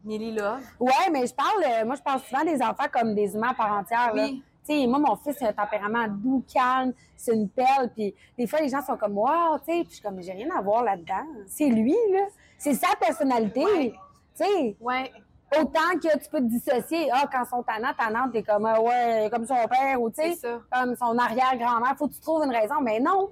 Millie 0.03 0.33
là. 0.33 0.59
Ouais, 0.79 1.09
mais 1.11 1.25
je 1.25 1.33
parle, 1.33 1.63
euh, 1.63 1.85
moi 1.85 1.95
je 1.95 2.01
parle 2.01 2.19
souvent 2.19 2.43
des 2.43 2.61
enfants 2.61 2.85
comme 2.93 3.15
des 3.15 3.33
humains 3.33 3.49
à 3.51 3.53
part 3.55 3.71
entière. 3.73 4.11
Oui. 4.13 4.43
Sais, 4.65 4.87
moi, 4.87 4.99
mon 4.99 5.15
fils, 5.15 5.37
il 5.41 5.45
a 5.45 5.49
un 5.49 5.53
tempérament 5.53 6.07
doux, 6.09 6.43
calme, 6.51 6.93
c'est 7.15 7.33
une 7.33 7.49
perle. 7.49 7.89
Puis 7.95 8.13
des 8.37 8.47
fois, 8.47 8.59
les 8.59 8.69
gens 8.69 8.81
sont 8.81 8.97
comme, 8.97 9.17
wow, 9.17 9.57
tu 9.59 9.65
sais. 9.65 9.79
Puis 9.81 9.85
je 9.89 9.93
suis 9.95 10.01
comme, 10.03 10.21
j'ai 10.21 10.31
rien 10.33 10.49
à 10.57 10.61
voir 10.61 10.83
là-dedans. 10.83 11.25
C'est 11.47 11.67
lui, 11.69 11.95
là. 12.11 12.25
C'est 12.57 12.73
sa 12.73 12.95
personnalité. 12.99 13.63
Ouais. 13.63 13.93
Tu 14.37 14.43
sais, 14.45 14.75
Ouais. 14.81 15.11
autant 15.59 15.93
que 16.01 16.17
tu 16.17 16.29
peux 16.29 16.39
te 16.39 16.43
dissocier. 16.49 17.09
Ah, 17.11 17.23
quand 17.31 17.45
son 17.45 17.63
tannant, 17.63 17.93
tannante, 17.97 18.31
t'es 18.33 18.43
comme, 18.43 18.65
ah 18.65 18.81
ouais, 18.81 19.29
comme 19.31 19.45
son 19.45 19.55
père, 19.69 20.01
ou 20.01 20.09
tu 20.09 20.15
sais, 20.21 20.33
C'est 20.33 20.47
ça. 20.47 20.59
comme 20.71 20.95
son 20.95 21.17
arrière-grand-mère. 21.17 21.95
Faut 21.97 22.07
que 22.07 22.13
tu 22.13 22.19
trouves 22.19 22.43
une 22.43 22.55
raison. 22.55 22.75
Mais 22.81 22.99
non. 22.99 23.29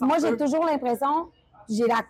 Moi, 0.00 0.18
j'ai 0.20 0.36
toujours 0.36 0.64
l'impression, 0.64 1.28
j'ai 1.68 1.86
la. 1.86 2.00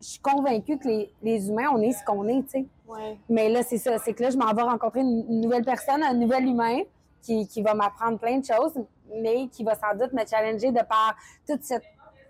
Je 0.00 0.06
suis 0.06 0.20
convaincue 0.20 0.78
que 0.78 0.86
les, 0.86 1.12
les 1.22 1.48
humains, 1.48 1.68
on 1.72 1.80
est 1.80 1.90
ce 1.92 2.04
qu'on 2.04 2.26
est, 2.28 2.42
tu 2.44 2.50
sais. 2.50 2.66
Ouais. 2.86 3.18
Mais 3.28 3.48
là, 3.48 3.62
c'est 3.62 3.78
ça. 3.78 3.98
C'est 3.98 4.12
que 4.14 4.22
là, 4.22 4.30
je 4.30 4.36
m'en 4.36 4.52
vais 4.52 4.62
rencontrer 4.62 5.00
une, 5.00 5.24
une 5.28 5.40
nouvelle 5.40 5.64
personne, 5.64 6.02
un 6.02 6.14
nouvel 6.14 6.46
humain 6.46 6.78
qui, 7.22 7.46
qui 7.48 7.62
va 7.62 7.74
m'apprendre 7.74 8.18
plein 8.18 8.38
de 8.38 8.44
choses, 8.44 8.74
mais 9.14 9.48
qui 9.48 9.64
va 9.64 9.74
sans 9.74 9.94
doute 9.96 10.12
me 10.12 10.24
challenger 10.26 10.70
de 10.70 10.82
par 10.82 11.14
toute 11.46 11.62
cette 11.62 11.84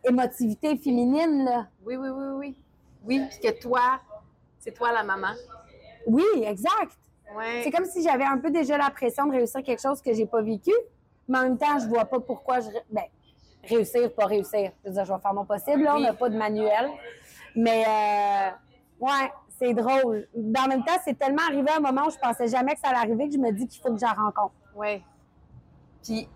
émotivité 0.04 0.76
féminine, 0.76 1.44
là. 1.44 1.66
Oui, 1.84 1.96
oui, 1.96 2.08
oui, 2.08 2.26
oui. 2.36 2.56
Oui, 3.04 3.22
puis 3.28 3.38
que 3.40 3.60
toi, 3.60 4.00
c'est 4.58 4.72
toi 4.72 4.92
la 4.92 5.02
maman. 5.02 5.32
Oui, 6.06 6.24
exact. 6.42 6.98
Ouais. 7.36 7.62
C'est 7.62 7.70
comme 7.70 7.84
si 7.84 8.02
j'avais 8.02 8.24
un 8.24 8.38
peu 8.38 8.50
déjà 8.50 8.78
la 8.78 8.90
pression 8.90 9.26
de 9.26 9.32
réussir 9.32 9.62
quelque 9.62 9.80
chose 9.80 10.00
que 10.00 10.12
j'ai 10.12 10.26
pas 10.26 10.42
vécu, 10.42 10.72
mais 11.28 11.38
en 11.38 11.42
même 11.42 11.58
temps, 11.58 11.78
je 11.78 11.86
vois 11.86 12.06
pas 12.06 12.20
pourquoi 12.20 12.60
je... 12.60 12.68
Ben, 12.90 13.04
réussir, 13.64 14.12
pas 14.14 14.26
réussir. 14.26 14.72
Je 14.82 14.88
veux 14.88 14.94
dire, 14.94 15.04
je 15.04 15.12
vais 15.12 15.20
faire 15.20 15.34
mon 15.34 15.44
possible, 15.44 15.82
là. 15.82 15.96
On 15.96 16.00
n'a 16.00 16.14
pas 16.14 16.28
de 16.28 16.36
manuel. 16.36 16.90
Mais, 17.54 17.84
euh, 17.86 18.50
ouais, 19.00 19.32
c'est 19.58 19.74
drôle. 19.74 20.26
Mais 20.34 20.60
en 20.60 20.68
même 20.68 20.84
temps, 20.84 20.98
c'est 21.04 21.18
tellement 21.18 21.42
arrivé 21.48 21.68
à 21.70 21.76
un 21.76 21.80
moment 21.80 22.06
où 22.06 22.10
je 22.10 22.18
pensais 22.18 22.48
jamais 22.48 22.74
que 22.74 22.80
ça 22.80 22.88
allait 22.88 22.98
arriver 22.98 23.28
que 23.28 23.34
je 23.34 23.38
me 23.38 23.52
dis 23.52 23.66
qu'il 23.66 23.80
faut 23.82 23.92
que 23.92 23.98
je 23.98 24.04
la 24.04 24.12
rencontre. 24.12 24.54
Oui. 24.78 25.02
Puis 26.04 26.28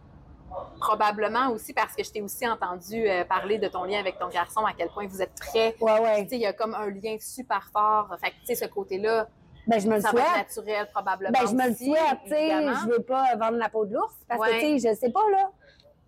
probablement 0.78 1.48
aussi 1.50 1.72
parce 1.72 1.94
que 1.94 2.02
je 2.02 2.11
t'ai 2.11 2.20
aussi 2.20 2.46
entendu 2.46 3.09
euh, 3.09 3.24
parler 3.24 3.59
de 3.59 3.68
ton 3.68 3.85
lien 3.85 3.98
avec 4.00 4.18
ton 4.18 4.28
garçon, 4.28 4.66
à 4.66 4.72
quel 4.76 4.88
point 4.90 5.07
vous 5.07 5.22
êtes 5.22 5.35
prêts. 5.38 5.74
Ouais, 5.81 5.96
Tu 5.96 6.02
ouais. 6.02 6.16
sais, 6.28 6.37
il 6.37 6.40
y 6.42 6.46
a 6.46 6.52
comme 6.52 6.74
un 6.74 6.90
lien 6.90 7.16
super 7.20 7.70
fort. 7.72 8.09
Fait 8.20 8.31
que, 8.31 8.35
tu 8.40 8.46
sais, 8.46 8.55
ce 8.57 8.64
côté-là, 8.66 9.28
Ben, 9.66 9.81
je 9.81 9.88
me 9.88 9.94
le 9.96 10.00
ça 10.02 10.11
va 10.12 10.20
être 10.20 10.26
souhaite. 10.26 10.37
naturel 10.57 10.88
probablement 10.92 11.38
Ben, 11.40 11.46
je 11.48 11.55
me 11.55 11.68
le 11.68 11.74
souhaite, 11.74 12.18
tu 12.24 12.31
sais. 12.31 12.50
Je 12.50 12.88
veux 12.88 13.02
pas 13.02 13.35
vendre 13.37 13.57
la 13.57 13.68
peau 13.70 13.87
de 13.87 13.94
l'ours 13.94 14.12
parce 14.28 14.40
Ouais. 14.40 14.48
que, 14.50 14.61
tu 14.61 14.78
sais, 14.81 14.90
je 14.90 14.94
sais 14.96 15.11
pas, 15.11 15.28
là. 15.31 15.50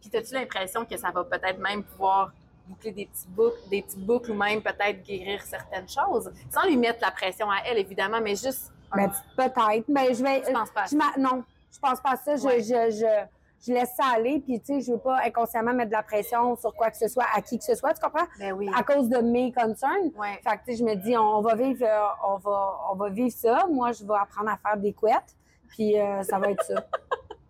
Puis, 0.00 0.10
as-tu 0.14 0.34
l'impression 0.34 0.84
que 0.84 0.96
ça 0.98 1.10
va 1.10 1.24
peut-être 1.24 1.58
même 1.58 1.82
pouvoir 1.82 2.32
boucler 2.66 2.92
des 2.92 3.06
petits 3.06 3.28
boucles, 3.28 3.56
des 3.70 3.80
petites 3.82 4.04
boucles 4.04 4.32
ou 4.32 4.34
même 4.34 4.60
peut-être 4.60 5.02
guérir 5.02 5.40
certaines 5.42 5.88
choses, 5.88 6.30
sans 6.52 6.64
lui 6.66 6.76
mettre 6.76 6.98
la 7.00 7.10
pression 7.10 7.50
à 7.50 7.58
elle, 7.64 7.78
évidemment, 7.78 8.20
mais 8.20 8.36
juste. 8.36 8.70
un- 8.92 8.96
Ben, 9.06 9.12
peut-être. 9.36 9.84
Mais 9.88 10.12
je 10.14 10.22
vais. 10.22 10.42
Tu 10.42 10.52
penses 10.52 10.70
pas 10.70 10.84
je 10.86 10.96
non, 11.20 11.42
je 11.74 11.78
pense 11.80 12.00
pas 12.00 12.12
à 12.12 12.16
ça. 12.16 12.36
Je, 12.36 12.44
Ouais. 12.46 12.60
je, 12.60 12.90
je, 12.96 13.66
je 13.66 13.72
laisse 13.72 13.92
ça 13.96 14.04
aller. 14.14 14.40
Puis, 14.40 14.60
tu 14.60 14.66
sais, 14.74 14.80
je 14.80 14.92
veux 14.92 14.98
pas 14.98 15.18
inconsciemment 15.24 15.72
mettre 15.72 15.88
de 15.90 15.96
la 15.96 16.02
pression 16.02 16.54
sur 16.56 16.72
quoi 16.74 16.90
que 16.90 16.96
ce 16.96 17.08
soit, 17.08 17.24
à 17.34 17.40
qui 17.42 17.58
que 17.58 17.64
ce 17.64 17.74
soit. 17.74 17.92
Tu 17.94 18.00
comprends? 18.00 18.26
Ben 18.38 18.52
oui. 18.52 18.68
À 18.76 18.82
cause 18.82 19.08
de 19.08 19.18
mes 19.18 19.52
concerns. 19.52 20.10
Ouais. 20.16 20.38
Fait 20.46 20.56
que, 20.58 20.64
tu 20.66 20.72
sais, 20.72 20.76
je 20.76 20.84
me 20.84 20.94
dis, 20.94 21.16
on 21.16 21.40
va 21.40 21.54
vivre, 21.54 21.84
euh, 21.84 22.06
on 22.28 22.36
va, 22.36 22.76
on 22.92 22.94
va 22.96 23.08
vivre 23.08 23.34
ça. 23.34 23.66
Moi, 23.70 23.92
je 23.92 24.04
vais 24.04 24.14
apprendre 24.14 24.50
à 24.50 24.56
faire 24.58 24.76
des 24.76 24.92
couettes. 24.92 25.34
Puis, 25.68 25.98
euh, 25.98 26.22
ça 26.22 26.38
va 26.38 26.50
être 26.50 26.62
ça. 26.64 26.74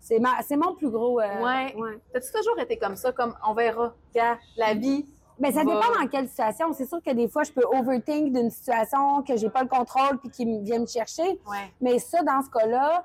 C'est 0.00 0.18
ma, 0.18 0.42
c'est 0.42 0.56
mon 0.56 0.74
plus 0.74 0.90
gros. 0.90 1.18
euh, 1.18 1.42
Ouais. 1.42 1.74
T'as-tu 2.12 2.30
toujours 2.30 2.58
été 2.60 2.76
comme 2.76 2.94
ça, 2.94 3.10
comme 3.10 3.34
on 3.48 3.54
verra, 3.54 3.94
gars, 4.14 4.36
la 4.58 4.74
vie? 4.74 5.06
Mais 5.38 5.50
ça 5.50 5.64
va- 5.64 5.64
dépend 5.64 5.98
dans 5.98 6.06
quelle 6.08 6.28
situation. 6.28 6.74
C'est 6.74 6.84
sûr 6.84 7.02
que 7.02 7.10
des 7.12 7.26
fois, 7.26 7.42
je 7.42 7.50
peux 7.52 7.64
overthink 7.74 8.30
d'une 8.34 8.50
situation 8.50 9.22
que 9.22 9.34
j'ai 9.36 9.48
pas 9.48 9.62
le 9.62 9.68
contrôle 9.68 10.18
puis 10.18 10.28
qui 10.28 10.44
vient 10.60 10.80
me 10.80 10.86
chercher. 10.86 11.22
Ouais. 11.48 11.72
Mais 11.80 11.98
ça, 11.98 12.22
dans 12.22 12.42
ce 12.42 12.50
cas-là, 12.50 13.02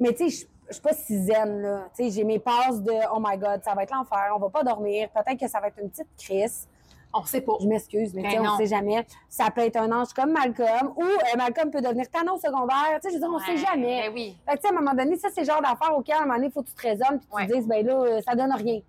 mais 0.00 0.12
tu 0.14 0.30
sais, 0.30 0.46
je 0.68 0.72
suis 0.74 0.82
pas 0.82 0.92
si 0.92 1.24
zen, 1.24 1.62
là. 1.62 1.88
Tu 1.96 2.04
sais, 2.04 2.10
j'ai 2.10 2.24
mes 2.24 2.38
passes 2.38 2.82
de 2.82 2.92
«Oh 3.14 3.18
my 3.20 3.36
God, 3.38 3.62
ça 3.64 3.74
va 3.74 3.82
être 3.84 3.94
l'enfer, 3.94 4.32
on 4.34 4.38
va 4.38 4.48
pas 4.50 4.62
dormir, 4.62 5.08
peut-être 5.10 5.38
que 5.40 5.48
ça 5.48 5.60
va 5.60 5.68
être 5.68 5.78
une 5.80 5.90
petite 5.90 6.08
crise. 6.18 6.68
On 7.14 7.22
sait 7.24 7.40
pas. 7.40 7.54
Je 7.58 7.66
m'excuse, 7.66 8.12
mais 8.12 8.20
Ben 8.20 8.28
tu 8.28 8.36
sais, 8.36 8.40
on 8.48 8.56
sait 8.58 8.66
jamais. 8.66 9.06
Ça 9.30 9.50
peut 9.50 9.62
être 9.62 9.76
un 9.76 9.90
ange 9.92 10.12
comme 10.12 10.30
Malcolm 10.30 10.92
ou 10.94 11.02
euh, 11.02 11.36
Malcolm 11.38 11.70
peut 11.70 11.80
devenir 11.80 12.04
au 12.30 12.36
secondaire. 12.36 13.00
Tu 13.02 13.08
sais, 13.08 13.08
je 13.08 13.14
veux 13.14 13.20
dire, 13.20 13.30
on 13.32 13.38
sait 13.38 13.52
Ouais. 13.52 13.56
jamais. 13.56 14.02
Ben 14.08 14.12
oui. 14.14 14.36
Fait 14.46 14.56
que, 14.56 14.60
tu 14.60 14.68
sais, 14.68 14.74
à 14.74 14.76
un 14.76 14.80
moment 14.82 14.94
donné, 14.94 15.16
ça, 15.16 15.28
c'est 15.34 15.40
le 15.40 15.46
genre 15.46 15.62
d'affaire 15.62 15.96
auquel, 15.96 16.16
à 16.16 16.18
un 16.18 16.20
moment 16.26 16.34
donné, 16.34 16.48
il 16.48 16.52
faut 16.52 16.62
que 16.62 16.68
tu 16.68 16.74
te 16.74 16.82
raisonnes 16.82 17.18
puis 17.18 17.26
tu 17.30 17.34
Ouais. 17.34 17.46
te 17.46 17.52
dises, 17.54 17.66
ben 17.66 17.86
là, 17.86 17.94
euh, 17.94 18.20
ça 18.20 18.34
donne 18.34 18.52
rien. 18.52 18.80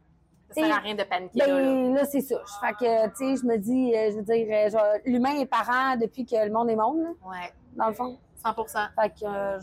Ça 0.49 0.61
sert 0.65 0.75
à 0.75 0.79
rien 0.79 0.95
de 0.95 1.03
paniquer. 1.03 1.39
là, 1.39 1.47
là. 1.47 1.55
Ben 1.55 1.93
là, 1.93 2.05
c'est 2.05 2.19
ça. 2.19 2.41
Fait 2.59 2.73
que, 2.73 3.07
tu 3.17 3.35
sais, 3.37 3.41
je 3.41 3.45
me 3.47 3.55
dis, 3.57 3.95
euh, 3.95 4.11
je 4.11 4.15
veux 4.17 4.23
dire, 4.23 4.69
genre, 4.69 4.83
l'humain 5.05 5.39
est 5.39 5.45
parent 5.45 5.95
depuis 5.95 6.25
que 6.25 6.35
le 6.45 6.51
monde 6.51 6.69
est 6.69 6.75
monde, 6.75 6.97
là, 7.01 7.09
Ouais. 7.25 7.53
dans 7.77 7.87
le 7.87 7.93
fond. 7.93 8.17
100 8.41 8.53
Fait 8.53 9.09
que, 9.09 9.25
euh, 9.25 9.59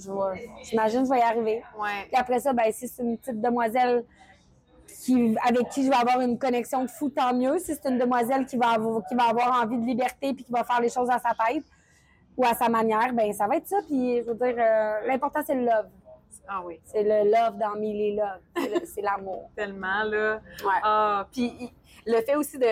j'imagine 0.63 1.01
que 1.01 1.07
je 1.07 1.13
vais 1.13 1.19
y 1.19 1.23
arriver. 1.23 1.65
Ouais. 1.79 2.05
Puis 2.09 2.17
après 2.17 2.41
ça, 2.41 2.53
ben, 2.53 2.71
si 2.73 2.89
c'est 2.89 3.03
une 3.03 3.17
petite 3.17 3.41
demoiselle 3.41 4.05
qui, 5.03 5.37
avec 5.45 5.69
qui 5.71 5.85
je 5.85 5.91
vais 5.91 5.97
avoir 5.97 6.21
une 6.21 6.39
connexion 6.39 6.83
de 6.83 6.91
fou, 6.91 7.09
tant 7.09 7.35
mieux. 7.35 7.59
Si 7.59 7.75
c'est 7.75 7.89
une 7.89 7.99
demoiselle 7.99 8.47
qui 8.47 8.57
va, 8.57 8.71
avoir, 8.71 9.03
qui 9.07 9.15
va 9.15 9.25
avoir 9.25 9.63
envie 9.63 9.79
de 9.79 9.87
liberté 9.87 10.35
puis 10.35 10.45
qui 10.45 10.53
va 10.53 10.65
faire 10.65 10.81
les 10.81 10.91
choses 10.91 11.11
à 11.11 11.19
sa 11.19 11.31
tête 11.47 11.65
ou 12.37 12.45
à 12.45 12.55
sa 12.55 12.69
manière, 12.69 13.13
ben 13.13 13.33
ça 13.33 13.47
va 13.47 13.57
être 13.57 13.67
ça. 13.67 13.79
Puis, 13.87 14.19
je 14.19 14.25
veux 14.25 14.35
dire, 14.35 14.55
euh, 14.59 15.07
l'important, 15.07 15.41
c'est 15.47 15.55
le 15.55 15.65
love. 15.65 15.89
Ah 16.49 16.63
oui. 16.65 16.81
C'est 16.85 17.03
le 17.03 17.31
love 17.31 17.57
dans 17.59 17.77
mille 17.77 18.01
et 18.01 18.17
love. 18.17 18.85
C'est 18.85 19.03
l'amour. 19.03 19.51
Tellement, 19.57 20.05
là. 20.05 20.41
Ouais. 20.65 20.81
Ah, 20.83 21.27
puis 21.33 21.73
le 22.07 22.21
fait 22.21 22.37
aussi 22.37 22.59
de 22.59 22.67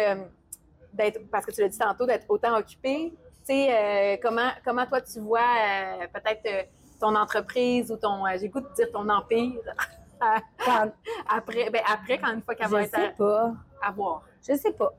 d'être, 0.92 1.28
parce 1.28 1.44
que 1.44 1.50
tu 1.50 1.60
l'as 1.60 1.68
dit 1.68 1.78
tantôt, 1.78 2.06
d'être 2.06 2.24
autant 2.28 2.56
occupé, 2.56 3.12
sais, 3.44 3.68
euh, 3.70 4.16
comment, 4.22 4.50
comment 4.64 4.86
toi 4.86 5.00
tu 5.00 5.20
vois 5.20 5.40
euh, 5.40 6.06
peut-être 6.12 6.46
euh, 6.46 6.62
ton 7.00 7.14
entreprise 7.16 7.90
ou 7.90 7.96
ton, 7.96 8.24
j'ai 8.40 8.48
goût 8.48 8.60
de 8.60 8.68
dire 8.74 8.90
ton 8.92 9.08
empire 9.08 9.60
Quand- 10.64 10.90
après, 11.28 11.68
ben 11.70 11.82
après, 11.92 12.18
quand 12.18 12.32
une 12.32 12.42
fois 12.42 12.54
qu'elle 12.54 12.68
va 12.68 12.80
je 12.80 12.86
être 12.86 12.94
sais 12.96 13.14
pas. 13.18 13.52
à, 13.82 13.90
voir. 13.90 14.22
Je 14.48 14.54
sais 14.56 14.72
pas. 14.72 14.92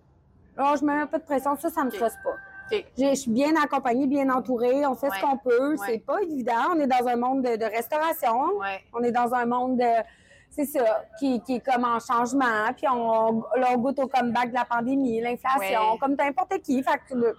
Non, 0.58 0.76
je 0.76 0.84
me 0.86 0.94
mets 1.00 1.06
pas 1.08 1.18
de 1.18 1.24
pression. 1.24 1.56
Ça, 1.58 1.70
ça 1.70 1.82
me 1.84 1.90
Ok. 1.90 1.96
stresse 1.96 2.16
pas. 2.24 2.36
Je 2.72 2.82
je 2.98 3.16
suis 3.16 3.32
bien 3.32 3.54
accompagnée, 3.62 4.08
bien 4.08 4.30
entourée. 4.30 4.86
On 4.86 4.96
fait 4.96 5.08
Ouais. 5.10 5.16
ce 5.18 5.22
qu'on 5.22 5.38
peut. 5.38 5.72
Ouais. 5.72 5.86
C'est 5.88 6.00
pas 6.00 6.22
évident. 6.22 6.54
On 6.76 6.80
est 6.80 6.88
dans 6.88 7.08
un 7.08 7.16
monde 7.16 7.44
de, 7.44 7.56
de 7.56 7.66
restauration. 7.66 8.58
Ouais. 8.60 8.84
On 8.94 9.02
est 9.04 9.12
dans 9.12 9.34
un 9.34 9.46
monde 9.46 9.78
de. 9.78 10.04
C'est 10.50 10.66
ça, 10.66 11.04
qui, 11.20 11.42
qui 11.42 11.56
est 11.56 11.60
comme 11.60 11.84
en 11.84 12.00
changement. 12.00 12.72
Puis 12.78 12.88
on, 12.88 13.42
là, 13.58 13.68
on 13.72 13.78
goûte 13.78 14.00
au 14.00 14.08
comeback 14.08 14.50
de 14.50 14.54
la 14.56 14.64
pandémie, 14.66 15.20
l'inflation, 15.22 15.98
comme 16.00 16.16
n'importe 16.16 16.60
qui. 16.62 16.82
Fait 16.82 17.00
que 17.10 17.16
le- 17.16 17.36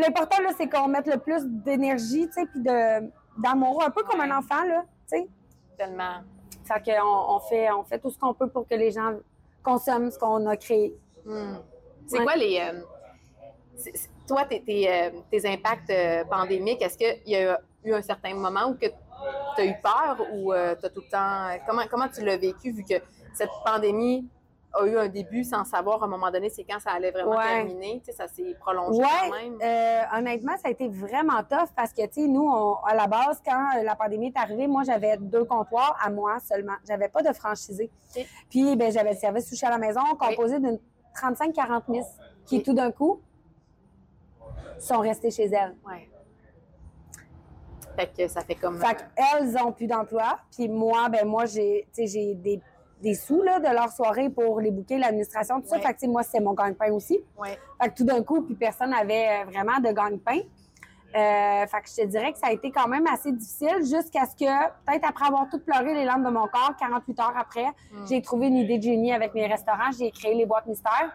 l'important, 0.00 0.42
là, 0.42 0.50
c'est 0.56 0.68
qu'on 0.68 0.88
mette 0.88 1.06
le 1.06 1.18
plus 1.18 1.42
d'énergie, 1.44 2.26
tu 2.28 2.32
sais, 2.32 2.46
puis 2.46 2.60
de, 2.60 3.10
d'amour, 3.40 3.82
un 3.84 3.90
peu 3.90 4.02
comme 4.02 4.20
un 4.20 4.36
enfant, 4.36 4.64
là, 4.64 4.84
tu 5.10 5.18
sais. 5.18 5.28
Tellement. 5.78 6.20
Fait 6.64 6.82
qu'on 6.92 7.34
on 7.36 7.40
fait, 7.40 7.70
on 7.72 7.84
fait 7.84 7.98
tout 7.98 8.10
ce 8.10 8.18
qu'on 8.18 8.32
peut 8.34 8.48
pour 8.48 8.66
que 8.66 8.74
les 8.74 8.90
gens 8.90 9.12
consomment 9.62 10.10
ce 10.10 10.18
qu'on 10.18 10.46
a 10.46 10.56
créé. 10.56 10.96
Hmm. 11.24 11.56
C'est 12.06 12.18
Ouais. 12.18 12.24
quoi 12.24 12.36
les. 12.36 12.60
euh, 12.60 12.80
toi, 14.26 14.44
tes, 14.44 14.62
tes, 14.62 14.90
euh, 14.90 15.10
tes 15.30 15.46
impacts 15.50 15.90
euh, 15.90 16.24
pandémiques, 16.24 16.80
est-ce 16.82 16.96
qu'il 16.96 17.20
y 17.32 17.36
a 17.36 17.58
eu 17.84 17.92
un 17.92 18.02
certain 18.02 18.34
moment 18.34 18.68
où 18.68 18.74
tu 18.76 18.86
as 19.60 19.64
eu 19.64 19.74
peur 19.82 20.16
ou 20.32 20.52
tu 20.52 20.86
as 20.86 20.90
tout 20.90 21.02
le 21.04 21.10
temps. 21.10 21.64
Comment, 21.66 21.82
comment 21.90 22.08
tu 22.08 22.24
l'as 22.24 22.36
vécu 22.36 22.72
vu 22.72 22.84
que 22.84 22.94
cette 23.34 23.50
pandémie 23.64 24.26
a 24.76 24.86
eu 24.86 24.98
un 24.98 25.08
début 25.08 25.44
sans 25.44 25.64
savoir 25.64 26.02
à 26.02 26.06
un 26.06 26.08
moment 26.08 26.30
donné 26.30 26.50
c'est 26.50 26.64
quand 26.64 26.80
ça 26.80 26.90
allait 26.92 27.10
vraiment 27.10 27.30
Ouais. 27.36 27.44
terminer? 27.64 28.00
Tu 28.04 28.06
sais, 28.06 28.12
ça 28.12 28.26
s'est 28.28 28.54
prolongé 28.60 28.98
Ouais, 29.00 29.06
quand 29.30 29.36
même. 29.36 29.58
euh, 29.62 30.02
honnêtement, 30.18 30.56
ça 30.56 30.68
a 30.68 30.70
été 30.70 30.88
vraiment 30.88 31.42
tough 31.48 31.68
parce 31.76 31.92
que, 31.92 32.04
tu 32.06 32.22
sais, 32.22 32.28
nous, 32.28 32.46
on- 32.48 32.76
à 32.84 32.94
la 32.94 33.06
base, 33.06 33.40
quand 33.46 33.82
la 33.82 33.94
pandémie 33.94 34.28
est 34.28 34.36
arrivée, 34.38 34.66
moi, 34.66 34.82
j'avais 34.84 35.16
deux 35.16 35.44
comptoirs 35.44 35.96
à 36.02 36.10
moi 36.10 36.38
seulement. 36.40 36.74
J'avais 36.86 37.08
pas 37.08 37.22
de 37.22 37.32
franchisé. 37.32 37.90
Puis, 38.50 38.76
ben, 38.76 38.90
j'avais 38.92 39.12
le 39.12 39.18
service 39.18 39.48
sushi 39.48 39.64
à 39.64 39.70
la 39.70 39.78
maison 39.78 40.00
composé 40.18 40.58
d'une 40.58 40.78
35-40 41.14 41.88
miss 41.88 42.06
qui, 42.44 42.62
tout 42.62 42.74
d'un 42.74 42.90
coup, 42.90 43.20
sont 44.78 44.98
restées 44.98 45.30
chez 45.30 45.44
elles. 45.46 45.76
Ouais. 45.86 46.08
Fait 47.96 48.10
que 48.12 48.28
ça 48.28 48.40
fait 48.40 48.56
comme. 48.56 48.78
Fait 48.80 48.96
qu'elles 49.16 49.56
ont 49.58 49.70
plus 49.72 49.86
d'emploi. 49.86 50.38
Puis 50.50 50.68
moi, 50.68 51.08
ben 51.08 51.24
moi, 51.26 51.44
j'ai 51.46 51.86
des, 51.96 52.60
des 53.04 53.14
sous 53.14 53.42
là, 53.42 53.60
de 53.60 53.68
leur 53.72 53.90
soirée 53.90 54.30
pour 54.30 54.60
les 54.60 54.70
bouquets, 54.72 54.98
l'administration, 54.98 55.60
tout 55.60 55.68
ça. 55.68 55.76
Ouais. 55.76 55.82
Fait 55.82 55.94
que, 55.94 56.06
moi, 56.06 56.22
c'est 56.24 56.40
mon 56.40 56.54
gagne-pain 56.54 56.90
aussi. 56.92 57.20
ouais. 57.38 57.56
Fait 57.80 57.90
que 57.90 57.94
tout 57.94 58.04
d'un 58.04 58.22
coup, 58.24 58.42
puis 58.42 58.54
personne 58.56 58.90
n'avait 58.90 59.28
euh, 59.28 59.44
vraiment 59.44 59.78
de 59.78 59.92
gagne-pain. 59.92 60.38
Euh, 61.16 61.66
fait 61.68 61.80
que 61.82 61.88
je 61.88 62.02
te 62.02 62.06
dirais 62.08 62.32
que 62.32 62.38
ça 62.38 62.48
a 62.48 62.52
été 62.52 62.72
quand 62.72 62.88
même 62.88 63.06
assez 63.06 63.30
difficile 63.30 63.76
jusqu'à 63.82 64.24
ce 64.26 64.34
que, 64.34 64.50
peut-être 64.84 65.08
après 65.08 65.26
avoir 65.26 65.48
tout 65.48 65.60
pleuré 65.60 65.94
les 65.94 66.04
larmes 66.04 66.24
de 66.24 66.30
mon 66.30 66.48
corps, 66.48 66.72
48 66.80 67.20
heures 67.20 67.34
après, 67.38 67.66
Hmm. 67.92 68.04
j'ai 68.08 68.20
trouvé 68.20 68.48
une 68.48 68.56
idée 68.56 68.78
de 68.78 68.82
génie 68.82 69.12
avec 69.12 69.32
mes 69.32 69.46
restaurants. 69.46 69.92
J'ai 69.96 70.10
créé 70.10 70.34
les 70.34 70.44
boîtes 70.46 70.66
mystères. 70.66 71.12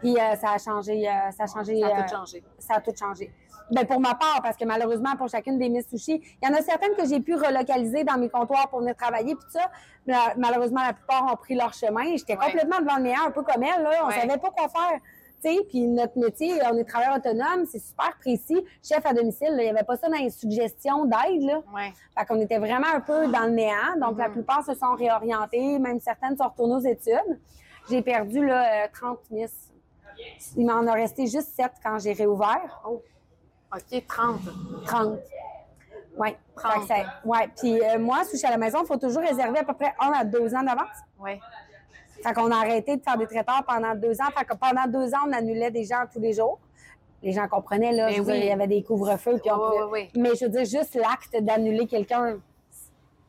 Puis 0.00 0.16
euh, 0.18 0.34
ça 0.36 0.52
a 0.52 0.58
changé, 0.58 1.06
euh, 1.08 1.30
ça 1.30 1.44
a 1.44 1.46
changé, 1.46 1.78
Ça 1.80 1.86
a 1.86 2.02
tout 2.02 2.14
changé. 2.16 2.42
ça 2.58 2.74
a 2.76 2.80
tout 2.80 2.92
changé. 2.98 3.30
Ben 3.72 3.86
pour 3.86 4.00
ma 4.00 4.14
part, 4.14 4.40
parce 4.42 4.56
que 4.56 4.64
malheureusement, 4.64 5.14
pour 5.16 5.28
chacune 5.28 5.58
des 5.58 5.68
Miss 5.68 5.88
Sushi, 5.88 6.20
il 6.42 6.48
y 6.48 6.50
en 6.50 6.54
a 6.54 6.62
certaines 6.62 6.94
que 6.94 7.06
j'ai 7.06 7.20
pu 7.20 7.34
relocaliser 7.34 8.04
dans 8.04 8.18
mes 8.18 8.28
comptoirs 8.28 8.68
pour 8.68 8.80
venir 8.80 8.96
travailler, 8.96 9.34
puis 9.36 9.44
ça. 9.50 9.60
Euh, 10.08 10.12
malheureusement, 10.36 10.80
la 10.84 10.92
plupart 10.92 11.32
ont 11.32 11.36
pris 11.36 11.54
leur 11.54 11.72
chemin. 11.72 12.16
J'étais 12.16 12.36
Ouais. 12.36 12.44
complètement 12.46 12.80
devant 12.80 12.96
le 12.96 13.02
néant, 13.04 13.26
un 13.26 13.30
peu 13.30 13.42
comme 13.42 13.62
elle. 13.62 13.82
Là. 13.82 13.90
On 14.02 14.08
Ouais. 14.08 14.14
savait 14.20 14.38
pas 14.38 14.50
quoi 14.50 14.68
faire. 14.68 14.98
Puis 15.70 15.86
notre 15.86 16.18
métier, 16.18 16.52
on 16.70 16.76
est 16.76 16.84
travailleur 16.84 17.16
autonome, 17.16 17.64
c'est 17.70 17.78
super 17.78 18.14
précis. 18.20 18.62
Chef 18.82 19.06
à 19.06 19.14
domicile, 19.14 19.48
il 19.52 19.62
n'y 19.62 19.68
avait 19.70 19.84
pas 19.84 19.96
ça 19.96 20.08
dans 20.10 20.18
les 20.18 20.28
suggestions 20.28 21.06
d'aide. 21.06 21.40
Là. 21.42 21.60
Ouais. 21.74 21.92
Fait 22.18 22.26
qu'on 22.26 22.38
était 22.40 22.58
vraiment 22.58 22.88
un 22.94 23.00
peu 23.00 23.26
dans 23.28 23.44
le 23.44 23.50
néant. 23.52 23.96
Donc, 23.98 24.18
la 24.18 24.26
Mhm. 24.28 24.34
plupart 24.34 24.62
se 24.66 24.74
sont 24.74 24.94
réorientés, 24.96 25.78
même 25.78 25.98
certaines 25.98 26.36
sont 26.36 26.44
retournées 26.48 26.74
aux 26.74 26.90
études. 26.92 27.40
J'ai 27.88 28.02
perdu 28.02 28.44
là, 28.44 28.84
euh, 28.84 28.88
30 28.92 29.20
Miss. 29.30 29.70
Il 30.58 30.66
m'en 30.66 30.86
a 30.86 30.92
resté 30.92 31.26
juste 31.26 31.54
7 31.56 31.72
quand 31.82 31.98
j'ai 31.98 32.12
réouvert. 32.12 32.82
OK, 33.74 34.06
30. 34.06 34.40
30. 34.86 35.18
Oui. 36.18 36.36
30. 36.56 36.88
Ouais. 37.24 37.48
Puis 37.56 37.80
euh, 37.82 37.98
moi, 37.98 38.24
sushi 38.24 38.44
à 38.46 38.50
la 38.50 38.56
maison, 38.58 38.80
il 38.82 38.86
faut 38.86 38.96
toujours 38.96 39.22
réserver 39.22 39.58
à 39.60 39.64
peu 39.64 39.74
près 39.74 39.94
un 40.00 40.10
à 40.12 40.24
deux 40.24 40.54
ans 40.54 40.62
d'avance. 40.62 40.96
Ouais. 41.18 41.38
Fait 42.22 42.34
qu'on 42.34 42.50
a 42.50 42.56
arrêté 42.56 42.96
de 42.96 43.02
faire 43.02 43.16
des 43.16 43.26
traiteurs 43.26 43.64
pendant 43.66 43.94
deux 43.94 44.20
ans. 44.20 44.26
Fait 44.36 44.44
que 44.44 44.54
pendant 44.54 44.86
deux 44.86 45.14
ans, 45.14 45.20
on 45.28 45.32
annulait 45.32 45.70
des 45.70 45.84
gens 45.84 46.02
tous 46.12 46.20
les 46.20 46.32
jours. 46.34 46.58
Les 47.22 47.32
gens 47.32 47.46
comprenaient, 47.48 47.92
là. 47.92 48.10
Je 48.10 48.22
dire, 48.22 48.24
oui. 48.34 48.38
il 48.40 48.46
y 48.46 48.50
avait 48.50 48.66
des 48.66 48.82
couvre-feux. 48.82 49.38
Puis 49.38 49.50
on 49.50 49.56
Ouais, 49.56 49.78
pouvait- 49.78 49.90
ouais. 49.90 50.08
Mais 50.16 50.30
je 50.34 50.44
veux 50.46 50.50
dire, 50.50 50.64
juste 50.64 50.94
l'acte 50.94 51.36
d'annuler 51.42 51.86
quelqu'un, 51.86 52.38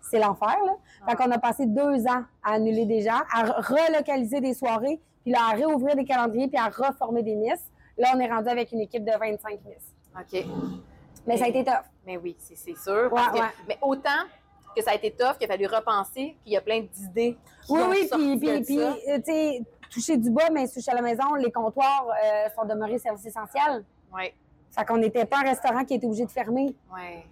c'est 0.01 0.19
l'enfer, 0.19 0.58
là. 0.65 0.73
Fait 1.08 1.15
qu'on 1.15 1.30
a 1.32 1.38
passé 1.38 1.65
deux 1.67 2.06
ans 2.08 2.23
à 2.43 2.54
annuler 2.54 2.86
des 2.86 3.01
gens, 3.01 3.19
à 3.34 3.43
re- 3.45 3.62
relocaliser 3.65 4.41
des 4.41 4.54
soirées, 4.54 4.99
puis 5.23 5.32
là, 5.32 5.39
à 5.51 5.56
réouvrir 5.56 5.95
des 5.95 6.06
calendriers, 6.06 6.47
puis 6.47 6.58
à 6.58 6.65
reformer 6.67 7.21
des 7.23 7.36
miss. 7.36 7.60
Là, 7.97 8.10
on 8.15 8.19
est 8.19 8.30
rendu 8.32 8.49
avec 8.49 8.71
une 8.71 8.80
équipe 8.82 9.04
de 9.06 9.12
25 9.12 9.60
miss. 9.65 9.90
OK. 10.19 10.45
Mais 11.28 11.38
ça 11.38 11.45
a 11.45 11.47
été 11.47 11.63
tough. 11.63 11.86
Mais 12.06 12.17
oui, 12.17 12.36
c'est 12.39 12.56
sûr. 12.56 13.10
parce 13.13 13.34
Ouais, 13.34 13.39
que- 13.39 13.43
ouais. 13.43 13.52
Mais 13.67 13.78
autant 13.82 14.10
que 14.76 14.82
ça 14.84 14.91
a 14.91 14.95
été 14.95 15.12
tough, 15.12 15.38
qu'il 15.38 15.45
a 15.45 15.54
fallu 15.54 15.67
repenser, 15.67 16.36
qu'il 16.43 16.54
y 16.54 16.58
a 16.58 16.62
plein 16.62 16.82
d'idées. 16.82 17.38
Oui, 17.69 17.82
oui, 17.89 18.10
puis, 18.12 18.38
puis, 18.39 18.62
puis 18.62 18.80
euh, 18.80 19.17
tu 19.17 19.24
sais, 19.26 19.62
toucher 19.89 20.17
du 20.17 20.30
bois, 20.32 20.50
mais 20.52 20.65
à 20.88 20.93
la 20.95 21.02
maison, 21.02 21.34
les 21.36 21.52
comptoirs 21.52 22.08
euh, 22.24 22.50
sont 22.56 22.65
demeurés 22.65 22.97
services 22.97 23.26
essentiels. 23.26 23.84
Ouais, 24.13 24.34
Fait 24.71 24.86
qu'on 24.86 24.97
n'était 24.97 25.26
pas 25.26 25.39
un 25.39 25.43
restaurant 25.50 25.84
qui 25.86 25.93
était 25.95 26.06
obligé 26.08 26.26
de 26.26 26.32
fermer. 26.32 26.76
ouais. 26.93 27.26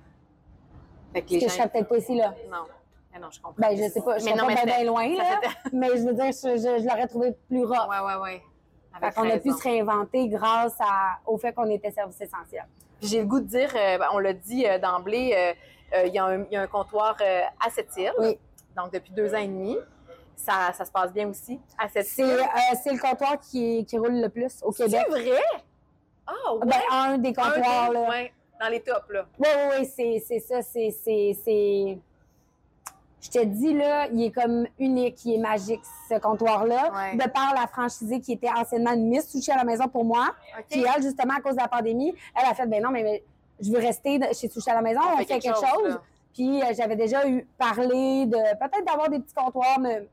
Fait 1.13 1.23
que 1.23 1.29
les 1.31 1.39
que 1.39 1.45
je 1.47 1.51
serais 1.51 1.67
peut-être 1.69 1.87
pas 1.89 1.97
ici, 1.97 2.15
là. 2.15 2.35
Non. 2.51 2.65
Mais 3.11 3.19
non, 3.19 3.29
je 3.31 3.41
comprends. 3.41 3.55
Ben, 3.59 3.75
je 3.75 3.89
sais 3.89 4.01
pas, 4.01 4.19
je 4.19 4.25
non, 4.25 4.45
pas 4.45 4.63
bien, 4.65 4.83
loin, 4.83 5.07
là. 5.17 5.41
Mais 5.73 5.87
je 5.97 6.03
veux 6.05 6.13
dire, 6.13 6.25
je, 6.25 6.55
je- 6.57 6.83
je 6.83 6.87
l'aurais 6.87 7.07
trouvé 7.07 7.31
plus 7.47 7.63
rough. 7.65 7.89
Ouais, 7.89 7.99
ouais, 8.21 8.41
Fait 8.99 9.05
Avec 9.05 9.15
qu'on 9.15 9.29
a 9.29 9.37
pu 9.39 9.51
se 9.51 9.63
réinventer 9.63 10.27
grâce 10.27 10.75
à- 10.79 11.17
au 11.25 11.37
fait 11.37 11.53
qu'on 11.53 11.69
était 11.69 11.91
service 11.91 12.19
essentiel. 12.21 12.65
J'ai 13.01 13.19
le 13.21 13.25
goût 13.25 13.39
de 13.39 13.45
dire, 13.47 13.69
euh, 13.75 13.97
ben, 13.97 14.07
on 14.13 14.19
l'a 14.19 14.33
dit 14.33 14.65
euh, 14.67 14.77
d'emblée, 14.77 15.33
euh, 15.95 16.03
il 16.05 16.13
y, 16.13 16.19
a 16.19 16.25
un- 16.25 16.43
il 16.43 16.51
y 16.51 16.55
a 16.57 16.61
un 16.61 16.67
comptoir 16.67 17.15
à 17.65 17.69
cette 17.69 17.95
île. 17.97 18.11
Oui. 18.19 18.37
Donc, 18.77 18.91
depuis 18.93 19.11
deux 19.13 19.33
ans 19.33 19.39
et 19.39 19.47
demi. 19.47 19.77
Ça, 20.35 20.71
ça 20.73 20.85
se 20.85 20.91
passe 20.91 21.11
bien 21.11 21.27
aussi 21.27 21.59
à 21.77 21.89
cette 21.89 22.05
C'est 22.07 22.21
île. 22.21 22.39
c'est 22.81 22.93
le 22.93 22.99
comptoir 22.99 23.37
qui, 23.41 23.85
qui 23.85 23.97
roule 23.97 24.21
le 24.21 24.29
plus 24.29 24.61
au 24.63 24.71
Québec. 24.71 25.01
C'est 25.09 25.11
vrai? 25.29 25.41
Ah, 26.25 26.53
ouais. 26.53 26.59
Ben, 26.65 26.77
un 26.93 27.17
des 27.17 27.33
comptoirs, 27.33 27.55
Un 27.57 27.87
des- 27.89 27.93
là. 27.95 28.09
ouais, 28.09 28.33
dans 28.61 28.67
les 28.69 28.79
tops, 28.79 29.09
là. 29.09 29.25
Oui, 29.37 29.47
oui, 29.53 29.75
oui, 29.79 29.85
c'est 29.85 30.23
c'est 30.25 30.39
ça. 30.39 30.61
C'est. 30.61 31.99
Je 33.21 33.29
te 33.29 33.43
dis, 33.43 33.73
là, 33.73 34.07
il 34.07 34.23
est 34.23 34.31
comme 34.31 34.65
unique, 34.79 35.25
il 35.25 35.35
est 35.35 35.39
magique, 35.39 35.81
ce 36.09 36.17
comptoir-là. 36.19 36.91
Ouais. 36.93 37.17
De 37.17 37.29
par 37.29 37.53
la 37.53 37.67
franchisée 37.67 38.21
qui 38.21 38.33
était 38.33 38.49
anciennement 38.49 38.93
une 38.93 39.09
Miss 39.09 39.29
Sushi 39.29 39.51
à 39.51 39.57
la 39.57 39.65
maison 39.65 39.87
pour 39.87 40.05
moi. 40.05 40.29
OK. 40.57 40.65
Puis 40.69 40.83
elle, 40.83 41.03
justement, 41.03 41.33
à 41.37 41.41
cause 41.41 41.55
de 41.55 41.61
la 41.61 41.67
pandémie, 41.67 42.13
elle 42.35 42.49
a 42.49 42.53
fait, 42.53 42.65
ben 42.65 42.81
non, 42.81 42.91
mais, 42.91 43.03
mais 43.03 43.23
je 43.61 43.71
veux 43.71 43.79
rester 43.79 44.19
chez 44.33 44.47
Sushi 44.47 44.69
à 44.69 44.75
la 44.75 44.81
maison, 44.81 45.01
on, 45.13 45.17
fait, 45.17 45.25
quelque, 45.25 45.47
chose. 45.47 45.99
Puis 46.33 46.61
euh, 46.61 46.67
j'avais 46.75 46.95
déjà 46.95 47.27
eu 47.27 47.45
parlé 47.57 48.25
de 48.25 48.57
peut-être 48.57 48.85
d'avoir 48.85 49.09
des 49.09 49.19
petits 49.19 49.33
comptoirs 49.33 49.79
me, 49.79 50.07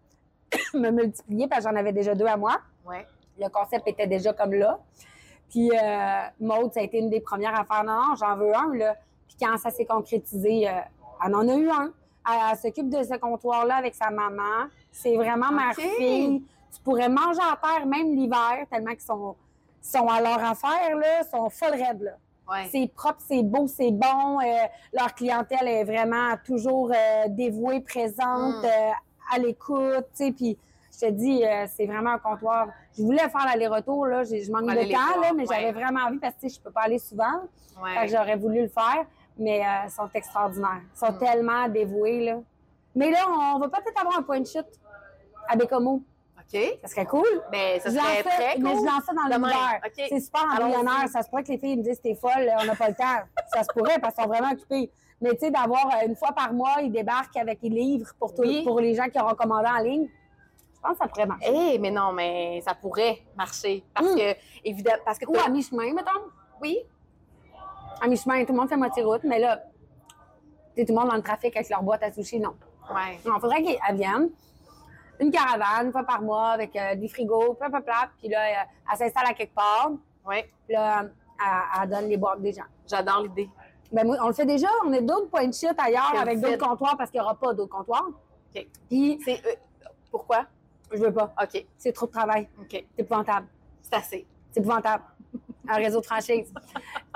me 0.75 0.91
multiplier, 0.91 1.47
parce 1.47 1.65
que 1.65 1.71
j'en 1.71 1.77
avais 1.77 1.93
déjà 1.93 2.15
deux 2.15 2.27
à 2.27 2.37
moi. 2.37 2.57
Ouais. 2.85 3.07
Le 3.39 3.49
concept 3.49 3.87
était 3.87 4.07
déjà 4.07 4.33
comme 4.33 4.55
là. 4.55 4.81
Puis 5.51 5.71
euh, 5.71 6.23
Maude, 6.41 6.73
ça 6.73 6.81
a 6.81 6.83
été 6.83 6.99
une 6.99 7.11
des 7.11 7.21
premières 7.21 7.55
à 7.55 7.65
faire 7.65 7.85
non, 7.85 7.95
non, 7.95 8.15
j'en 8.17 8.37
veux 8.37 8.55
un. 8.55 8.75
Là. 8.75 8.97
Puis 9.29 9.37
quand 9.41 9.57
ça 9.59 9.71
s'est 9.71 9.85
concrétisé, 9.85 10.69
euh, 10.69 10.73
elle 11.25 11.35
en 11.35 11.49
a 11.49 11.55
eu 11.55 11.69
un. 11.71 11.93
Elle, 12.29 12.57
s'occupe 12.59 12.89
de 12.89 13.03
ce 13.03 13.17
comptoir-là 13.19 13.77
avec 13.77 13.95
sa 13.95 14.11
maman. 14.11 14.67
C'est 14.91 15.17
vraiment 15.17 15.53
ma 15.53 15.71
OK. 15.71 15.81
fille. 15.81 16.43
Tu 16.75 16.81
pourrais 16.83 17.09
manger 17.09 17.41
à 17.51 17.57
terre 17.57 17.87
même 17.87 18.15
l'hiver, 18.15 18.67
tellement 18.71 18.91
qu'ils 18.91 19.01
sont, 19.01 19.37
sont 19.81 20.09
à 20.09 20.21
leur 20.21 20.43
affaire, 20.43 20.97
là, 20.97 21.23
sont 21.31 21.49
full 21.49 21.71
raides. 21.71 22.03
Là. 22.03 22.13
Ouais. 22.49 22.69
C'est 22.71 22.91
propre, 22.95 23.21
c'est 23.27 23.43
beau, 23.43 23.67
c'est 23.67 23.91
bon. 23.91 24.41
Euh, 24.41 24.45
leur 24.93 25.15
clientèle 25.15 25.67
est 25.69 25.85
vraiment 25.85 26.35
toujours 26.45 26.91
euh, 26.93 27.29
dévouée, 27.29 27.81
présente, 27.81 28.63
Mm. 28.63 28.65
euh, 28.65 28.91
à 29.35 29.39
l'écoute, 29.39 30.07
tu 30.17 30.25
sais. 30.27 30.33
Puis 30.33 30.59
je 30.93 31.07
te 31.07 31.11
dis, 31.11 31.45
euh, 31.45 31.67
c'est 31.69 31.87
vraiment 31.87 32.11
un 32.11 32.19
comptoir. 32.19 32.69
Je 32.97 33.03
voulais 33.03 33.29
faire 33.29 33.45
l'aller-retour, 33.47 34.07
là. 34.07 34.23
Je 34.25 34.51
manque 34.53 34.71
Aller 34.71 34.87
de 34.87 34.93
temps, 34.93 35.21
là, 35.21 35.33
mais 35.35 35.47
ouais. 35.49 35.55
j'avais 35.55 35.73
vraiment 35.73 36.01
envie 36.07 36.19
parce 36.19 36.35
que 36.41 36.49
je 36.49 36.61
peux 36.61 36.71
pas 36.71 36.83
aller 36.83 36.99
souvent. 36.99 37.43
Ouais. 37.83 38.07
J'aurais 38.09 38.37
voulu 38.37 38.63
le 38.63 38.69
faire, 38.69 39.05
mais 39.39 39.61
euh, 39.65 39.89
sont 39.89 40.09
extraordinaires. 40.15 40.81
Ils 40.95 40.99
sont 40.99 41.13
Mm. 41.13 41.19
tellement 41.19 41.69
dévoués, 41.69 42.25
là. 42.25 42.37
Mais 42.95 43.11
là, 43.11 43.19
on 43.55 43.59
va 43.59 43.69
peut-être 43.69 44.01
avoir 44.01 44.19
un 44.19 44.23
point 44.23 44.41
de 44.41 44.47
chute 44.47 44.67
à 45.49 45.57
Bécomo. 45.57 46.03
OK. 46.39 46.61
Ça 46.83 46.89
serait 46.89 47.07
cool. 47.07 47.27
Ben, 47.51 47.81
ça 47.81 47.91
je 47.91 47.97
serait 47.97 48.23
très 48.23 48.55
cool. 48.55 48.63
mais 48.63 48.71
je 48.71 48.77
lance 48.85 49.05
ça 49.05 49.13
dans 49.13 49.25
l'univers. 49.37 49.81
OK. 49.85 50.05
C'est 50.09 50.21
super 50.21 50.45
embryonnaire. 50.45 51.09
Ça 51.09 51.23
se 51.23 51.29
pourrait 51.29 51.43
que 51.43 51.49
les 51.53 51.59
filles 51.59 51.77
me 51.77 51.83
disent 51.83 52.01
t'es 52.01 52.15
folle, 52.15 52.51
on 52.61 52.65
n'a 52.65 52.75
pas 52.77 52.89
le 52.89 52.95
temps. 52.95 53.05
ça 53.55 53.63
se 53.65 53.69
pourrait 53.77 53.99
parce 54.01 54.15
qu'ils 54.15 54.25
sont 54.25 54.31
vraiment 54.31 54.53
occupés. 54.53 54.91
Mais 55.21 55.31
tu 55.31 55.39
sais, 55.41 55.51
d'avoir 55.51 55.87
euh, 55.87 56.07
une 56.07 56.15
fois 56.17 56.33
par 56.33 56.53
mois, 56.53 56.77
ils 56.83 56.93
débarquent 56.93 57.37
avec 57.37 57.61
des 57.61 57.69
livres 57.71 58.11
pour, 58.19 58.33
tout- 58.35 58.43
Oui. 58.43 58.63
pour 58.65 58.81
les 58.81 58.95
gens 58.95 59.09
qui 59.09 59.19
ont 59.21 59.35
commandé 59.35 59.67
en 59.69 59.79
ligne. 59.83 60.09
Je 60.75 60.81
pense 60.81 60.93
que 60.93 60.99
ça 60.99 61.09
pourrait 61.09 61.27
marcher. 61.27 61.51
Eh, 61.75 61.79
mais 61.79 61.91
non, 61.91 62.13
mais 62.13 62.61
ça 62.65 62.75
pourrait 62.75 63.19
marcher. 63.37 63.83
Parce 63.95 64.13
Mm. 64.13 64.17
que, 64.17 64.37
évidemment, 64.65 65.03
parce 65.05 65.19
que 65.19 65.27
Ou 65.29 65.37
à 65.45 65.49
mi-chemin, 65.49 65.93
mettons. 65.95 66.11
oui, 66.63 66.79
À 68.01 68.09
mi-chemin, 68.09 68.45
tout 68.45 68.53
le 68.53 68.59
monde 68.59 68.69
fait 68.69 68.77
moitié 68.77 69.03
route, 69.03 69.25
mais 69.25 69.39
là, 69.39 69.57
tu 69.57 70.81
sais, 70.81 70.85
tout 70.87 70.93
le 70.93 70.99
monde 70.99 71.09
dans 71.09 71.17
le 71.17 71.23
trafic 71.23 71.57
avec 71.57 71.69
leur 71.71 71.83
boîte 71.83 72.03
à 72.03 72.13
sushi, 72.13 72.39
non. 72.39 72.55
ouais. 72.91 73.19
Non, 73.25 73.37
il 73.37 73.41
faudrait 73.41 73.63
qu'elles 73.63 73.97
viennent. 73.97 74.31
Une 75.19 75.31
caravane, 75.31 75.87
une 75.87 75.93
fois 75.93 76.05
par 76.05 76.21
mois, 76.21 76.51
avec 76.51 76.77
euh, 76.77 76.95
des 76.95 77.09
frigos, 77.09 77.55
plat, 77.55 77.71
plat, 77.71 77.81
plat. 77.81 78.11
Puis 78.19 78.29
là, 78.29 78.39
euh, 78.41 78.65
elle 78.93 78.99
s'installe 78.99 79.27
à 79.27 79.33
quelque 79.33 79.55
part. 79.55 79.93
Ouais. 80.27 80.51
Puis 80.67 80.75
là, 80.75 81.05
elle, 81.05 81.83
elle 81.83 81.89
donne 81.89 82.09
les 82.09 82.19
boîtes 82.19 82.43
des 82.43 82.53
gens. 82.53 82.65
J'adore 82.87 83.23
l'idée. 83.23 83.49
Ben, 83.93 84.07
on 84.21 84.27
le 84.27 84.35
fait 84.35 84.45
déjà. 84.45 84.69
On 84.85 84.93
a 84.93 85.01
d'autres 85.01 85.31
points 85.31 85.47
de 85.47 85.55
chute 85.55 85.75
ailleurs 85.79 86.13
avec 86.21 86.39
d'autres 86.41 86.59
comptoirs 86.69 86.97
parce 86.99 87.11
qu'il 87.11 87.19
n'y 87.21 87.25
aura 87.25 87.35
pas 87.35 87.55
d'autres 87.55 87.75
comptoirs. 87.75 88.09
OK. 88.55 88.67
Puis, 88.91 89.19
C'est 89.25 89.41
euh, 89.47 89.55
pourquoi? 90.11 90.45
je 90.93 90.99
veux 90.99 91.13
pas. 91.13 91.33
OK. 91.43 91.65
C'est 91.79 91.93
trop 91.93 92.07
de 92.07 92.13
travail. 92.13 92.49
OK. 92.61 92.69
C'est 92.71 92.87
épouvantable. 92.99 93.47
C'est 93.81 93.95
assez. 93.95 94.27
C'est 94.51 94.61
épouvantable. 94.61 95.03
Un 95.69 95.77
réseau 95.77 96.01
de 96.01 96.07
franchise. 96.07 96.53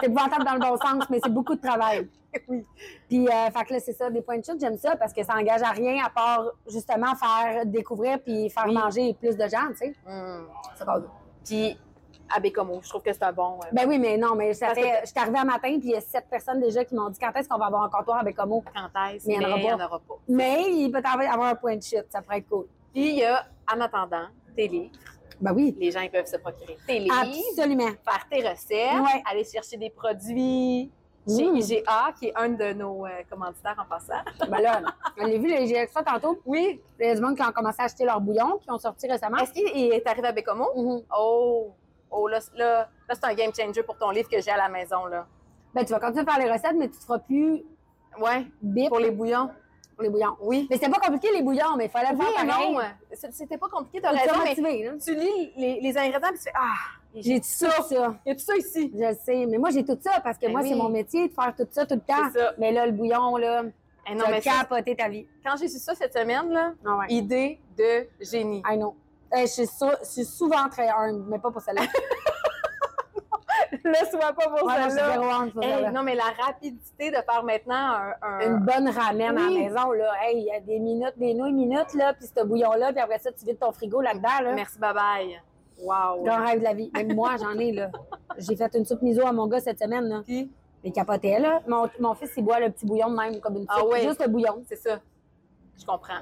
C'est 0.01 0.07
épouvantable 0.07 0.45
dans 0.45 0.55
le 0.55 0.61
bon 0.61 0.77
sens, 0.77 1.05
mais 1.11 1.19
c'est 1.23 1.33
beaucoup 1.33 1.55
de 1.55 1.61
travail. 1.61 2.09
Oui. 2.49 2.65
Puis, 3.09 3.27
euh, 3.27 3.51
fait 3.51 3.65
que 3.65 3.73
là, 3.75 3.81
c'est 3.81 3.93
ça, 3.93 4.09
des 4.09 4.23
points 4.23 4.39
de 4.39 4.45
chute, 4.45 4.61
j'aime 4.61 4.77
ça 4.79 4.95
parce 4.95 5.13
que 5.13 5.21
ça 5.25 5.35
engage 5.35 5.63
à 5.63 5.71
rien 5.71 6.01
à 6.05 6.11
part 6.11 6.45
justement 6.69 7.13
faire 7.17 7.67
découvrir 7.67 8.21
puis 8.23 8.49
faire 8.51 8.67
Oui. 8.69 8.75
manger 8.75 9.15
plus 9.19 9.37
de 9.37 9.49
gens, 9.49 9.67
tu 9.71 9.79
sais. 9.79 9.95
Hum. 10.07 10.47
Ça 10.77 10.85
va. 10.85 11.01
Puis, 11.45 11.77
à 12.33 12.39
Bécomo, 12.39 12.79
je 12.85 12.89
trouve 12.89 13.03
que 13.03 13.13
c'est 13.13 13.25
un 13.25 13.33
bon. 13.33 13.59
euh, 13.65 13.67
Ben 13.73 13.85
oui, 13.89 13.99
mais 13.99 14.17
non, 14.17 14.37
mais 14.37 14.55
ça 14.55 14.67
Parce 14.67 14.79
fait. 14.79 14.91
que- 14.93 15.01
Je 15.03 15.07
suis 15.07 15.19
arrivée 15.19 15.39
un 15.41 15.45
matin, 15.45 15.77
puis 15.81 15.89
il 15.89 15.91
y 15.91 15.97
a 15.97 16.01
sept 16.01 16.27
personnes 16.31 16.61
déjà 16.61 16.85
qui 16.85 16.95
m'ont 16.95 17.09
dit 17.11 17.19
quand 17.19 17.33
est-ce 17.35 17.49
qu'on 17.49 17.59
va 17.59 17.67
avoir 17.67 17.83
un 17.83 17.89
comptoir 17.89 18.19
avec 18.21 18.37
Como. 18.37 18.63
quand 18.73 19.01
est-ce, 19.11 19.27
Mais 19.27 19.35
il 19.35 19.43
y 19.43 19.45
en 19.45 19.49
aura 19.49 19.75
en 19.75 19.79
pas. 19.79 19.85
aura 19.87 19.99
pas. 19.99 20.15
Mais 20.29 20.71
il 20.71 20.93
peut 20.93 21.03
avoir 21.05 21.49
un 21.49 21.55
point 21.57 21.75
de 21.79 21.83
chute, 21.83 22.07
ça 22.11 22.23
pourrait 22.23 22.39
être 22.39 22.49
cool. 22.49 22.67
Puis, 22.93 23.09
il 23.09 23.17
y 23.17 23.25
a, 23.25 23.45
en 23.75 23.81
attendant, 23.81 24.27
tes 24.55 24.69
livres. 24.69 24.93
Ben 25.41 25.53
oui. 25.55 25.77
Les 25.79 25.91
gens 25.91 26.01
ils 26.01 26.11
peuvent 26.11 26.27
se 26.27 26.37
procurer 26.37 26.77
tes 26.87 26.99
livres, 26.99 27.15
Absolument. 27.23 27.87
faire 28.05 28.27
tes 28.31 28.47
recettes, 28.49 29.01
Ouais. 29.01 29.23
aller 29.31 29.45
chercher 29.45 29.77
des 29.77 29.91
produits 29.91 30.91
chez 31.29 31.47
Mm. 31.51 31.57
IGA, 31.57 32.13
qui 32.19 32.27
est 32.29 32.33
un 32.37 32.49
de 32.49 32.73
nos 32.73 33.07
euh, 33.07 33.11
commanditaires 33.31 33.77
en 33.79 33.89
passant. 33.89 34.21
Ben 34.51 34.61
là, 34.61 34.81
on 35.19 35.25
l'a 35.27 35.39
vu, 35.39 35.49
les 35.49 35.67
GX 35.67 35.93
ça 35.93 36.03
tantôt. 36.03 36.41
Oui. 36.47 36.81
Il 36.99 37.07
y 37.07 37.11
a 37.11 37.15
du 37.15 37.21
monde 37.21 37.37
qui 37.37 37.43
ont 37.43 37.53
commencé 37.53 37.81
à 37.81 37.85
acheter 37.85 38.05
leur 38.05 38.21
bouillon, 38.21 38.59
qui 38.59 38.71
ont 38.71 38.79
sorti 38.79 39.07
récemment. 39.07 39.37
Est-ce 39.39 39.53
qu'il 39.53 39.67
est 39.93 40.07
arrivé 40.07 40.29
à 40.29 40.33
Bécomo? 40.33 40.67
Mhm. 40.77 41.03
Oh! 41.17 41.73
Oh, 42.11 42.27
là, 42.27 42.41
là, 42.57 42.89
là 43.09 43.15
c'est 43.15 43.25
un 43.25 43.35
game 43.35 43.53
changer 43.55 43.83
pour 43.85 43.97
ton 43.97 44.11
livre 44.11 44.29
que 44.29 44.41
j'ai 44.41 44.51
à 44.51 44.57
la 44.57 44.69
maison, 44.69 45.07
là. 45.07 45.27
Ben, 45.75 45.85
tu 45.85 45.93
vas 45.93 46.01
continuer 46.01 46.25
à 46.27 46.33
faire 46.33 46.45
les 46.45 46.51
recettes, 46.51 46.75
mais 46.77 46.89
tu 46.89 46.97
ne 46.97 47.03
feras 47.03 47.19
plus 47.21 47.63
Ouais, 48.21 48.45
bip 48.61 48.89
pour 48.89 48.99
les 48.99 49.13
bouillons. 49.13 49.49
Les 50.01 50.09
bouillons. 50.09 50.37
Oui. 50.41 50.67
Mais 50.71 50.77
c'était 50.77 50.91
pas 50.91 50.99
compliqué, 51.01 51.29
les 51.35 51.43
bouillons, 51.43 51.77
mais 51.77 51.87
il 51.87 51.91
fallait 51.91 52.11
le 52.13 52.17
Oui, 52.19 52.25
faire 52.25 52.47
pareil. 52.47 52.73
non, 52.75 52.81
c'est- 53.13 53.33
c'était 53.33 53.59
pas 53.59 53.69
compliqué, 53.69 54.01
t'as 54.01 54.11
raison, 54.11 54.35
mais 54.43 54.49
motiver, 54.51 54.83
là. 54.85 54.93
tu 55.05 55.15
lis 55.15 55.53
les, 55.57 55.81
les 55.81 55.99
ingrédients 55.99 56.29
et 56.31 56.37
tu 56.37 56.43
fais 56.45 56.53
Ah! 56.55 56.75
J'ai 57.15 57.41
tout 57.41 57.47
ça. 57.49 57.71
ça. 57.83 58.15
Il 58.25 58.29
y 58.29 58.31
a 58.31 58.35
tout 58.35 58.41
ça 58.45 58.57
ici. 58.57 58.93
Je 58.95 59.15
sais. 59.25 59.45
Mais 59.47 59.59
moi, 59.59 59.71
j'ai 59.71 59.85
tout 59.85 59.99
ça 60.01 60.21
parce 60.21 60.39
que 60.39 60.47
Ben 60.47 60.53
moi, 60.53 60.61
oui. 60.63 60.69
c'est 60.69 60.77
mon 60.77 60.89
métier 60.89 61.27
de 61.29 61.33
faire 61.35 61.53
tout 61.57 61.67
ça 61.71 61.85
tout 61.85 61.95
le 61.97 62.01
temps. 62.01 62.31
Ça. 62.33 62.53
Mais 62.59 62.71
là, 62.71 62.87
le 62.87 62.93
bouillon, 62.93 63.37
là, 63.37 63.63
Eh 64.07 64.11
tu 64.13 64.17
non, 64.17 64.25
mais 64.31 64.41
capoté 64.41 64.95
ta 64.95 65.09
vie. 65.09 65.27
quand 65.45 65.57
j'ai 65.59 65.67
su 65.69 65.79
ça 65.81 65.95
cette 65.97 66.13
semaine, 66.17 66.49
là, 66.51 66.73
Ah 66.87 66.99
ouais. 66.99 67.07
idée 67.09 67.59
de 67.77 68.07
génie. 68.21 68.63
I 68.65 68.77
know. 68.77 68.95
Euh, 69.35 69.41
je, 69.43 69.47
suis 69.47 69.67
sou- 69.67 69.87
je 70.03 70.09
suis 70.09 70.25
souvent 70.25 70.69
très 70.71 70.89
humble, 70.89 71.25
mais 71.29 71.39
pas 71.41 71.51
pour 71.51 71.61
celle-là. 71.61 71.83
Sois 74.11 74.21
pas 74.33 74.49
pour 74.49 74.67
Ouais, 74.69 75.51
pour 75.53 75.63
Hey, 75.63 75.91
non, 75.93 76.03
mais 76.03 76.15
la 76.15 76.25
rapidité 76.45 77.11
de 77.11 77.17
faire 77.17 77.43
maintenant 77.45 77.75
un. 77.77 78.13
un- 78.23 78.41
Une 78.41 78.59
bonne 78.59 78.89
ramen 78.89 79.37
à 79.39 79.41
la 79.41 79.47
Oui. 79.49 79.59
maison, 79.69 79.93
là. 79.93 80.13
Hey, 80.23 80.39
il 80.41 80.45
y 80.47 80.51
a 80.53 80.61
des 80.61 80.79
minutes, 80.79 81.15
des 81.17 81.35
nouilles 81.35 81.53
minutes, 81.53 81.95
là, 81.95 82.15
puis 82.15 82.27
ce 82.27 82.45
bouillon-là, 82.45 82.93
puis 82.93 83.01
après 83.01 83.19
ça, 83.19 83.31
tu 83.33 83.45
vides 83.45 83.59
ton 83.59 83.73
frigo 83.73 84.01
là-dedans, 84.01 84.43
là. 84.45 84.53
Merci, 84.55 84.79
bye 84.79 84.93
bye. 84.95 85.41
Wow. 85.83 86.25
Grand 86.25 86.45
rêve 86.45 86.59
de 86.59 86.65
la 86.65 86.75
vie. 86.75 86.91
Même 86.95 87.15
moi, 87.15 87.37
j'en 87.41 87.59
ai, 87.59 87.73
là. 87.73 87.91
J'ai 88.39 88.57
fait 88.57 88.75
une 88.75 88.85
soupe 88.85 89.03
miso 89.03 89.27
à 89.27 89.33
mon 89.33 89.47
gars 89.47 89.61
cette 89.61 89.79
semaine, 89.79 90.05
là. 90.09 90.23
Puis, 90.25 90.51
Il 90.83 90.93
capotait, 90.93 91.39
là. 91.39 91.61
Mon, 91.67 91.89
mon 91.99 92.15
fils, 92.15 92.33
il 92.39 92.43
boit 92.45 92.59
le 92.59 92.71
petit 92.71 92.87
bouillon 92.87 93.11
de 93.11 93.17
même, 93.17 93.39
comme 93.41 93.57
une 93.57 93.67
Ah 93.69 93.79
soupe. 93.81 93.93
ouais. 93.93 94.01
Juste 94.03 94.23
le 94.23 94.29
bouillon. 94.29 94.63
c'est 94.67 94.77
ça. 94.77 94.99
Je 95.79 95.85
comprends. 95.85 96.21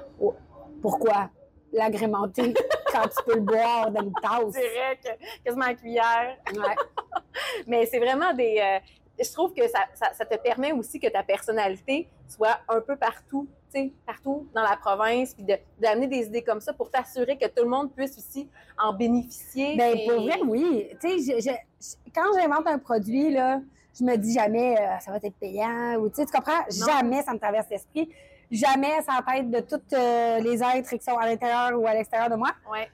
Pourquoi? 0.81 1.29
L'agrémenter 1.71 2.53
quand 2.91 3.07
tu 3.07 3.23
peux 3.25 3.35
le 3.35 3.41
boire 3.41 3.91
dans 3.91 4.01
une 4.01 4.13
tasse. 4.21 4.53
Direct, 4.53 5.17
quasiment 5.45 5.65
à 5.65 5.73
cuillère. 5.73 6.37
Ouais. 6.53 6.75
Mais 7.67 7.85
c'est 7.85 7.99
vraiment 7.99 8.33
des. 8.33 8.59
euh, 8.59 8.79
je 9.21 9.31
trouve 9.33 9.53
que 9.53 9.67
ça, 9.67 9.79
ça, 9.93 10.13
ça 10.13 10.25
te 10.25 10.35
permet 10.37 10.71
aussi 10.71 10.99
que 10.99 11.07
ta 11.07 11.23
personnalité 11.23 12.07
soit 12.27 12.57
un 12.69 12.79
peu 12.79 12.95
partout, 12.95 13.47
tu 13.73 13.79
sais, 13.81 13.93
partout 14.05 14.47
dans 14.55 14.61
la 14.63 14.77
province, 14.77 15.33
puis 15.33 15.43
de- 15.43 15.57
d'amener 15.79 16.07
des 16.07 16.25
idées 16.27 16.41
comme 16.43 16.61
ça 16.61 16.71
pour 16.73 16.89
t'assurer 16.89 17.37
que 17.37 17.45
tout 17.47 17.63
le 17.63 17.69
monde 17.69 17.93
puisse 17.93 18.17
aussi 18.17 18.47
en 18.81 18.93
bénéficier. 18.93 19.75
Ben, 19.75 19.93
puis- 19.93 20.07
pour 20.07 20.21
vrai, 20.23 20.39
oui. 20.47 20.87
Tu 21.01 21.19
sais, 21.19 21.33
je- 21.33 21.41
je- 21.41 21.55
je- 21.85 22.11
quand 22.15 22.31
j'invente 22.39 22.65
un 22.67 22.79
produit, 22.79 23.29
là, 23.31 23.59
je 23.99 24.05
me 24.05 24.15
dis 24.15 24.33
jamais 24.33 24.79
euh, 24.79 24.99
ça 24.99 25.11
va 25.11 25.17
être 25.17 25.35
payant 25.39 25.95
ou 25.97 26.07
tu 26.09 26.15
sais, 26.15 26.25
tu 26.25 26.31
comprends? 26.31 26.63
Jamais 26.69 27.21
ça 27.21 27.33
me 27.33 27.39
traverse 27.39 27.67
l'esprit. 27.69 28.09
Jamais 28.51 29.01
ça 29.03 29.19
en 29.19 29.31
tête 29.31 29.51
de 29.51 29.59
tous 29.59 29.81
euh, 29.95 30.39
les 30.39 30.63
êtres 30.63 30.89
qui 30.89 31.03
sont 31.03 31.17
à 31.17 31.27
l'intérieur 31.27 31.79
ou 31.79 31.85
à 31.85 31.93
l'extérieur 31.93 32.29
de 32.29 32.35
moi. 32.35 32.49
Ouais. 32.71 32.89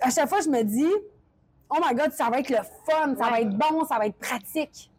À 0.00 0.10
chaque 0.10 0.28
fois, 0.28 0.40
je 0.40 0.48
me 0.48 0.62
dis, 0.62 0.90
oh 1.70 1.76
my 1.80 1.94
God, 1.94 2.10
ça 2.12 2.28
va 2.28 2.40
être 2.40 2.50
le 2.50 2.56
fun, 2.56 3.14
ça 3.16 3.24
Ouais. 3.26 3.30
va 3.30 3.40
être 3.40 3.50
bon, 3.56 3.84
ça 3.84 3.98
va 3.98 4.06
être 4.06 4.18
pratique. 4.18 4.90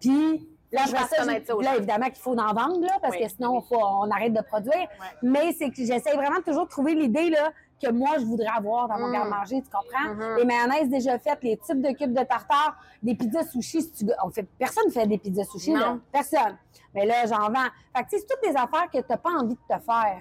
Puis 0.00 0.48
là, 0.70 0.82
Je 0.86 0.90
ça, 0.90 1.24
là, 1.24 1.76
évidemment 1.76 2.06
qu'il 2.06 2.22
faut 2.22 2.38
en 2.38 2.54
vendre, 2.54 2.80
là, 2.82 2.98
parce 3.00 3.16
Oui, 3.16 3.22
que 3.24 3.28
sinon, 3.28 3.60
faut- 3.62 3.76
on 3.82 4.10
arrête 4.10 4.32
de 4.32 4.42
produire. 4.42 4.86
Mais 5.22 5.52
c'est 5.58 5.70
que 5.70 5.76
j'essaie 5.84 6.14
vraiment 6.14 6.40
toujours 6.44 6.64
de 6.66 6.70
trouver 6.70 6.94
l'idée 6.94 7.30
là, 7.30 7.50
que 7.82 7.90
moi, 7.92 8.10
je 8.18 8.24
voudrais 8.24 8.48
avoir 8.56 8.88
dans 8.88 8.98
mon 8.98 9.08
Mm. 9.08 9.12
garde-manger, 9.12 9.62
tu 9.62 9.68
comprends? 9.70 10.14
Mhm. 10.14 10.36
Les 10.38 10.44
mayonnaises 10.44 10.88
déjà 10.88 11.18
faites, 11.18 11.42
les 11.42 11.56
types 11.56 11.80
de 11.82 11.90
cubes 11.92 12.12
de 12.16 12.24
tartare, 12.24 12.76
des 13.02 13.14
pizzas 13.14 13.44
sushi. 13.44 13.82
Si 13.82 13.92
tu... 13.92 14.06
on 14.24 14.30
fait... 14.30 14.44
Personne 14.58 14.84
ne 14.86 14.90
fait 14.92 15.06
des 15.06 15.18
pizzas 15.18 15.44
sushi, 15.44 15.72
Non. 15.72 15.80
là. 15.80 15.98
Personne. 16.12 16.56
Mais 16.94 17.04
là, 17.06 17.26
j'en 17.26 17.48
vends. 17.50 17.68
Fait 17.96 18.04
que, 18.04 18.08
tu 18.10 18.16
sais, 18.18 18.18
c'est 18.18 18.26
toutes 18.26 18.42
des 18.50 18.56
affaires 18.56 18.88
que 18.92 18.98
tu 18.98 19.04
n'as 19.10 19.16
pas 19.16 19.30
envie 19.30 19.54
de 19.54 19.74
te 19.76 19.80
faire. 19.82 20.20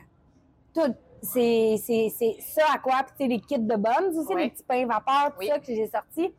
Tout. 0.74 0.94
C'est 1.24 1.76
c'est- 1.78 2.10
c'est 2.18 2.38
ça 2.40 2.64
à 2.74 2.80
quoi. 2.80 3.04
Puis, 3.04 3.14
tu 3.20 3.24
sais, 3.24 3.28
les 3.28 3.40
kits 3.42 3.60
de 3.60 3.76
bonnes 3.76 4.18
aussi, 4.18 4.34
Oui. 4.34 4.44
les 4.44 4.50
petits 4.50 4.64
pains 4.64 4.86
vapeur, 4.88 5.28
tout 5.32 5.40
Oui. 5.40 5.48
ça 5.50 5.60
que 5.60 5.66
j'ai 5.68 5.88
sorti. 5.88 6.34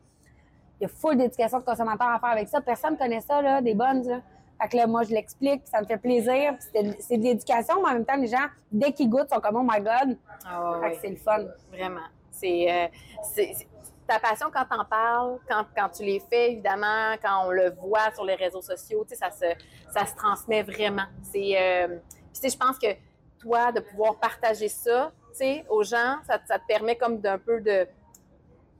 Il 0.79 0.83
y 0.83 0.85
a 0.85 0.87
full 0.89 1.15
d'éducation 1.15 1.59
de 1.59 1.63
consommateur 1.63 2.09
à 2.09 2.19
faire 2.19 2.29
avec 2.31 2.47
ça. 2.49 2.59
Personne 2.59 2.93
ne 2.93 2.97
connaît 2.97 3.21
ça, 3.21 3.41
là, 3.41 3.61
des 3.61 3.73
bonnes. 3.75 4.03
Là. 4.05 4.21
Fait 4.63 4.69
que 4.69 4.77
là, 4.77 4.87
moi, 4.87 5.03
je 5.03 5.09
l'explique, 5.09 5.61
ça 5.65 5.81
me 5.81 5.85
fait 5.85 5.97
plaisir. 5.97 6.55
C'est 6.99 7.17
de- 7.17 7.23
l'éducation, 7.23 7.81
mais 7.83 7.89
en 7.89 7.93
même 7.93 8.05
temps, 8.05 8.15
les 8.15 8.27
gens, 8.27 8.45
dès 8.71 8.91
qu'ils 8.93 9.09
goûtent, 9.09 9.29
sont 9.29 9.39
comme, 9.41 9.57
oh 9.57 9.63
my 9.69 9.79
God. 9.81 10.17
Ah 10.45 10.79
Fait 10.81 10.91
que 10.93 10.97
c'est 11.01 11.09
le 11.09 11.15
fun. 11.17 11.39
Vraiment. 11.71 11.99
C'est 12.31 12.71
euh, 12.71 12.87
c'est- 13.23 13.67
ta 14.07 14.19
passion 14.19 14.47
quand 14.53 14.65
t'en 14.65 14.83
parles, 14.85 15.37
quand, 15.49 15.65
quand 15.75 15.89
tu 15.89 16.03
les 16.03 16.19
fais, 16.19 16.53
évidemment, 16.53 17.13
quand 17.21 17.47
on 17.47 17.51
le 17.51 17.71
voit 17.71 18.11
sur 18.13 18.23
les 18.25 18.35
réseaux 18.35 18.61
sociaux, 18.61 19.05
ça 19.13 19.31
se, 19.31 19.45
ça 19.93 20.05
se 20.05 20.15
transmet 20.15 20.63
vraiment. 20.63 21.05
C'est, 21.21 21.55
euh, 21.61 21.97
puis 22.39 22.49
je 22.51 22.57
pense 22.57 22.77
que 22.79 22.87
toi, 23.39 23.71
de 23.71 23.79
pouvoir 23.81 24.15
partager 24.15 24.67
ça, 24.69 25.11
aux 25.69 25.83
gens, 25.83 26.17
ça, 26.27 26.37
ça 26.47 26.59
te 26.59 26.65
permet 26.67 26.95
comme 26.95 27.19
d'un 27.19 27.37
peu 27.39 27.59
de, 27.61 27.87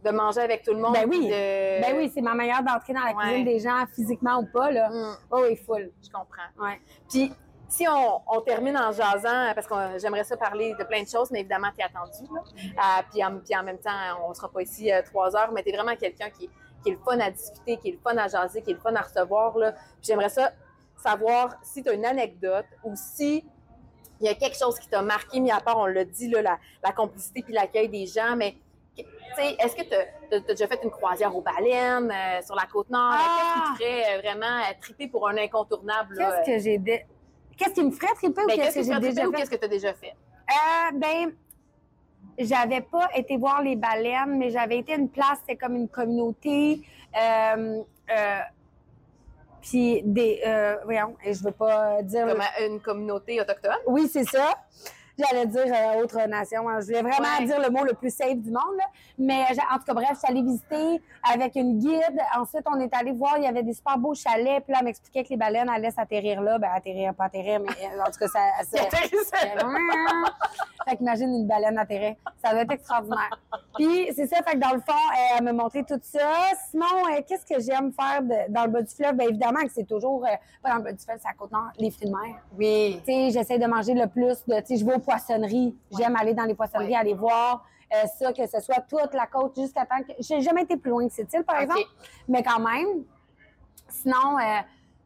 de 0.04 0.10
manger 0.12 0.42
avec 0.42 0.64
tout 0.64 0.74
le 0.74 0.80
monde. 0.80 0.94
Ben 0.94 1.08
oui. 1.10 1.28
de- 1.28 1.82
Ben 1.82 1.96
oui, 1.98 2.12
c'est 2.14 2.22
ma 2.22 2.34
manière 2.34 2.62
d'entrer 2.64 2.94
dans 2.94 3.02
la 3.02 3.14
Ouais. 3.14 3.24
cuisine 3.24 3.46
des 3.46 3.60
gens, 3.60 3.86
physiquement 3.94 4.40
ou 4.40 4.46
pas, 4.46 4.72
là. 4.72 4.90
Hum, 4.92 5.16
Oh 5.32 5.42
oui, 5.48 5.56
full. 5.56 5.92
je 6.04 6.10
comprends. 6.10 6.50
Ouais. 6.66 6.80
Puis, 7.10 7.32
si 7.70 7.88
on, 7.88 8.22
on 8.28 8.42
termine 8.42 8.78
en 8.78 8.92
jasant, 8.92 9.54
parce 9.56 9.66
que 9.66 9.98
j'aimerais 10.00 10.24
ça 10.24 10.38
parler 10.38 10.76
de 10.78 10.84
plein 10.84 11.02
de 11.04 11.08
choses, 11.08 11.32
mais 11.32 11.40
évidemment, 11.40 11.70
tu 11.76 11.82
es 11.82 11.84
attendu. 11.86 12.32
Là. 12.34 12.42
Euh, 13.00 13.04
puis, 13.12 13.24
en, 13.24 13.40
puis 13.40 13.56
en 13.56 13.64
même 13.64 13.80
temps, 13.80 13.90
on 14.26 14.30
ne 14.30 14.34
sera 14.34 14.50
pas 14.50 14.62
ici 14.62 14.92
euh, 14.92 15.02
trois 15.04 15.36
heures, 15.36 15.52
mais 15.54 15.64
tu 15.64 15.70
es 15.70 15.76
vraiment 15.76 15.96
quelqu'un 15.96 16.30
qui, 16.30 16.50
qui 16.84 16.90
est 16.90 16.94
le 16.94 17.00
fun 17.00 17.18
à 17.20 17.32
discuter, 17.32 17.78
qui 17.78 17.90
est 17.90 17.94
le 17.94 18.00
fun 18.00 18.16
à 18.18 18.28
jaser, 18.28 18.62
qui 18.62 18.72
est 18.72 18.74
le 18.76 18.80
fun 18.80 18.94
à 18.96 19.02
recevoir. 19.02 19.58
Là. 19.58 19.72
Puis 19.72 19.82
j'aimerais 20.04 20.30
ça 20.30 20.52
savoir 20.98 21.56
si 21.64 21.82
tu 21.84 21.90
as 21.90 21.94
une 21.94 22.06
anecdote 22.06 22.66
ou 22.84 22.94
si 22.96 23.44
il 24.22 24.28
y 24.28 24.30
a 24.30 24.36
quelque 24.36 24.58
chose 24.58 24.78
qui 24.80 24.88
t'a 24.88 25.02
marqué, 25.02 25.40
mis 25.40 25.52
à 25.52 25.60
part, 25.60 25.78
on 25.80 25.86
l'a 25.86 26.06
dit, 26.06 26.30
là, 26.30 26.42
la, 26.42 26.58
la 26.84 26.92
complicité 26.94 27.42
puis 27.42 27.54
l'accueil 27.54 27.90
des 27.90 28.06
gens, 28.06 28.36
mais 28.38 28.56
est-ce 29.38 29.76
que 29.76 29.84
tu 29.84 30.36
as, 30.36 30.40
déjà 30.40 30.68
fait 30.68 30.80
une 30.84 30.92
croisière 30.92 31.36
aux 31.36 31.42
baleines 31.42 32.12
euh, 32.12 32.42
sur 32.42 32.56
la 32.56 32.66
côte 32.72 32.90
nord? 32.90 33.12
Ah! 33.14 33.20
Qu'est-ce 33.38 33.54
qui 33.54 33.72
te 33.72 33.84
ferait 33.84 34.16
euh, 34.16 34.22
vraiment 34.22 34.60
euh, 34.60 34.74
triper 34.82 35.08
pour 35.08 35.28
un 35.28 35.38
incontournable? 35.38 36.16
Qu'est-ce 36.18 36.52
que 36.52 36.64
j'ai 36.64 36.78
dé- 36.78 37.06
Qu'est-ce 37.58 37.74
qui 37.74 37.84
me 37.84 37.92
ferait 37.92 38.14
triper 38.16 38.44
ou 38.44 38.48
ben, 38.48 38.56
qu'est-ce 38.56 38.76
que 38.76 38.84
j'ai 38.84 39.00
déjà 39.00 39.26
fait? 39.26 39.32
qu'est-ce 39.32 39.50
que 39.50 39.56
tu 39.56 39.66
as 39.66 39.68
déjà 39.68 39.94
fait? 39.94 40.14
Euh, 40.50 40.92
ben, 40.98 41.34
j'avais 42.38 42.82
pas 42.82 43.10
été 43.16 43.38
voir 43.38 43.62
les 43.62 43.76
baleines, 43.76 44.38
mais 44.38 44.50
j'avais 44.50 44.80
été 44.80 44.94
à 44.94 44.98
une 44.98 45.10
place, 45.10 45.38
c'était 45.42 45.56
comme 45.58 45.76
une 45.76 45.90
communauté. 45.90 46.82
Puis 49.62 50.02
des. 50.04 50.42
Voyons, 50.84 51.16
et 51.24 51.34
je 51.34 51.44
veux 51.44 51.52
pas 51.52 52.02
dire. 52.02 52.28
Comme 52.28 52.42
une 52.66 52.82
communauté 52.82 53.40
autochtone? 53.40 53.78
Oui, 53.88 54.10
c'est 54.12 54.26
ça. 54.26 54.52
J'allais 55.18 55.46
dire 55.46 55.66
euh, 55.68 56.02
autre 56.02 56.18
nation. 56.28 56.68
hein. 56.68 56.80
Je 56.82 56.88
voulais 56.88 57.02
vraiment 57.04 57.28
Ouais. 57.40 57.46
dire 57.46 57.60
le 57.60 57.70
mot 57.70 57.84
le 57.84 57.94
plus 57.94 58.14
safe 58.14 58.36
du 58.38 58.50
monde. 58.50 58.76
là. 58.78 58.86
Mais 59.20 59.44
j'ai- 59.52 59.62
en 59.72 59.78
tout 59.78 59.84
cas, 59.86 59.94
bref, 59.94 60.10
je 60.14 60.18
suis 60.20 60.28
allée 60.28 60.42
visiter 60.42 61.02
avec 61.32 61.56
une 61.56 61.78
guide. 61.78 62.20
Ensuite, 62.38 62.64
on 62.66 62.80
est 62.80 62.94
allé 62.96 63.12
voir, 63.12 63.38
il 63.38 63.44
y 63.44 63.48
avait 63.48 63.62
des 63.64 63.74
super 63.74 63.98
beaux 63.98 64.16
chalets. 64.16 64.64
Puis 64.64 64.72
là, 64.74 64.80
elle 64.80 64.86
m'expliquait 64.86 65.24
que 65.24 65.30
les 65.30 65.38
baleines 65.38 65.70
allaient 65.70 65.92
s'atterrir 65.92 66.42
là. 66.42 66.58
Ben, 66.58 66.70
atterrir, 66.74 67.14
pas 67.14 67.26
atterrir, 67.26 67.60
mais 67.60 67.70
euh, 67.70 68.02
en 68.02 68.06
tout 68.12 68.20
cas, 68.20 68.28
ça. 68.28 68.40
ça 68.64 68.84
fait 70.90 70.98
qu'imagine 70.98 71.30
une 71.34 71.48
baleine 71.48 71.78
atterrir. 71.78 72.16
Ça 72.44 72.52
doit 72.52 72.62
être 72.64 72.72
extraordinaire. 72.74 73.40
Puis, 73.78 74.10
c'est 74.16 74.28
ça. 74.28 74.38
Fait 74.44 74.54
que 74.54 74.58
dans 74.58 74.74
le 74.74 74.82
fond, 74.82 74.92
euh, 74.94 75.38
elle 75.38 75.44
m'a 75.46 75.54
montré 75.54 75.84
tout 75.84 76.00
ça. 76.02 76.20
Sinon, 76.70 76.86
euh, 77.10 77.22
qu'est-ce 77.28 77.46
que 77.46 77.60
j'aime 77.62 77.92
faire 77.94 78.22
de- 78.22 78.52
dans 78.52 78.66
le 78.66 78.70
bas 78.72 78.82
du 78.82 78.94
fleuve? 78.94 79.14
Bien 79.16 79.28
évidemment 79.30 79.62
que 79.62 79.72
c'est 79.74 79.88
toujours, 79.88 80.26
euh, 80.26 80.30
pas 80.62 80.72
dans 80.72 80.76
le 80.78 80.82
bas 80.84 80.92
du 80.92 81.04
fleuve, 81.04 81.20
c'est 81.22 81.30
à 81.30 81.34
Côte-Nord, 81.34 81.70
les 81.78 81.90
fruits 81.92 82.08
de 82.08 82.12
mer. 82.12 82.36
Oui. 82.58 83.02
Tu 83.08 83.14
sais, 83.14 83.30
j'essaie 83.32 83.60
de 83.60 83.66
manger 83.66 83.94
le 83.94 84.08
plus 84.08 84.44
de, 84.46 84.60
tu 84.60 84.66
sais, 84.66 84.78
je 84.78 84.86
vais 84.86 84.96
aux 84.96 85.00
poissonneries. 85.18 85.76
J'aime 85.98 86.16
aller 86.16 86.34
dans 86.34 86.44
les 86.46 86.56
poissonneries, 86.56 86.90
Ouais. 86.92 86.96
aller 86.96 87.14
voir 87.14 87.64
euh, 87.94 88.08
ça, 88.20 88.34
que 88.34 88.46
ce 88.48 88.60
soit 88.60 88.82
toute 88.90 89.14
la 89.14 89.28
côte 89.28 89.56
jusqu'à 89.56 89.86
temps 89.86 90.02
que, 90.02 90.14
j'ai 90.20 90.42
jamais 90.42 90.64
été 90.64 90.78
plus 90.78 90.90
loin 90.90 91.08
que 91.08 91.14
cette 91.14 91.32
île, 91.34 91.44
par 91.44 91.60
exemple, 91.60 91.82
mais 92.28 92.42
quand 92.42 92.60
même. 92.60 93.04
Sinon, 93.88 94.40
euh, 94.40 94.62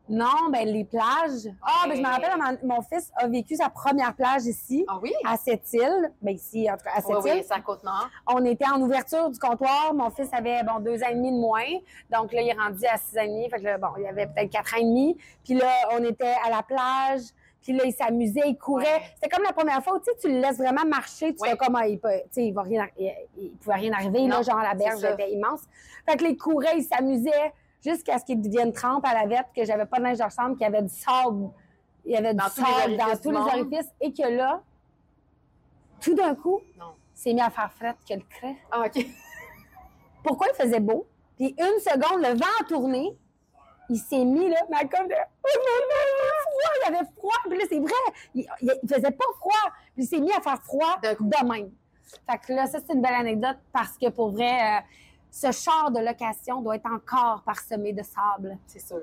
Non, 0.10 0.50
ben 0.54 0.66
les 0.66 0.86
plages. 0.86 1.52
Ah, 1.62 1.84
ben 1.86 1.98
je 1.98 2.02
me 2.02 2.08
rappelle, 2.08 2.32
mon, 2.64 2.76
mon 2.76 2.82
fils 2.82 3.12
a 3.18 3.28
vécu 3.28 3.58
sa 3.58 3.68
première 3.68 4.16
plage 4.16 4.46
ici, 4.46 4.86
Ah 4.88 5.00
oui? 5.02 5.12
à 5.26 5.36
Sept-Îles. 5.36 6.14
Ben 6.22 6.34
ici, 6.34 6.66
en 6.72 6.78
tout 6.78 6.86
cas, 6.86 6.92
à 6.96 7.00
Oui, 7.06 7.14
Sept-Îles. 7.24 7.40
oui, 7.42 7.46
c'est 7.46 7.54
à 7.54 7.60
Côte-Nord. 7.60 8.08
On 8.34 8.46
était 8.46 8.70
en 8.70 8.80
ouverture 8.80 9.30
du 9.30 9.38
comptoir. 9.38 9.94
Mon 9.94 10.10
fils 10.10 10.30
avait, 10.32 10.64
bon, 10.64 10.80
deux 10.80 11.04
ans 11.04 11.08
et 11.12 11.16
demi 11.16 11.34
de 11.34 11.38
moins. 11.38 11.66
Donc 12.10 12.32
là, 12.32 12.40
il 12.42 12.48
est 12.48 12.54
rendu 12.58 12.86
à 12.86 12.96
six 12.98 13.18
ans 13.18 13.24
et 13.24 13.28
demi. 13.28 13.50
Fait 13.50 13.58
que 13.60 13.64
là, 13.66 13.78
bon, 13.78 13.90
il 14.00 14.06
avait 14.08 14.28
peut-être 14.28 14.50
quatre 14.50 14.76
ans 14.76 14.80
et 14.80 14.86
demi. 14.86 15.18
Puis 15.44 15.56
là, 15.56 15.70
on 15.92 16.02
était 16.06 16.36
à 16.46 16.52
la 16.52 16.64
plage. 16.64 17.24
Puis 17.68 17.76
là, 17.76 17.84
il 17.84 17.92
s'amusait, 17.92 18.44
il 18.46 18.58
courait. 18.58 18.86
Ouais. 18.86 19.02
C'était 19.16 19.28
comme 19.28 19.44
la 19.44 19.52
première 19.52 19.84
fois 19.84 19.96
où, 19.96 20.00
tu 20.00 20.06
sais, 20.06 20.12
tu 20.22 20.30
le 20.30 20.40
laisses 20.40 20.56
vraiment 20.58 20.86
marcher. 20.86 21.36
Tu 21.36 21.42
Ouais. 21.42 21.50
sais 21.50 21.58
comment 21.58 21.80
il 21.82 22.00
peut, 22.00 22.10
il 22.38 22.54
va 22.54 22.62
rien, 22.62 22.88
il, 22.98 23.12
il 23.38 23.52
pouvait 23.58 23.76
rien 23.76 23.92
arriver. 23.92 24.22
Non, 24.22 24.38
là, 24.38 24.42
genre, 24.42 24.60
la 24.60 24.72
c'est 24.72 24.78
berge 24.78 25.04
était 25.04 25.32
immense. 25.34 25.64
Fait 26.10 26.16
que 26.16 26.24
là, 26.24 26.30
il 26.30 26.38
courait, 26.38 26.78
il 26.78 26.84
s'amusait 26.84 27.54
jusqu'à 27.84 28.20
ce 28.20 28.24
qu'il 28.24 28.40
devienne 28.42 28.72
trempe 28.72 29.06
à 29.06 29.14
la 29.14 29.26
vette, 29.28 29.48
que 29.54 29.66
j'avais 29.66 29.86
pas 29.86 29.98
de 29.98 30.04
linge 30.04 30.18
de 30.18 30.24
ressemble, 30.24 30.54
qu'il 30.56 30.62
y 30.64 30.66
avait 30.66 30.82
du 30.82 30.88
sable. 30.94 31.50
Il 32.06 32.14
y 32.14 32.16
avait 32.16 32.34
Dans 32.34 32.46
du 32.46 32.52
tous 32.52 32.62
les 32.62 32.72
sable 32.72 32.96
dans 32.96 33.04
orifices 33.04 33.22
tous 33.22 33.32
les 33.32 33.38
orifices. 33.38 33.92
Et 34.00 34.14
que 34.14 34.28
là, 34.30 34.62
tout 36.00 36.14
d'un 36.16 36.36
coup, 36.36 36.62
s'est 37.14 37.34
mis 37.34 37.42
à 37.42 37.50
faire 37.50 37.74
frette 37.74 37.98
que 38.08 38.14
le 38.14 38.22
craie 38.30 38.56
Ah, 38.72 38.86
OK. 38.86 39.06
pourquoi 40.24 40.48
il 40.54 40.64
faisait 40.64 40.80
beau? 40.80 41.06
Puis 41.36 41.54
une 41.60 41.80
seconde, 41.82 42.22
le 42.22 42.34
vent 42.38 42.46
a 42.62 42.64
tourné. 42.64 43.18
Il 43.90 43.98
s'est 43.98 44.26
mis 44.26 44.50
là, 44.50 44.58
mais 44.70 44.88
comme 44.90 45.08
de... 45.08 45.14
Oh, 45.16 45.50
il 46.84 46.96
avait 46.96 47.06
froid. 47.18 47.34
Puis 47.50 47.58
là, 47.58 47.66
c'est 47.70 47.80
vrai, 47.80 47.92
il, 48.36 48.46
il- 48.62 48.80
faisait 48.88 49.12
pas 49.12 49.26
froid. 49.40 49.72
Puis 49.96 50.04
il 50.04 50.08
s'est 50.08 50.20
mis 50.20 50.32
à 50.34 50.42
faire 50.42 50.62
froid 50.64 50.98
de 51.02 51.48
même. 51.48 51.72
Fait 52.30 52.38
que 52.40 52.54
là, 52.54 52.68
ça, 52.68 52.80
c'est 52.86 52.94
une 52.94 53.02
belle 53.02 53.14
anecdote 53.16 53.58
parce 53.72 53.98
que 53.98 54.10
pour 54.10 54.32
vrai, 54.32 54.78
euh, 54.78 54.82
ce 55.32 55.52
char 55.52 55.92
de 55.92 56.00
location 56.00 56.62
doit 56.62 56.76
être 56.76 56.90
encore 56.92 57.44
parsemé 57.44 57.94
de 57.94 58.04
sable. 58.04 58.58
C'est 58.68 58.80
sûr. 58.80 59.02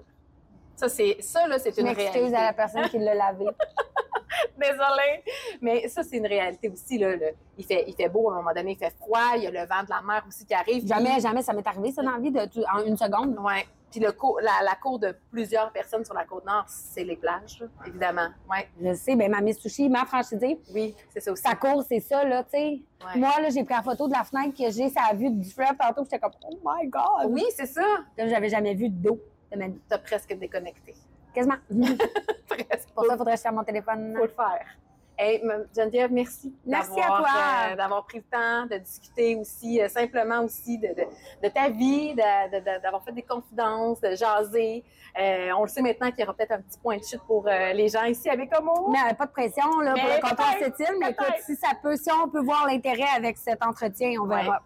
Ça, 0.76 0.88
c'est, 0.88 1.16
ça 1.20 1.46
là, 1.46 1.58
c'est 1.58 1.74
Je 1.74 1.80
une 1.80 1.86
m'excuse 1.86 2.12
réalité. 2.12 2.36
à 2.36 2.44
la 2.46 2.52
personne 2.52 2.88
qui 2.88 2.98
l'a 2.98 3.14
lavé. 3.14 3.46
Désolée. 4.58 5.22
Mais 5.60 5.88
ça, 5.88 6.02
c'est 6.02 6.16
une 6.16 6.26
réalité 6.26 6.68
aussi. 6.68 6.98
Là, 6.98 7.14
il, 7.56 7.64
fait, 7.64 7.84
il 7.86 7.94
fait 7.94 8.08
beau 8.08 8.30
à 8.30 8.34
un 8.34 8.36
moment 8.36 8.52
donné, 8.52 8.72
il 8.72 8.76
fait 8.78 8.94
froid, 8.98 9.32
il 9.36 9.44
y 9.44 9.46
a 9.46 9.50
le 9.50 9.60
vent 9.68 9.82
de 9.84 9.90
la 9.90 10.02
mer 10.02 10.24
aussi 10.26 10.44
qui 10.44 10.54
arrive. 10.54 10.86
Jamais, 10.86 11.20
jamais 11.20 11.42
ça 11.42 11.52
m'est 11.52 11.66
arrivé, 11.66 11.92
ça, 11.92 12.02
dans 12.02 12.10
la 12.12 12.18
vie, 12.18 12.30
de 12.30 12.44
tout- 12.46 12.64
en 12.74 12.84
une 12.84 12.96
seconde. 12.96 13.38
Ouais. 13.38 13.66
Puis 13.90 14.00
le 14.00 14.10
cours, 14.10 14.40
la, 14.40 14.64
la 14.64 14.74
cour 14.74 14.98
de 14.98 15.16
plusieurs 15.30 15.70
personnes 15.70 16.04
sur 16.04 16.14
la 16.14 16.24
côte 16.24 16.44
nord, 16.44 16.64
c'est 16.66 17.04
les 17.04 17.14
plages, 17.14 17.60
là, 17.60 17.66
évidemment. 17.86 18.26
Ouais. 18.50 18.68
Je 18.82 18.92
sais, 18.94 19.14
ben 19.14 19.30
ma 19.30 19.40
Mitsushi, 19.40 19.88
ma 19.88 20.04
franchisée, 20.04 20.60
Oui, 20.74 20.96
c'est 21.10 21.20
ça 21.20 21.30
aussi. 21.30 21.42
sa 21.42 21.54
cour, 21.54 21.84
c'est 21.88 22.00
ça, 22.00 22.24
là, 22.24 22.42
tu 22.42 22.50
sais. 22.50 22.58
Ouais. 23.04 23.20
Moi, 23.20 23.30
là, 23.40 23.50
j'ai 23.50 23.62
pris 23.62 23.74
la 23.74 23.82
photo 23.82 24.08
de 24.08 24.12
la 24.12 24.24
fenêtre 24.24 24.56
que 24.58 24.68
j'ai, 24.72 24.88
ça 24.88 25.02
a 25.10 25.14
vue 25.14 25.30
du 25.30 25.48
fleuve 25.48 25.76
tantôt, 25.78 26.02
j'étais 26.02 26.18
comme, 26.18 26.32
oh 26.50 26.58
my 26.64 26.88
God! 26.88 27.28
Oui, 27.30 27.44
c'est 27.54 27.66
ça. 27.66 27.82
Là, 28.18 28.26
j'avais 28.26 28.48
jamais 28.48 28.74
vu 28.74 28.88
d'eau 28.88 29.20
de 29.54 29.58
ma 29.58 29.68
vie. 29.68 29.80
T'as 29.88 29.98
presque 29.98 30.32
déconnecté. 30.38 30.94
Quasiment. 31.34 31.56
Presque. 32.48 32.88
Pour 32.94 33.06
ça, 33.06 33.14
il 33.14 33.18
faudrait 33.18 33.36
que 33.36 33.42
je 33.44 33.50
mon 33.50 33.64
téléphone. 33.64 34.14
faut 34.16 34.22
le 34.22 34.28
faire. 34.28 34.66
Hey, 35.16 35.40
Geneviève, 35.76 36.10
merci. 36.12 36.52
Merci 36.66 37.00
à 37.00 37.06
toi. 37.06 37.26
euh, 37.72 37.76
d'avoir 37.76 38.04
pris 38.04 38.18
le 38.18 38.24
temps 38.24 38.66
de 38.66 38.78
discuter 38.78 39.36
aussi, 39.36 39.80
euh, 39.80 39.88
simplement 39.88 40.40
aussi 40.40 40.76
de, 40.78 40.88
de- 40.88 41.06
de 41.42 41.48
ta 41.52 41.68
vie, 41.68 42.14
de- 42.14 42.80
d'avoir 42.82 43.04
fait 43.04 43.12
des 43.12 43.22
confidences, 43.22 44.00
de 44.00 44.16
jaser. 44.16 44.82
Euh, 45.16 45.50
on 45.56 45.62
le 45.62 45.68
sait 45.68 45.82
maintenant 45.82 46.10
qu'il 46.10 46.20
y 46.20 46.24
aura 46.24 46.34
peut-être 46.34 46.50
un 46.52 46.60
petit 46.60 46.78
point 46.80 46.96
de 46.98 47.04
chute 47.04 47.22
pour 47.28 47.44
les 47.46 47.88
gens 47.88 48.02
ici 48.04 48.28
avec 48.28 48.50
Homo. 48.58 48.90
Mais 48.90 49.14
pas 49.14 49.26
de 49.26 49.30
pression 49.30 49.78
là, 49.80 49.92
pour 49.94 50.02
Mais 50.04 50.16
le 50.16 50.20
peut-être, 50.20 50.58
cette 50.58 50.80
île, 50.80 50.96
mais 50.98 51.10
écoute, 51.10 51.26
si 51.46 51.54
ça 51.54 51.68
peut, 51.80 51.96
si 51.96 52.10
on 52.10 52.28
peut 52.28 52.42
voir 52.42 52.66
l'intérêt 52.66 53.06
avec 53.16 53.36
cet 53.38 53.64
entretien, 53.64 54.20
on 54.20 54.26
verra. 54.26 54.62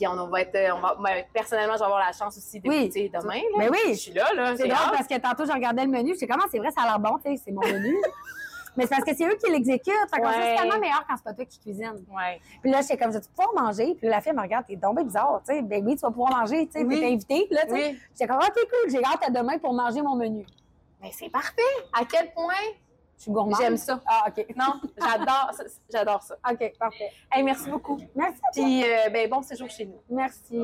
Puis 0.00 0.08
on, 0.08 0.28
va 0.28 0.40
être, 0.40 0.54
euh, 0.54 0.74
on 0.74 0.80
va, 0.80 0.96
moi, 0.98 1.10
personnellement, 1.30 1.74
je 1.74 1.80
vais 1.80 1.84
avoir 1.84 1.98
la 2.00 2.12
chance 2.12 2.34
aussi 2.38 2.58
d'écouter 2.58 3.10
demain. 3.12 3.34
Là. 3.34 3.58
Mais 3.58 3.68
oui. 3.68 3.78
Je 3.90 3.94
suis 3.98 4.12
là, 4.12 4.32
là. 4.34 4.56
C'est 4.56 4.66
drôle 4.66 4.92
parce 4.96 5.06
que 5.06 5.18
tantôt, 5.18 5.44
je 5.44 5.52
regardais 5.52 5.84
le 5.84 5.90
menu, 5.90 6.14
je 6.14 6.20
sais 6.20 6.26
comment 6.26 6.46
c'est 6.50 6.58
vrai, 6.58 6.70
ça 6.70 6.84
a 6.84 6.86
l'air 6.86 6.98
bon, 6.98 7.18
tu 7.18 7.30
sais, 7.36 7.42
c'est 7.44 7.52
mon 7.52 7.60
menu. 7.60 7.94
mais 8.78 8.84
c'est 8.84 8.90
parce 8.96 9.04
que 9.04 9.14
c'est 9.14 9.26
eux 9.26 9.36
qui 9.36 9.50
l'exécutent. 9.52 9.92
Fait 10.14 10.22
Ouais. 10.22 10.28
c'est 10.32 10.56
tellement 10.56 10.78
meilleur 10.78 11.04
quand 11.06 11.16
c'est 11.18 11.24
pas 11.24 11.34
toi 11.34 11.44
qui 11.44 11.58
cuisine. 11.60 12.02
Ouais. 12.10 12.40
Puis 12.62 12.70
là, 12.70 12.80
j'étais 12.80 12.96
comme, 12.96 13.12
je 13.12 13.18
vais 13.18 13.24
pouvoir 13.36 13.62
manger? 13.66 13.94
Puis 14.00 14.08
la 14.08 14.22
fille 14.22 14.32
me 14.32 14.40
regarde, 14.40 14.64
t'es 14.66 14.76
tombé 14.78 15.04
bizarre, 15.04 15.42
tu 15.46 15.54
sais. 15.54 15.60
Ben 15.60 15.84
oui, 15.86 15.96
tu 15.96 16.00
vas 16.00 16.10
pouvoir 16.10 16.34
manger, 16.34 16.66
tu 16.66 16.80
sais, 16.80 16.84
Oui. 16.86 16.98
t'es 16.98 17.06
invité, 17.06 17.46
là, 17.50 17.60
tu 17.64 17.76
sais. 17.76 17.88
Oui. 17.90 17.98
J'étais 18.12 18.26
comme, 18.26 18.38
OK, 18.38 18.54
cool, 18.54 18.90
j'ai 18.90 19.04
hâte 19.04 19.22
à 19.26 19.30
demain 19.30 19.58
pour 19.58 19.74
manger 19.74 20.00
mon 20.00 20.16
menu. 20.16 20.46
Mais 21.02 21.10
c'est 21.12 21.28
parfait. 21.28 21.60
À 21.92 22.06
quel 22.10 22.32
point 22.32 22.54
Je 23.20 23.24
suis 23.24 23.32
gourmande. 23.32 23.60
j'aime 23.60 23.76
ça. 23.76 24.00
Ah, 24.06 24.24
OK. 24.28 24.46
Non, 24.56 24.80
j'adore 24.98 25.50
ça. 25.52 25.64
J'adore 25.92 26.22
ça. 26.22 26.36
OK, 26.50 26.72
parfait. 26.78 27.10
Hey, 27.30 27.42
merci 27.42 27.68
beaucoup. 27.68 27.98
Merci. 28.14 28.40
Puis, 28.54 28.82
euh, 28.82 29.10
ben, 29.10 29.28
bon 29.28 29.42
séjour 29.42 29.68
chez 29.68 29.84
nous. 29.84 30.00
Merci. 30.08 30.58